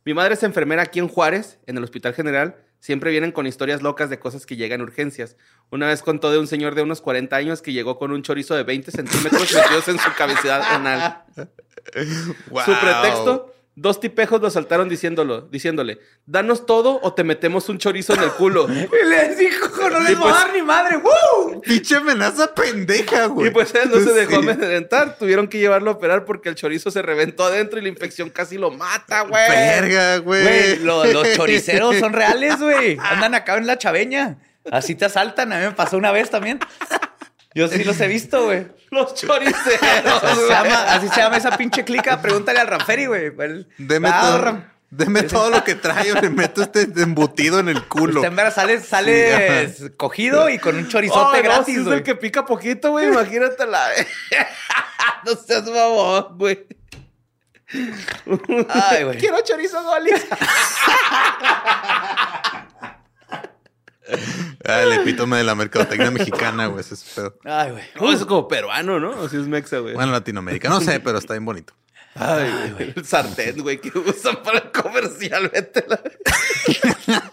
Mi 0.05 0.13
madre 0.13 0.33
es 0.33 0.43
enfermera 0.43 0.83
aquí 0.83 0.99
en 0.99 1.07
Juárez, 1.07 1.59
en 1.65 1.77
el 1.77 1.83
Hospital 1.83 2.13
General. 2.13 2.57
Siempre 2.79 3.11
vienen 3.11 3.31
con 3.31 3.47
historias 3.47 3.81
locas 3.81 4.09
de 4.09 4.19
cosas 4.19 4.45
que 4.45 4.57
llegan 4.57 4.81
a 4.81 4.83
urgencias. 4.83 5.37
Una 5.69 5.87
vez 5.87 6.01
contó 6.01 6.31
de 6.31 6.39
un 6.39 6.47
señor 6.47 6.75
de 6.75 6.81
unos 6.81 6.99
40 6.99 7.33
años 7.33 7.61
que 7.61 7.71
llegó 7.71 7.97
con 7.97 8.11
un 8.11 8.23
chorizo 8.23 8.55
de 8.55 8.63
20 8.63 8.91
centímetros 8.91 9.53
metidos 9.53 9.87
en 9.87 9.99
su 9.99 10.13
cavidad 10.17 10.61
anal. 10.61 11.23
Su 11.95 12.73
pretexto, 12.79 13.52
dos 13.75 13.99
tipejos 13.99 14.39
lo 14.41 14.47
asaltaron 14.47 14.87
diciéndolo, 14.89 15.41
diciéndole, 15.41 15.99
danos 16.25 16.65
todo 16.65 16.99
o 17.01 17.13
te 17.13 17.23
metemos 17.23 17.69
un 17.69 17.77
chorizo 17.79 18.13
en 18.13 18.21
el 18.23 18.31
culo. 18.31 18.67
Y 18.73 19.09
les 19.09 19.37
dijo, 19.37 19.89
no 19.89 19.99
les 19.99 20.17
voy 20.17 20.29
a 20.29 20.31
pues- 20.31 20.43
dar 20.43 20.53
ni 20.53 20.61
madre. 20.61 20.97
¡Woo! 20.97 21.61
Pinche 21.61 21.95
amenaza 21.95 22.53
pendeja, 22.53 23.25
güey. 23.27 23.47
Y 23.47 23.51
pues 23.51 23.73
él 23.75 23.89
no 23.89 23.99
se 23.99 24.11
dejó 24.13 24.31
Sí. 24.31 24.37
amedrentar. 24.37 25.17
Tuvieron 25.17 25.47
que 25.47 25.57
llevarlo 25.59 25.91
a 25.91 25.93
operar 25.95 26.25
porque 26.25 26.49
el 26.49 26.55
chorizo 26.55 26.91
se 26.91 27.01
reventó 27.01 27.43
adentro 27.45 27.79
y 27.79 27.81
la 27.81 27.89
infección 27.89 28.29
casi 28.29 28.57
lo 28.57 28.69
mata, 28.71 29.21
güey. 29.21 29.49
Verga, 29.49 30.17
Güey, 30.19 30.43
güey. 30.43 30.79
lo- 30.79 31.05
los 31.05 31.31
choriceros 31.35 31.95
son 31.97 32.13
reales, 32.13 32.59
güey. 32.59 32.97
Andan 33.01 33.33
acá 33.35 33.57
en 33.57 33.65
la 33.67 33.77
chaveña. 33.77 34.37
Así 34.71 34.95
te 34.95 35.05
asaltan. 35.05 35.51
A 35.51 35.59
mí 35.59 35.65
me 35.65 35.71
pasó 35.71 35.97
una 35.97 36.11
vez 36.11 36.29
también. 36.29 36.59
Yo 37.55 37.67
sí 37.67 37.83
los 37.83 37.99
he 38.01 38.07
visto, 38.07 38.45
güey. 38.45 38.67
Los 38.91 39.15
choriceros. 39.15 40.23
Así 40.23 40.39
se 40.41 40.49
llama, 40.49 40.83
así 40.93 41.07
se 41.09 41.15
llama 41.21 41.37
esa 41.37 41.57
pinche 41.57 41.83
clica. 41.83 42.21
Pregúntale 42.21 42.59
al 42.59 42.67
Ranferi, 42.67 43.07
güey. 43.07 43.31
Deme, 43.79 44.09
Ah, 44.11 44.21
todo, 44.21 44.37
Ram- 44.43 44.63
deme 44.91 45.23
todo 45.23 45.49
lo 45.49 45.63
que 45.63 45.73
trae, 45.73 46.13
le 46.13 46.29
meto 46.29 46.61
este 46.61 46.81
embutido 47.01 47.57
en 47.59 47.69
el 47.69 47.87
culo. 47.87 48.19
Usted 48.19 48.27
en 48.29 48.35
verdad 48.35 48.53
sale, 48.53 48.79
sale 48.81 49.73
cogido 49.97 50.47
y 50.49 50.59
con 50.59 50.75
un 50.75 50.85
Oh, 50.85 50.89
chorizote 50.89 51.37
no, 51.37 51.43
gratis, 51.43 51.75
si 51.75 51.81
es 51.81 51.87
el 51.87 52.03
que 52.03 52.13
pica 52.13 52.45
poquito, 52.45 52.91
güey. 52.91 53.07
Imagínate 53.07 53.65
la... 53.65 53.89
no 55.25 55.35
seas 55.35 55.63
mamón, 55.65 56.37
güey. 56.37 56.67
Ay, 58.69 59.03
güey. 59.05 59.17
Quiero 59.17 59.41
chorizo 59.41 59.81
golis. 59.83 60.23
Ah, 64.65 64.81
el 64.81 64.93
epítome 64.93 65.37
de 65.37 65.43
la 65.43 65.55
mercadotecnia 65.55 66.11
mexicana, 66.11 66.67
güey. 66.67 66.81
Ese 66.81 66.93
es 66.93 67.03
pedo. 67.03 67.37
Ay, 67.43 67.71
güey. 67.71 67.83
No, 67.99 68.09
eso 68.11 68.21
es 68.21 68.25
como 68.25 68.47
peruano, 68.47 68.99
¿no? 68.99 69.11
O 69.11 69.29
si 69.29 69.37
es 69.37 69.47
mexa, 69.47 69.79
güey. 69.79 69.93
Bueno, 69.93 70.11
Latinoamérica. 70.11 70.69
No 70.69 70.79
sé, 70.79 70.99
pero 70.99 71.17
está 71.17 71.33
bien 71.33 71.45
bonito. 71.45 71.73
Ay, 72.15 72.71
güey. 72.71 72.93
El 72.95 73.05
sartén, 73.05 73.61
güey, 73.61 73.81
que 73.81 73.97
usan 73.97 74.41
para 74.43 74.59
el 74.59 74.71
comercial. 74.71 75.49
Vete 75.49 75.85
la... 75.87 76.01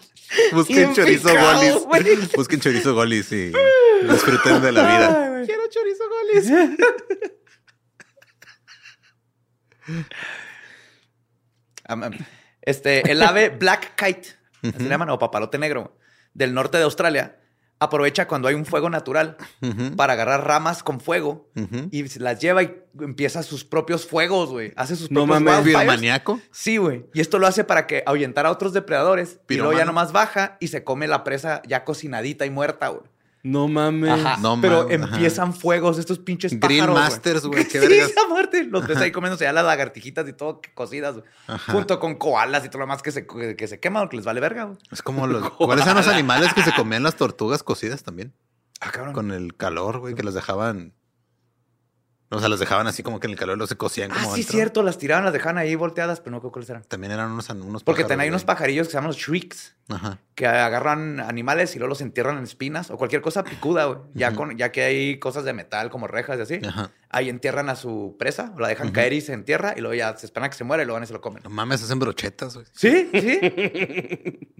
Busquen 0.53 0.93
chorizo 0.93 1.29
picado, 1.29 1.79
golis. 1.81 2.31
Busquen 2.33 2.59
chorizo 2.59 2.93
golis 2.93 3.31
y 3.31 3.51
disfruten 4.09 4.61
de 4.61 4.71
la 4.71 4.83
vida. 4.83 5.43
Quiero 5.45 5.63
chorizo 5.69 6.03
am. 11.85 12.11
Este, 12.61 13.11
el 13.11 13.21
ave 13.23 13.49
Black 13.49 13.95
Kite, 13.95 14.29
así 14.63 14.83
le 14.83 14.89
llaman, 14.89 15.09
o 15.09 15.19
papalote 15.19 15.57
negro, 15.57 15.97
del 16.33 16.53
norte 16.53 16.77
de 16.77 16.83
Australia, 16.83 17.37
aprovecha 17.79 18.27
cuando 18.27 18.47
hay 18.47 18.53
un 18.53 18.65
fuego 18.65 18.89
natural 18.91 19.37
para 19.97 20.13
agarrar 20.13 20.45
ramas 20.45 20.83
con 20.83 20.99
fuego 21.01 21.49
ujú. 21.55 21.87
y 21.91 22.07
se 22.09 22.19
las 22.19 22.39
lleva 22.39 22.61
y 22.61 22.77
empieza 22.99 23.41
sus 23.41 23.65
propios 23.65 24.05
fuegos, 24.05 24.49
güey. 24.51 24.71
Hace 24.75 24.95
sus 24.95 25.09
No 25.09 25.25
propios 25.25 25.41
mames. 25.41 25.63
Piromaniaco. 25.65 26.39
Sí, 26.51 26.77
güey. 26.77 27.05
Y 27.13 27.21
esto 27.21 27.39
lo 27.39 27.47
hace 27.47 27.63
para 27.63 27.87
que 27.87 28.03
ahuyentar 28.05 28.45
a 28.45 28.51
otros 28.51 28.73
depredadores. 28.73 29.39
Y 29.49 29.55
luego 29.55 29.71
ya 29.71 29.77
Piromano. 29.79 29.85
nomás 29.93 30.11
baja 30.11 30.57
y 30.59 30.67
se 30.67 30.83
come 30.83 31.07
la 31.07 31.23
presa 31.23 31.61
ya 31.67 31.83
cocinadita 31.83 32.45
y 32.45 32.51
muerta, 32.51 32.89
güey. 32.89 33.03
No 33.43 33.67
mames. 33.67 34.11
Ajá. 34.11 34.37
No 34.37 34.59
Pero 34.61 34.83
mames, 34.83 35.01
ajá. 35.01 35.13
empiezan 35.15 35.53
fuegos 35.53 35.97
estos 35.97 36.19
pinches 36.19 36.55
pájaros, 36.55 36.95
Masters, 36.95 37.45
güey, 37.45 37.67
qué 37.67 37.81
sí, 37.81 38.13
muerte. 38.29 38.63
Los 38.65 38.87
ves 38.87 38.97
ahí 38.97 39.11
comiéndose 39.11 39.45
ya 39.45 39.53
las 39.53 39.65
lagartijitas 39.65 40.27
y 40.27 40.33
todo 40.33 40.61
cocidas, 40.73 41.15
güey. 41.15 41.25
Junto 41.67 41.99
con 41.99 42.15
koalas 42.15 42.65
y 42.65 42.69
todo 42.69 42.79
lo 42.79 42.87
más 42.87 43.01
que 43.01 43.11
se, 43.11 43.25
que 43.25 43.67
se 43.67 43.79
queman, 43.79 44.09
que 44.09 44.17
les 44.17 44.25
vale 44.25 44.39
verga, 44.39 44.65
güey. 44.65 44.77
Es 44.91 45.01
como 45.01 45.27
los. 45.27 45.49
¿Cuáles 45.57 45.85
eran 45.85 45.97
los 45.97 46.07
animales 46.07 46.53
que 46.53 46.63
se 46.63 46.73
comían 46.73 47.03
las 47.03 47.15
tortugas 47.15 47.63
cocidas 47.63 48.03
también? 48.03 48.33
Ah, 48.79 48.91
cabrón. 48.91 49.13
Con 49.13 49.31
el 49.31 49.55
calor, 49.55 49.99
güey, 49.99 50.15
que 50.15 50.23
las 50.23 50.33
dejaban. 50.33 50.93
O 52.33 52.39
sea, 52.39 52.47
las 52.47 52.59
dejaban 52.59 52.87
así 52.87 53.03
como 53.03 53.19
que 53.19 53.27
en 53.27 53.31
el 53.33 53.37
calor 53.37 53.57
los 53.57 53.67
se 53.69 53.75
cocían 53.75 54.09
como. 54.09 54.21
Ah, 54.21 54.31
sí, 54.35 54.41
dentro. 54.41 54.51
cierto. 54.53 54.83
Las 54.83 54.97
tiraban, 54.97 55.25
las 55.25 55.33
dejaban 55.33 55.57
ahí 55.57 55.75
volteadas, 55.75 56.21
pero 56.21 56.31
no 56.31 56.39
creo 56.39 56.51
cuáles 56.51 56.69
eran. 56.69 56.83
También 56.83 57.11
eran 57.11 57.29
unos, 57.31 57.49
unos 57.49 57.83
Porque 57.83 58.05
ten- 58.05 58.19
hay 58.21 58.29
unos 58.29 58.45
pajarillos 58.45 58.87
que 58.87 58.91
se 58.91 58.97
llaman 58.97 59.09
los 59.09 59.17
shrieks. 59.17 59.75
Ajá. 59.89 60.19
que 60.35 60.47
agarran 60.47 61.19
animales 61.19 61.75
y 61.75 61.79
luego 61.79 61.89
los 61.89 61.99
entierran 61.99 62.37
en 62.37 62.43
espinas 62.45 62.89
o 62.91 62.97
cualquier 62.97 63.21
cosa 63.21 63.43
picuda, 63.43 63.83
güey. 63.85 63.99
Ya, 64.13 64.33
con, 64.33 64.57
ya 64.57 64.71
que 64.71 64.83
hay 64.83 65.19
cosas 65.19 65.43
de 65.43 65.51
metal 65.51 65.89
como 65.89 66.07
rejas 66.07 66.39
y 66.39 66.41
así. 66.41 66.61
Ajá. 66.65 66.91
Ahí 67.09 67.27
entierran 67.27 67.67
a 67.69 67.75
su 67.75 68.15
presa, 68.17 68.53
la 68.57 68.69
dejan 68.69 68.91
caer 68.91 69.11
y 69.11 69.19
se 69.19 69.33
entierra 69.33 69.73
y 69.75 69.81
luego 69.81 69.93
ya 69.95 70.15
se 70.15 70.25
esperan 70.25 70.47
a 70.47 70.49
que 70.49 70.55
se 70.55 70.63
muera 70.63 70.83
y 70.83 70.85
luego 70.85 70.95
van 70.95 71.03
y 71.03 71.07
se 71.07 71.13
lo 71.13 71.19
comen. 71.19 71.43
No 71.43 71.49
mames, 71.49 71.83
hacen 71.83 71.99
brochetas, 71.99 72.53
güey. 72.55 72.65
Sí, 72.71 73.09
sí. 73.13 74.39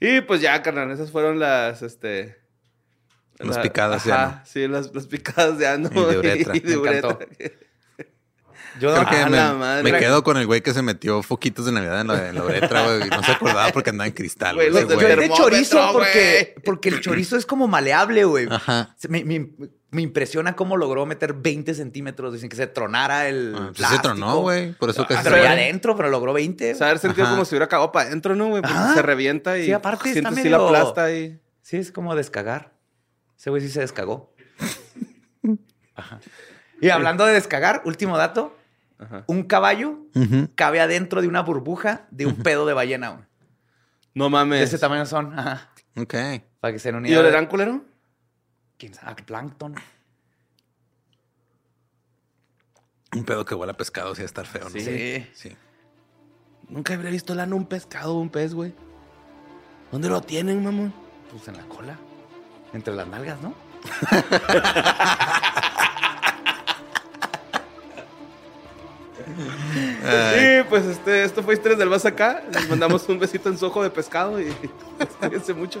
Y 0.00 0.20
pues 0.22 0.40
ya, 0.42 0.62
carnal, 0.62 0.90
esas 0.90 1.10
fueron 1.10 1.38
las, 1.38 1.80
este... 1.82 2.36
Las 3.38 3.56
la- 3.56 3.62
picadas 3.62 4.04
de 4.04 4.12
ajá, 4.12 4.24
ano. 4.24 4.40
Sí, 4.46 4.66
las, 4.68 4.94
las 4.94 5.06
picadas 5.06 5.58
de 5.58 5.66
ano. 5.66 5.90
Y 5.94 5.94
de 6.12 6.18
uretra. 6.18 6.56
y 6.56 6.60
de 6.60 6.70
Me 6.70 6.76
uretra. 6.76 7.18
Yo 8.78 8.92
Creo 8.92 9.06
que 9.08 9.16
Ah, 9.16 9.28
me, 9.30 9.36
la 9.38 9.54
madre. 9.54 9.90
me 9.90 9.98
quedo 9.98 10.22
con 10.22 10.36
el 10.36 10.44
güey 10.46 10.60
que 10.60 10.74
se 10.74 10.82
metió 10.82 11.22
foquitos 11.22 11.64
de 11.64 11.72
Navidad 11.72 12.02
en 12.02 12.06
la, 12.08 12.28
en 12.28 12.34
la 12.34 12.44
uretra, 12.44 12.84
güey. 12.84 13.06
Y 13.06 13.10
no 13.10 13.22
se 13.22 13.32
acordaba 13.32 13.70
porque 13.72 13.88
andaba 13.88 14.06
en 14.06 14.12
cristal, 14.12 14.54
Güey, 14.54 14.70
güey. 14.70 14.84
los 14.84 14.92
Yo 15.00 15.08
de 15.16 15.30
chorizo 15.30 15.90
porque, 15.92 16.54
porque 16.62 16.90
el 16.90 17.00
chorizo 17.00 17.36
es 17.38 17.46
como 17.46 17.68
maleable, 17.68 18.24
güey. 18.24 18.46
Ajá. 18.50 18.94
Se- 18.98 19.08
Me, 19.08 19.24
me- 19.24 19.50
me 19.90 20.02
impresiona 20.02 20.54
cómo 20.56 20.76
logró 20.76 21.06
meter 21.06 21.32
20 21.32 21.72
centímetros 21.72 22.38
sin 22.38 22.50
que 22.50 22.56
se 22.56 22.66
tronara 22.66 23.28
el. 23.28 23.54
Ah, 23.56 23.70
pues 23.74 23.88
se 23.88 23.98
tronó, 24.00 24.40
güey. 24.40 24.72
Por 24.74 24.90
eso 24.90 25.02
Ah, 25.02 25.06
casi 25.08 25.24
Pero 25.24 25.36
se 25.36 25.42
ya 25.44 25.52
adentro, 25.52 25.96
pero 25.96 26.10
logró 26.10 26.34
20. 26.34 26.72
O 26.74 26.76
sea, 26.76 26.88
haber 26.88 26.98
sentido 26.98 27.24
Ajá. 27.24 27.32
como 27.32 27.46
si 27.46 27.54
hubiera 27.54 27.68
cagado 27.68 27.92
para 27.92 28.08
adentro, 28.08 28.36
¿no, 28.36 28.48
güey? 28.48 28.60
Porque 28.60 28.76
se 28.94 29.00
revienta 29.00 29.56
y 29.58 29.66
Sí, 29.66 29.72
aparte 29.72 30.10
está 30.10 30.30
medio- 30.30 30.50
la 30.50 30.68
plasta 30.68 31.10
y... 31.14 31.40
Sí, 31.62 31.78
es 31.78 31.90
como 31.92 32.14
descagar. 32.14 32.75
Ese 33.36 33.50
güey 33.50 33.62
sí 33.62 33.68
se 33.68 33.80
descagó. 33.80 34.32
Ajá. 35.94 36.20
Y 36.80 36.88
hablando 36.90 37.24
de 37.26 37.32
descagar, 37.34 37.82
último 37.84 38.16
dato. 38.18 38.56
Ajá. 38.98 39.24
Un 39.26 39.42
caballo 39.44 39.98
cabe 40.54 40.80
adentro 40.80 41.20
de 41.20 41.28
una 41.28 41.42
burbuja 41.42 42.06
de 42.10 42.26
un 42.26 42.36
pedo 42.36 42.64
de 42.66 42.72
ballena. 42.74 43.10
güey. 43.10 43.24
No 44.14 44.24
De 44.24 44.30
mames. 44.30 44.62
ese 44.62 44.78
tamaño 44.78 45.04
son. 45.06 45.38
Ajá. 45.38 45.70
Ok. 45.96 46.14
Para 46.60 46.72
que 46.72 46.78
se 46.78 46.88
den 46.88 46.96
una 46.96 47.08
¿Y 47.08 47.12
de- 47.12 47.18
olerán 47.18 47.46
culero? 47.46 47.84
¿Quién 48.78 48.94
sabe? 48.94 49.12
Ah, 49.12 49.16
Plancton. 49.26 49.74
Un 53.14 53.24
pedo 53.24 53.44
que 53.44 53.54
huele 53.54 53.72
a 53.72 53.76
pescado 53.76 54.14
sí 54.14 54.20
va 54.22 54.24
a 54.24 54.26
estar 54.26 54.46
feo, 54.46 54.64
¿no? 54.64 54.70
Sí. 54.70 55.26
Sí. 55.32 55.56
Nunca 56.68 56.94
habría 56.94 57.10
visto 57.10 57.34
lana 57.34 57.54
un 57.54 57.66
pescado 57.66 58.14
o 58.16 58.20
un 58.20 58.28
pez, 58.30 58.52
güey. 58.52 58.74
¿Dónde 59.92 60.08
lo 60.08 60.20
tienen, 60.20 60.62
mamón? 60.64 60.92
Pues 61.30 61.46
en 61.48 61.56
la 61.56 61.64
cola. 61.68 61.98
Entre 62.72 62.94
las 62.94 63.06
nalgas, 63.06 63.38
¿no? 63.40 63.54
Sí, 70.06 70.64
pues 70.68 70.84
este, 70.84 71.24
esto 71.24 71.42
fue 71.42 71.54
Historias 71.54 71.78
del 71.78 71.90
Más 71.90 72.04
Acá. 72.04 72.42
Les 72.52 72.68
mandamos 72.68 73.08
un 73.08 73.18
besito 73.18 73.48
en 73.48 73.58
su 73.58 73.66
ojo 73.66 73.82
de 73.82 73.90
pescado 73.90 74.40
y 74.40 74.52
cuídense 75.20 75.52
mucho. 75.54 75.80